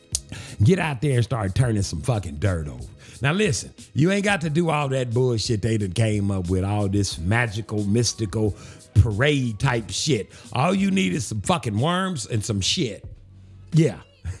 [0.64, 2.84] get out there and start turning some fucking dirt over.
[3.22, 6.64] Now listen, you ain't got to do all that bullshit they done came up with,
[6.64, 8.56] all this magical, mystical
[8.94, 10.32] parade type shit.
[10.52, 13.04] All you need is some fucking worms and some shit.
[13.72, 13.98] Yeah.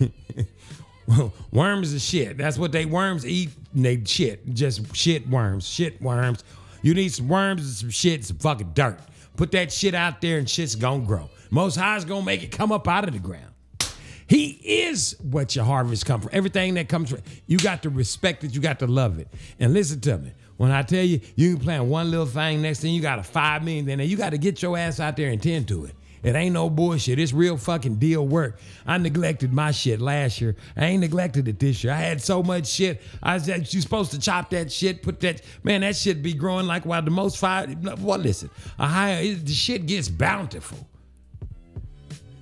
[1.52, 2.36] worms is shit.
[2.36, 3.50] That's what they worms eat.
[3.74, 4.54] They shit.
[4.54, 5.66] Just shit worms.
[5.66, 6.44] Shit worms.
[6.82, 8.98] You need some worms and some shit, some fucking dirt.
[9.36, 11.30] Put that shit out there and shit's gonna grow.
[11.50, 13.54] Most High's gonna make it come up out of the ground.
[14.26, 16.30] He is what your harvest come from.
[16.32, 19.28] Everything that comes from, you got to respect it, you got to love it.
[19.58, 20.32] And listen to me.
[20.56, 23.22] When I tell you, you can plant one little thing, next thing you got a
[23.22, 25.94] five million, then you got to get your ass out there and tend to it.
[26.24, 27.18] It ain't no bullshit.
[27.18, 28.58] It's real fucking deal work.
[28.86, 30.56] I neglected my shit last year.
[30.76, 31.92] I ain't neglected it this year.
[31.92, 33.02] I had so much shit.
[33.22, 35.82] I said you supposed to chop that shit, put that man.
[35.82, 37.66] That shit be growing like while the most fire.
[38.00, 38.48] Well, listen,
[38.78, 40.78] a higher the shit gets bountiful.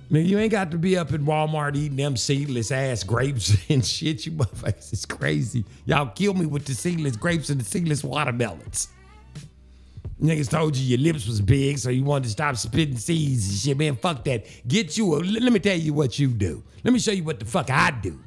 [0.09, 3.83] Nigga, you ain't got to be up in Walmart eating them seedless ass grapes and
[3.83, 4.25] shit.
[4.25, 5.65] You motherfuckers is crazy.
[5.85, 8.89] Y'all kill me with the seedless grapes and the seedless watermelons.
[10.21, 13.57] Niggas told you your lips was big, so you wanted to stop spitting seeds and
[13.57, 13.77] shit.
[13.77, 14.45] Man, fuck that.
[14.67, 15.17] Get you a.
[15.17, 16.63] Let me tell you what you do.
[16.83, 18.19] Let me show you what the fuck I do.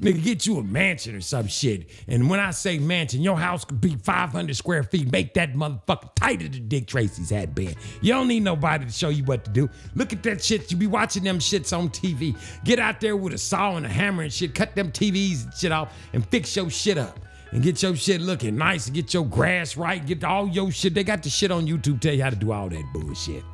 [0.00, 1.88] Nigga, get you a mansion or some shit.
[2.08, 5.10] And when I say mansion, your house could be 500 square feet.
[5.10, 7.74] Make that motherfucker tighter than Dick Tracy's had been.
[8.00, 9.70] You don't need nobody to show you what to do.
[9.94, 10.70] Look at that shit.
[10.70, 12.36] You be watching them shits on TV.
[12.64, 14.54] Get out there with a saw and a hammer and shit.
[14.54, 17.20] Cut them TVs and shit off and fix your shit up.
[17.54, 18.86] And get your shit looking nice.
[18.86, 20.04] And get your grass right.
[20.04, 20.92] Get all your shit.
[20.92, 23.44] They got the shit on YouTube tell you how to do all that bullshit.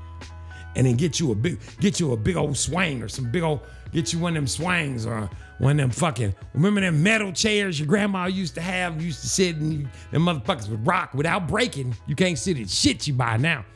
[0.74, 3.43] And then get you a big get you a big old swing or some big
[3.43, 3.60] old
[3.93, 5.28] get you one of them swings or
[5.59, 9.02] one of them fucking remember them metal chairs your grandma used to have?
[9.02, 11.94] Used to sit and them motherfuckers would rock without breaking.
[12.06, 13.66] You can't sit in shit you buy now.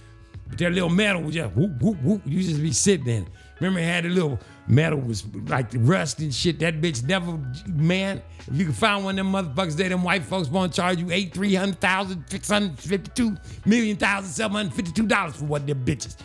[0.49, 2.23] But that little metal was just whoop whoop whoop.
[2.25, 3.29] You just be sitting in it
[3.61, 8.23] remember it had a little metal was like rust and shit that bitch never man
[8.39, 11.11] if you can find one of them motherfuckers there them white folks won't charge you
[11.11, 13.37] eight three hundred thousand six hundred fifty two
[13.67, 16.17] million thousand seven hundred fifty two dollars for one of them bitches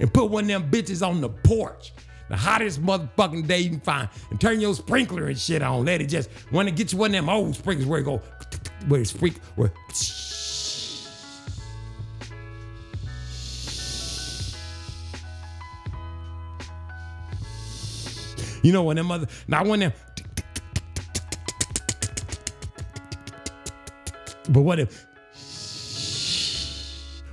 [0.00, 1.92] and put one of them bitches on the porch.
[2.28, 4.08] The hottest motherfucking day you can find.
[4.30, 5.86] And turn your sprinkler and shit on.
[5.86, 8.20] Let it just wanna get you one of them old sprinklers where it go
[8.86, 9.72] where it's freak where
[18.68, 19.94] You know when them mother not when them
[24.50, 25.06] but what if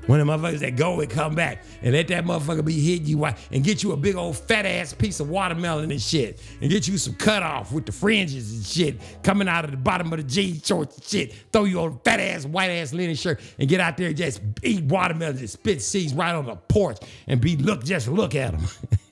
[0.08, 3.26] when the motherfuckers that go and come back and let that motherfucker be hitting you
[3.26, 6.88] and get you a big old fat ass piece of watermelon and shit and get
[6.88, 10.20] you some cut off with the fringes and shit coming out of the bottom of
[10.20, 11.34] the jean shorts and shit.
[11.52, 14.16] Throw you on a fat ass white ass linen shirt and get out there and
[14.16, 18.36] just eat watermelon and spit seeds right on the porch and be look just look
[18.36, 18.66] at them.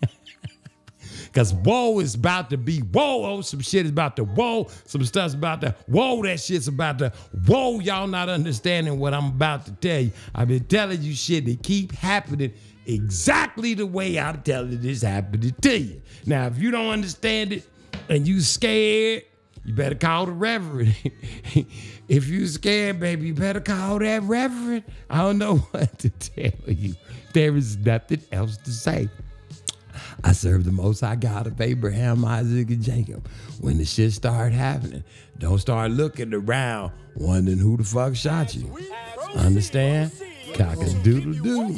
[1.33, 3.25] Cause whoa is about to be whoa.
[3.25, 4.67] Oh, some shit is about to whoa.
[4.85, 6.21] Some stuff's about to whoa.
[6.21, 7.11] That shit's about to
[7.47, 7.79] whoa.
[7.79, 10.11] Y'all not understanding what I'm about to tell you.
[10.35, 12.53] I've been telling you shit that keep happening
[12.85, 16.01] exactly the way I'm telling this happening to you.
[16.25, 17.67] Now, if you don't understand it
[18.09, 19.23] and you scared,
[19.65, 20.95] you better call the reverend.
[22.07, 24.83] if you scared, baby, you better call that reverend.
[25.09, 26.95] I don't know what to tell you.
[27.33, 29.09] There is nothing else to say.
[30.23, 33.27] I serve the most high God of Abraham, Isaac, and Jacob.
[33.61, 35.03] When the shit start happening,
[35.37, 38.75] don't start looking around wondering who the fuck shot you.
[39.35, 40.11] Understand?
[40.53, 41.77] Cock a doodle doo.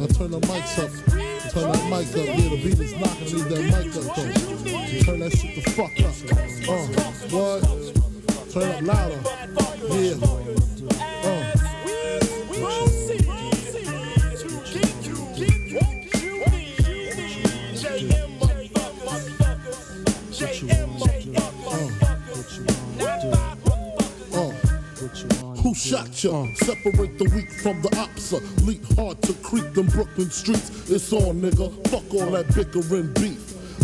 [0.00, 1.39] Now turn the mics up.
[1.50, 2.14] Turn that mic up.
[2.14, 3.26] Yeah, the beat is knocking.
[3.34, 5.02] leave that mic up though.
[5.02, 6.14] Turn that shit the fuck up.
[6.68, 6.86] Uh,
[7.34, 7.60] what?
[8.52, 9.20] Turn up louder.
[9.96, 10.14] Yeah.
[11.28, 11.59] Uh.
[25.80, 26.46] Shot ya?
[26.56, 28.40] Separate the weak from the opsa.
[28.66, 30.90] Leap hard to creep them Brooklyn streets.
[30.90, 31.72] It's on, nigga.
[31.88, 33.59] Fuck all that bickering beef.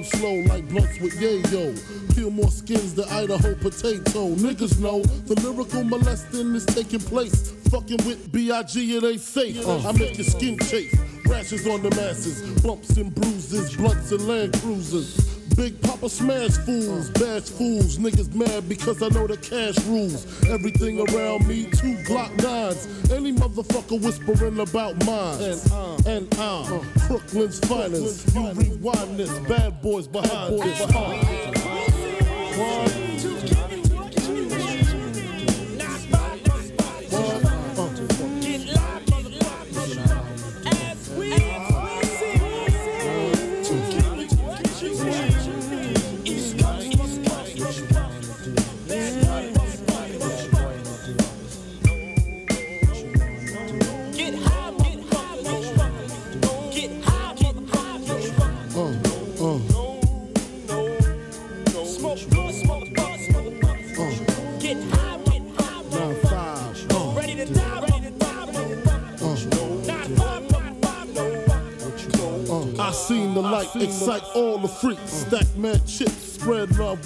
[0.00, 2.14] Burn slow like blunts with yayo.
[2.14, 4.34] Peel more skins than Idaho potato.
[4.34, 7.50] Niggas know the lyrical molesting is taking place.
[7.70, 8.96] Fucking with B.I.G.
[8.96, 9.66] it ain't safe.
[9.66, 9.88] Uh.
[9.88, 10.98] I make your skin chafe.
[11.26, 15.29] Rashes on the masses, bumps and bruises, blunts and land cruisers.
[15.56, 17.98] Big Papa smash fools, bash fools.
[17.98, 20.26] Niggas mad because I know the cash rules.
[20.48, 22.86] Everything around me, two Glock nines.
[23.10, 25.42] Any motherfucker whispering about mine.
[25.42, 28.34] And uh, and uh, Brooklyn's finest.
[28.34, 30.80] You rewind this, bad boys behind this.
[32.56, 32.96] What?
[32.96, 32.99] I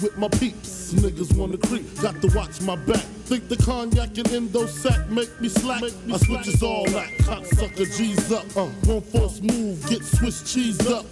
[0.01, 0.93] with my peeps.
[0.93, 3.03] Niggas wanna creep, got to watch my back.
[3.25, 5.83] Think the cognac and endo sack make me slack.
[5.83, 8.45] I switches all that, cocksucker G's up.
[8.55, 11.05] Uh, one force move, get Swiss cheese up.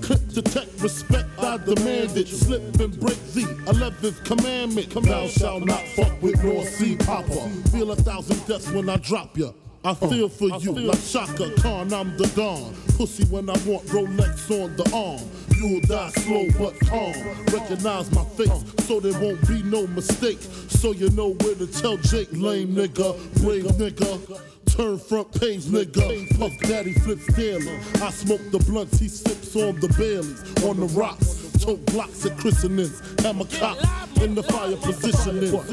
[0.00, 2.28] Clip detect, respect, I demand it.
[2.28, 4.90] Slip and break the 11th commandment.
[4.90, 7.48] Thou shalt not fuck with North Sea Papa.
[7.70, 9.52] Feel a thousand deaths when I drop ya.
[9.82, 12.74] I uh, feel for you like Chaka Khan, I'm the Don.
[12.98, 15.26] Pussy when I want Rolex on the arm.
[15.56, 17.14] You'll die slow but calm.
[17.50, 20.38] Recognize my face so there won't be no mistake.
[20.68, 24.40] So you know where to tell Jake, lame nigga, brave nigga.
[24.66, 26.38] Turn front page, nigga.
[26.38, 27.78] Puff Daddy flips daily.
[28.02, 30.64] I smoke the blunts, he sips on the Baileys.
[30.64, 33.00] On the rocks, tote blocks at christenings.
[33.22, 33.78] Hammer cop
[34.20, 35.52] in the fire positioning.
[35.52, 35.66] What?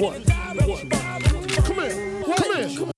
[0.00, 0.26] What?
[0.66, 0.90] What?
[1.64, 2.92] Come here, come here.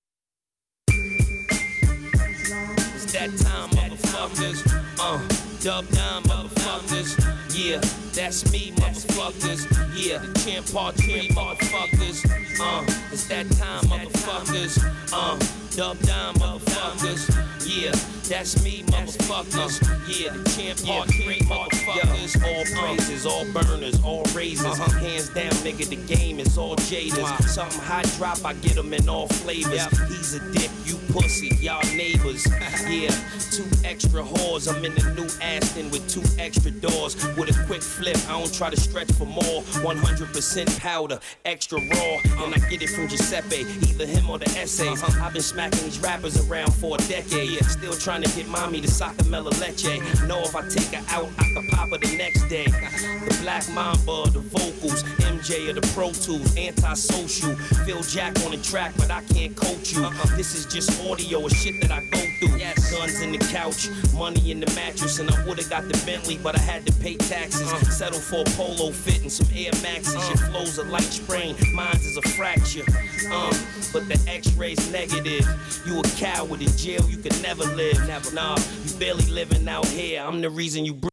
[3.15, 4.59] That time, motherfuckers.
[4.99, 5.19] Uh,
[5.63, 7.15] dub down, motherfuckers.
[7.55, 7.79] Yeah,
[8.15, 9.67] that's me, motherfuckers.
[9.93, 12.25] Yeah, the champ part three, motherfuckers.
[12.59, 14.79] Uh, it's that time, motherfuckers.
[15.11, 15.37] Uh,
[15.75, 17.27] dub down, motherfuckers.
[17.67, 17.91] Yeah,
[18.29, 19.81] that's me, motherfuckers.
[20.07, 22.41] Yeah, the champ part three, motherfuckers.
[22.41, 24.77] All praises, all burners, all raises.
[24.77, 27.41] Hands down, nigga, the game is all jaders.
[27.49, 29.85] Something hot drop, I get them in all flavors.
[30.07, 32.47] He's a dick, you pussy, y'all neighbors.
[32.87, 33.11] yeah,
[33.51, 34.73] two extra whores.
[34.73, 37.15] I'm in the new Aston with two extra doors.
[37.35, 39.61] With a quick flip, I don't try to stretch for more.
[39.81, 42.43] 100% powder, extra raw.
[42.43, 45.01] And I get it from Giuseppe, either him or the essays.
[45.01, 45.25] Uh-huh.
[45.25, 47.63] I've been smacking these rappers around for a decade.
[47.65, 49.99] Still trying to get mommy to Sacamella Leche.
[50.27, 52.65] Know if I take her out, I can pop her the next day.
[52.65, 57.55] The black mamba, the vocals, MJ of the Pro Tools, antisocial.
[57.85, 60.03] Phil Jack on the track, but I can't coach you.
[60.03, 60.35] Uh-huh.
[60.37, 62.59] This is just audio of shit that I go through.
[62.91, 66.55] Guns in the couch, money in the mattress, and I would've got the Bentley, but
[66.55, 67.71] I had to pay taxes.
[67.71, 67.94] Uh-huh.
[67.95, 70.15] Settle for a polo fit and some Air Maxes.
[70.27, 72.83] Your flow's a light sprain, mine's is a fracture.
[73.31, 73.51] Um,
[73.93, 75.47] but the X-ray's negative.
[75.87, 78.05] You a coward in jail, you could never live.
[78.05, 80.21] Never, nah, you barely living out here.
[80.21, 80.93] I'm the reason you.
[80.95, 81.07] Br-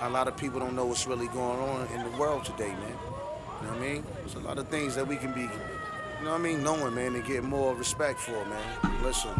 [0.00, 2.78] A lot of people don't know what's really going on in the world today, man.
[2.80, 4.04] You know what I mean?
[4.20, 5.48] There's a lot of things that we can be, you
[6.24, 9.02] know what I mean, knowing, man, and get more respect for, man.
[9.02, 9.32] Listen.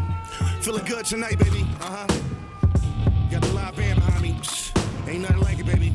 [0.63, 1.65] Feeling good tonight, baby.
[1.81, 2.07] Uh huh.
[3.31, 4.37] Got the live band behind me.
[5.11, 5.93] Ain't nothing like it, baby.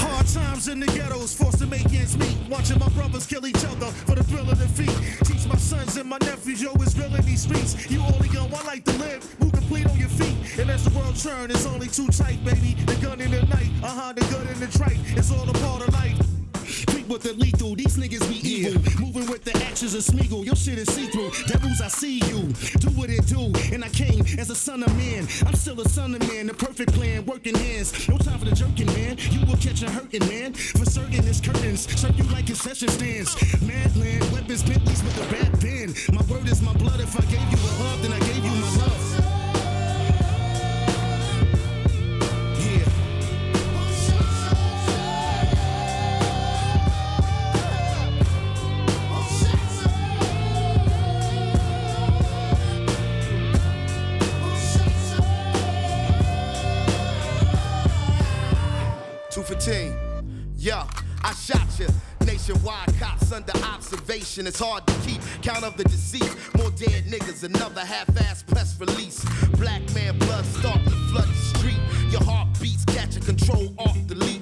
[0.00, 2.36] Hard times in the ghettos, forced to make ends meet.
[2.50, 4.90] Watching my brothers kill each other for the thrill of defeat.
[5.24, 7.88] Teach my sons and my nephews, yo, it's real in these streets.
[7.88, 9.40] You only young, I like to live.
[9.40, 10.58] Move complete on your feet.
[10.58, 12.74] And as the world turn, it's only too tight, baby.
[12.86, 14.98] The gun in the night, uh huh, the gun in the trike.
[15.16, 16.21] It's all a part of life.
[17.12, 18.80] With the lethal, these niggas be evil.
[18.98, 21.30] Moving with the actions of Smeagol, your shit is see through.
[21.46, 22.40] Devils, I see you.
[22.80, 23.52] Do what it do.
[23.70, 25.28] And I came as a son of man.
[25.44, 28.08] I'm still a son of man, the perfect plan, working hands.
[28.08, 29.18] No time for the jerking, man.
[29.30, 30.54] You will catch a hurting, man.
[30.54, 31.84] For certain, it's curtains.
[32.00, 33.34] Serve you like concession stands.
[33.60, 35.92] Madland, weapons, Bentleys with the bad pen.
[36.16, 36.98] My word is my blood.
[36.98, 38.41] If I gave you a hug, then I gave
[62.52, 64.46] Nationwide cops under observation.
[64.46, 66.36] It's hard to keep count of the deceased.
[66.58, 69.24] More dead niggas, another half-ass press release.
[69.56, 71.80] Black man blood starting to flood the street.
[72.10, 74.41] Your heart beats, catch a control, off delete.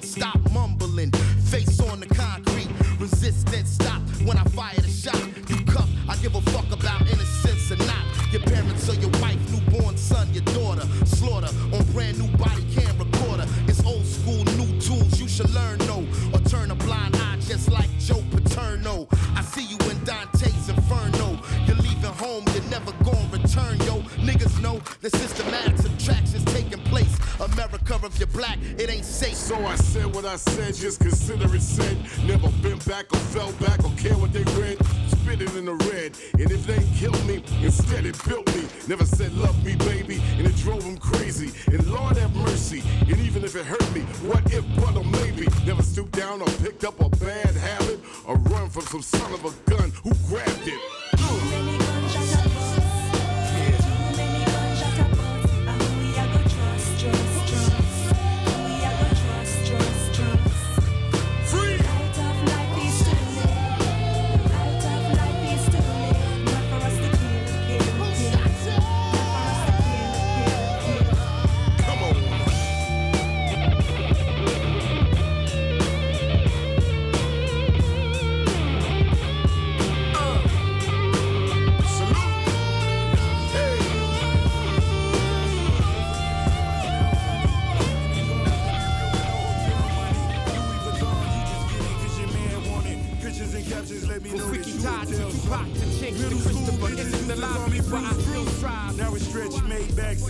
[28.21, 29.33] you're black, it ain't safe.
[29.33, 31.97] So I said what I said, just consider it said.
[32.23, 34.77] Never been back or fell back or care what they read.
[35.09, 36.15] Spit it in the red.
[36.33, 38.67] And if they killed me, instead it built me.
[38.87, 41.49] Never said love me, baby, and it drove them crazy.
[41.73, 42.83] And Lord have mercy.
[43.09, 45.47] And even if it hurt me, what if, but or maybe.
[45.65, 49.45] Never stooped down or picked up a bad habit or run from some son of
[49.45, 51.00] a gun who grabbed it.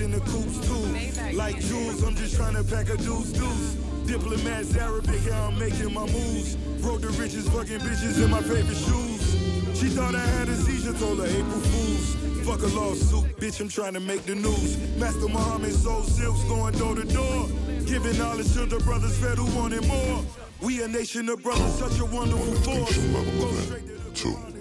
[0.01, 1.37] In the coops too.
[1.37, 3.75] Like jewels, I'm just trying to pack a deuce deuce.
[4.05, 6.55] Diplomats Arabic, how I'm making my moves.
[6.81, 9.79] Broke the richest fucking bitches in my favorite shoes.
[9.79, 12.15] She thought I had a seizure, told her April Fools.
[12.45, 14.77] Fuck a lawsuit, bitch, I'm trying to make the news.
[14.97, 17.47] Master Muhammad sold silks going door to door.
[17.85, 20.23] Giving knowledge to the brothers fed who wanted more.
[20.61, 22.97] We a nation of brothers, such a wonderful force.
[22.97, 24.51] Go straight to the 2.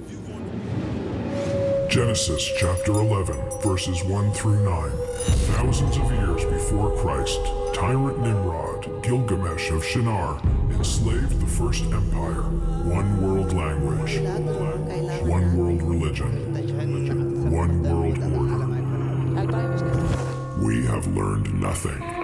[1.90, 4.99] Genesis chapter 11, verses 1 through 9.
[5.20, 7.40] Thousands of years before Christ,
[7.74, 10.40] tyrant Nimrod, Gilgamesh of Shinar,
[10.70, 12.42] enslaved the first empire.
[12.42, 14.18] One world language,
[15.22, 16.55] one world religion,
[17.51, 18.66] one world order.
[20.64, 22.19] We have learned nothing.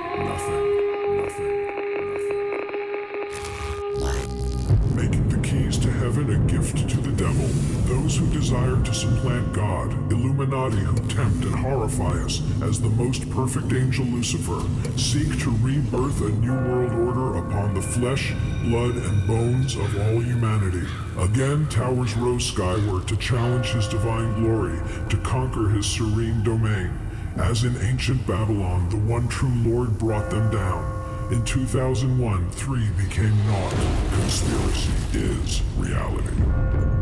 [10.73, 14.63] Who tempt and horrify us as the most perfect angel Lucifer,
[14.99, 18.33] seek to rebirth a new world order upon the flesh,
[18.65, 20.85] blood, and bones of all humanity.
[21.19, 26.91] Again, towers rose skyward to challenge his divine glory, to conquer his serene domain.
[27.37, 31.31] As in ancient Babylon, the one true Lord brought them down.
[31.31, 33.73] In 2001, three became naught.
[34.11, 36.35] Conspiracy is reality.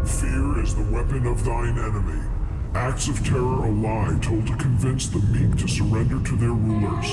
[0.05, 2.34] Fear is the weapon of thine enemy.
[2.75, 7.09] Acts of terror a lie told to convince the meek to surrender to their rulers.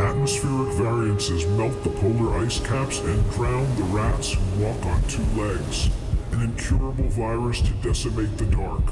[0.00, 5.22] Atmospheric variances melt the polar ice caps and drown the rats who walk on two
[5.38, 5.90] legs.
[6.32, 8.82] An incurable virus to decimate the dark.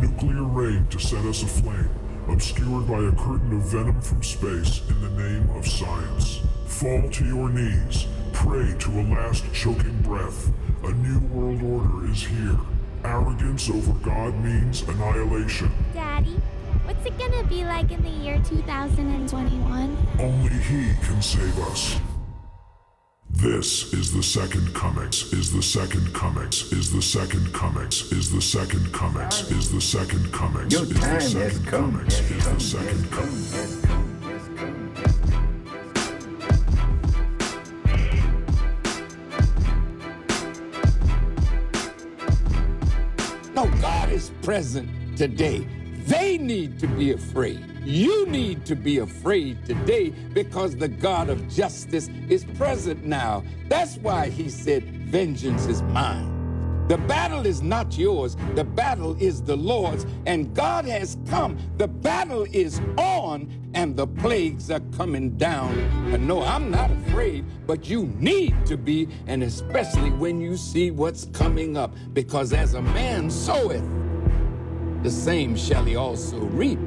[0.00, 1.90] Nuclear rain to set us aflame,
[2.28, 6.38] obscured by a curtain of venom from space in the name of science.
[6.66, 10.52] Fall to your knees, pray to a last choking breath.
[10.84, 12.60] A new world order is here.
[13.04, 15.70] Arrogance over God means annihilation.
[15.94, 16.40] Daddy,
[16.84, 19.96] what's it gonna be like in the year 2021?
[20.18, 21.98] Only He can save us.
[23.30, 28.42] This is the second comics, is the second comics, is the second comics, is the
[28.42, 31.92] second comics, is the second comics, is the second come.
[31.92, 33.77] comics, is the second comics.
[44.48, 45.58] Present today.
[46.06, 47.62] They need to be afraid.
[47.84, 53.44] You need to be afraid today because the God of justice is present now.
[53.68, 56.86] That's why he said, Vengeance is mine.
[56.88, 61.58] The battle is not yours, the battle is the Lord's, and God has come.
[61.76, 65.78] The battle is on, and the plagues are coming down.
[66.10, 70.90] And no, I'm not afraid, but you need to be, and especially when you see
[70.90, 73.84] what's coming up, because as a man soweth,
[75.02, 76.78] the same shall he also reap.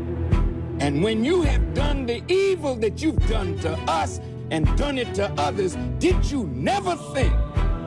[0.80, 4.20] And when you have done the evil that you've done to us
[4.50, 7.34] and done it to others, did you never think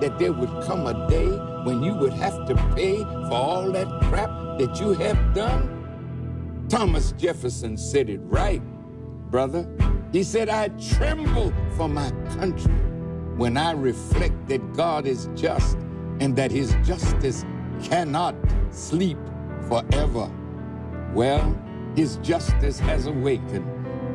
[0.00, 1.26] that there would come a day
[1.64, 6.66] when you would have to pay for all that crap that you have done?
[6.68, 8.62] Thomas Jefferson said it right,
[9.30, 9.68] brother.
[10.12, 12.72] He said, I tremble for my country
[13.36, 15.76] when I reflect that God is just
[16.20, 17.44] and that his justice
[17.82, 18.36] cannot
[18.70, 19.18] sleep
[19.68, 20.30] forever.
[21.12, 21.56] Well,
[21.96, 23.66] his justice has awakened,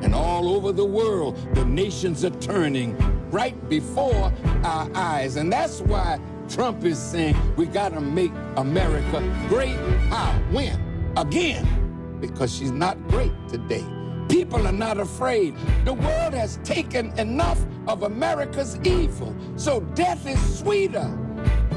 [0.04, 2.98] and all over the world, the nations are turning
[3.32, 5.36] right before our eyes.
[5.36, 6.20] And that's why
[6.50, 9.78] Trump is saying we got to make America great.
[10.10, 10.34] How?
[10.52, 11.14] When?
[11.16, 12.18] Again.
[12.20, 13.86] Because she's not great today.
[14.28, 15.56] People are not afraid.
[15.86, 19.34] The world has taken enough of America's evil.
[19.56, 21.18] So death is sweeter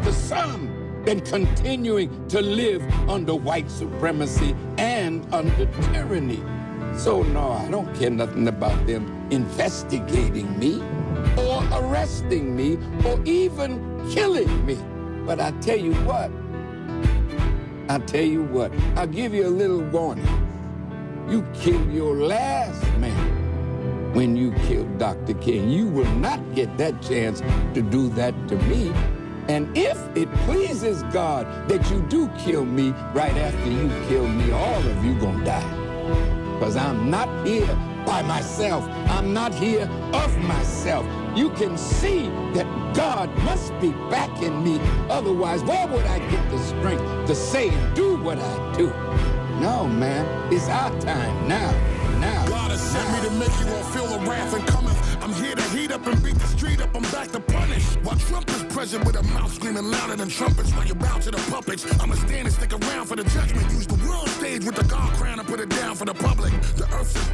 [0.03, 0.72] to some
[1.05, 6.43] than continuing to live under white supremacy and under tyranny.
[6.97, 10.83] So, no, I don't care nothing about them investigating me
[11.39, 14.79] or arresting me or even killing me.
[15.27, 16.31] But I tell you what,
[17.89, 20.27] I tell you what, I'll give you a little warning.
[21.29, 25.35] You kill your last man when you kill Dr.
[25.35, 25.71] King.
[25.71, 27.41] You will not get that chance
[27.75, 28.93] to do that to me.
[29.49, 34.53] And if it pleases God that you do kill me right after you kill me,
[34.53, 36.55] all of you gonna die.
[36.59, 37.67] Because I'm not here
[38.07, 38.85] by myself.
[39.11, 41.07] I'm not here of myself.
[41.37, 44.79] You can see that God must be backing me.
[45.09, 48.89] Otherwise, where would I get the strength to say and do what I do?
[49.61, 51.71] No, man, it's our time now.
[52.21, 52.47] Now.
[52.47, 54.82] God has sent me to make you all feel the wrath and cometh.
[55.93, 56.95] Up and beat the street up.
[56.97, 57.85] I'm back to punish.
[58.03, 61.31] While Trump is present with a mouth screaming louder than trumpets while you bow to
[61.31, 61.85] the puppets.
[62.01, 63.71] I'ma stand and stick around for the judgment.
[63.71, 66.53] Use the world stage with the God crown and put it down for the public.
[66.77, 67.32] The earth in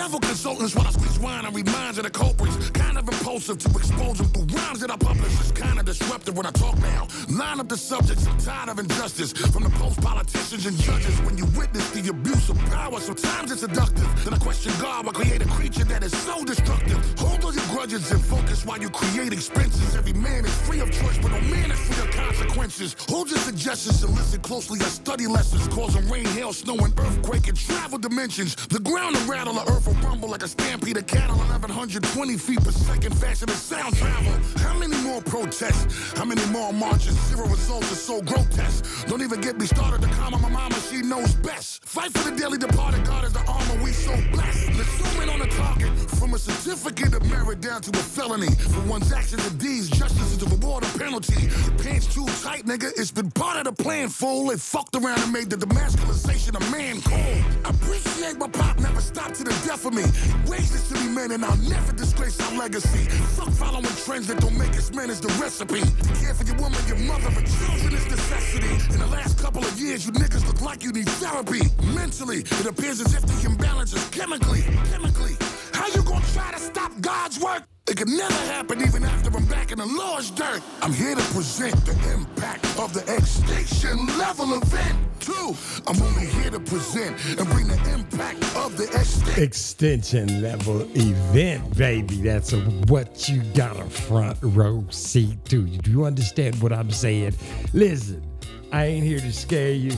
[0.00, 2.70] devil consultants while I squeeze wine and reminds of the culprits.
[2.70, 5.30] Kind of impulsive to expose them through rhymes that I publish.
[5.40, 7.06] It's kind of disruptive when I talk now.
[7.28, 8.26] Line up the subjects.
[8.26, 11.20] I'm tired of injustice from the post politicians and judges.
[11.20, 14.08] When you witness the abuse of power, sometimes it's seductive.
[14.24, 16.98] Then I question God why create a creature that is so destructive.
[17.18, 19.94] Hold all your grudges and focus while you create expenses.
[19.94, 22.96] Every man is free of choice, but no man is free of consequences.
[23.10, 24.80] Hold your suggestions and listen closely.
[24.80, 28.56] I study lessons causing rain, hail, snow, and earthquake in travel dimensions.
[28.68, 31.36] The ground will rattle, the earth rumble like a stampede of cattle.
[31.36, 34.32] 1120 feet per second faster than sound travel.
[34.58, 36.12] How many more protests?
[36.18, 37.18] How many more marches?
[37.28, 39.06] Zero results is so grotesque.
[39.06, 41.84] Don't even get me started to calm my mama, she knows best.
[41.84, 44.68] Fight for the daily departed, God is the armor we so blessed.
[44.78, 45.90] Let's zoom in on the target.
[46.18, 48.50] From a certificate of merit down to a felony.
[48.50, 51.48] For one's actions and deeds, justice is the reward or penalty.
[51.82, 52.90] Pants too tight, nigga.
[52.96, 54.48] It's been part of the plan, fool.
[54.48, 57.74] They fucked around and made the demasculization of man cold.
[57.74, 60.02] Appreciate my pop never stopped to the death of me.
[60.02, 63.04] He raised us to be men and I'll never disgrace our legacy.
[63.36, 65.80] Fuck following trends that don't make us men manage the recipe.
[65.80, 68.74] To Care for your woman, your mother, and children is necessity.
[68.94, 71.62] In the last couple of years, you niggas look like you need therapy.
[71.94, 74.62] Mentally, it appears as if the imbalance is chemically.
[74.92, 75.36] Chemically.
[75.72, 77.79] How you gonna try to stop God's work?
[77.90, 80.62] It could never happen even after I'm back in the Lord's dirt.
[80.80, 84.96] I'm here to present the impact of the extinction level event.
[85.18, 85.56] Two,
[85.88, 89.42] I'm only here to present and bring the impact of the extinction.
[89.42, 92.22] Extension level event, baby.
[92.22, 95.66] That's a, what you got a front row seat to.
[95.66, 97.34] Do you understand what I'm saying?
[97.72, 98.24] Listen,
[98.70, 99.96] I ain't here to scare you.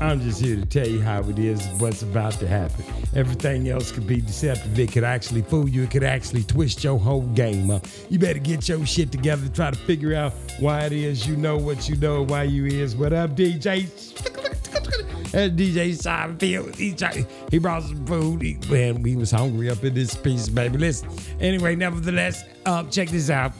[0.00, 2.84] I'm just here to tell you how it is, what's about to happen.
[3.14, 4.78] Everything else could be deceptive.
[4.78, 5.84] It could actually fool you.
[5.84, 7.86] It could actually twist your whole game up.
[8.10, 9.46] You better get your shit together.
[9.46, 12.66] To try to figure out why it is you know what you know, why you
[12.66, 12.94] is.
[12.94, 13.88] What up, DJ?
[15.32, 16.76] That's DJ Seinfeld.
[16.76, 18.42] He, tried, he brought some food.
[18.42, 20.78] He, man, we was hungry up in this piece, baby.
[20.78, 21.10] Listen.
[21.40, 23.52] Anyway, nevertheless, uh, check this out.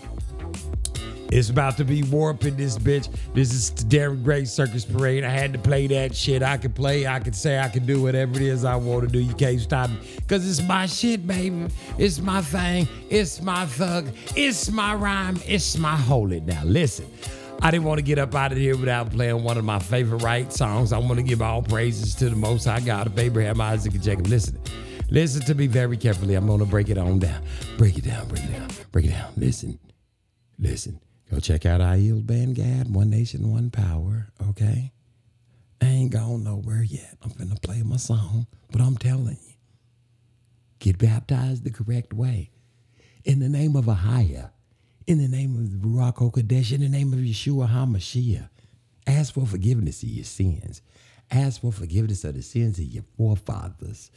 [1.33, 3.09] It's about to be warping this bitch.
[3.35, 5.25] This is the Darren Gray Circus Parade.
[5.25, 6.43] I had to play that shit.
[6.43, 9.09] I can play, I can say, I can do whatever it is I want to
[9.09, 9.19] do.
[9.19, 9.99] You can't stop me.
[10.29, 11.67] Cause it's my shit, baby.
[11.99, 12.89] It's my thing.
[13.11, 14.09] It's my thug.
[14.37, 15.39] It's my rhyme.
[15.47, 16.41] It's my holy.
[16.41, 17.07] Now listen.
[17.63, 20.23] I didn't want to get up out of here without playing one of my favorite
[20.23, 20.93] right songs.
[20.93, 24.03] I want to give all praises to the Most High God of Abraham, Isaac, and
[24.03, 24.27] Jacob.
[24.27, 24.61] Listen,
[25.11, 26.35] listen to me very carefully.
[26.35, 27.43] I'm going to break it on down.
[27.79, 29.33] Break it down, break it down, break it down.
[29.37, 29.79] Listen,
[30.59, 31.01] listen.
[31.31, 34.93] Go check out our yield band Gad, One Nation, One Power, okay?
[35.81, 37.17] I ain't gone nowhere yet.
[37.23, 39.55] I'm finna play my song, but I'm telling you,
[40.79, 42.51] get baptized the correct way.
[43.25, 44.51] In the name of Ahia,
[45.07, 48.49] in the name of the Ruach HaKodesh, in the name of Yeshua HaMashiach.
[49.07, 50.83] Ask for forgiveness of your sins.
[51.31, 54.11] Ask for forgiveness of the sins of your forefathers.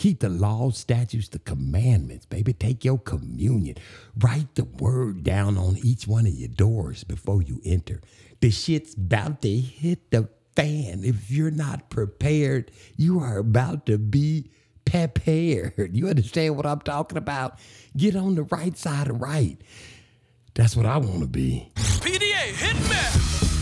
[0.00, 2.54] Keep the laws, statutes, the commandments, baby.
[2.54, 3.76] Take your communion.
[4.18, 8.00] Write the word down on each one of your doors before you enter.
[8.40, 11.04] The shit's about to hit the fan.
[11.04, 14.50] If you're not prepared, you are about to be
[14.86, 15.94] prepared.
[15.94, 17.58] You understand what I'm talking about?
[17.94, 19.58] Get on the right side of right.
[20.54, 21.72] That's what I want to be.
[21.76, 23.59] PDA, hit me.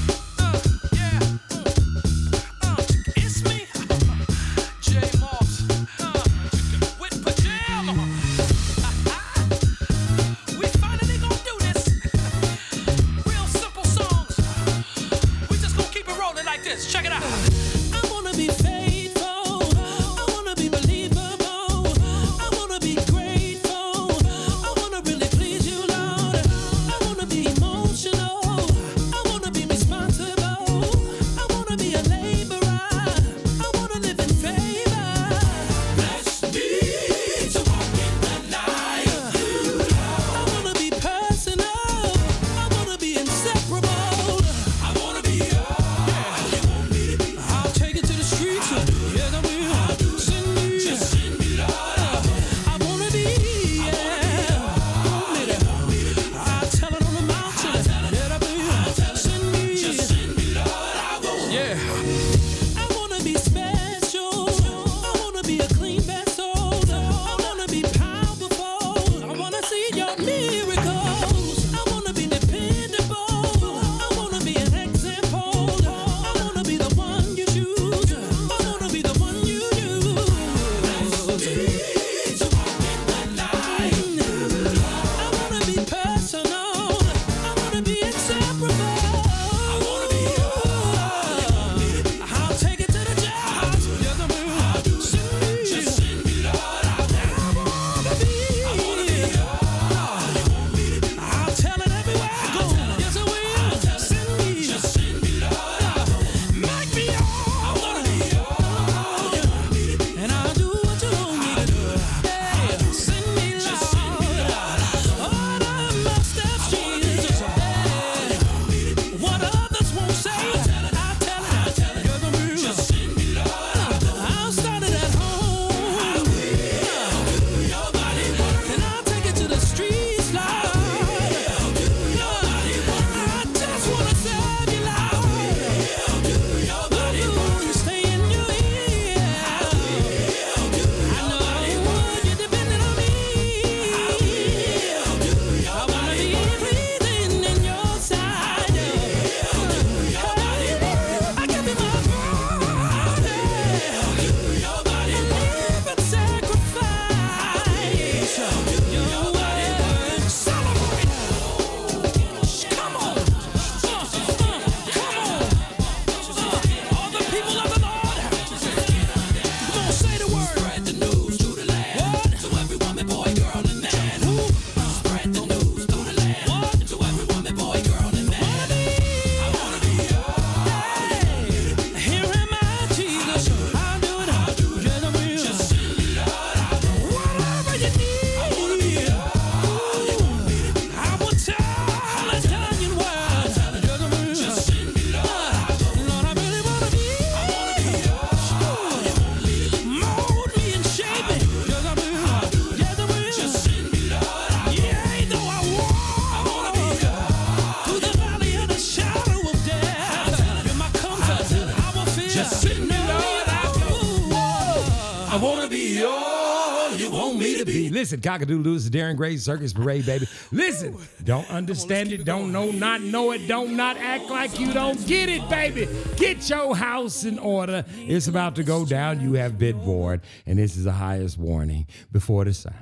[218.09, 220.27] Listen, Cockadoodle Doo is the Darren Gray Circus Parade, baby.
[220.51, 225.07] Listen, don't understand it, don't know, not know it, don't not act like you don't
[225.07, 225.87] get it, baby.
[226.17, 227.85] Get your house in order.
[227.99, 229.21] It's about to go down.
[229.21, 232.77] You have been warned, and this is the highest warning before the sound.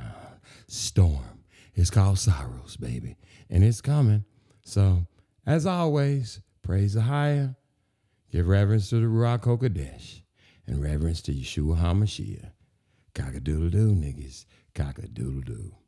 [0.69, 1.43] Storm.
[1.75, 3.17] It's called sorrows, baby,
[3.51, 4.25] and it's coming.
[4.63, 5.09] So,
[5.45, 7.57] as always, praise the higher.
[8.31, 10.21] Give reverence to the Ruach Kodesh
[10.69, 12.53] and reverence to Yeshua HaMashiach.
[13.17, 14.45] Cock-a-doodle-doo, niggas.
[14.77, 15.86] Cock-a-doodle-doo.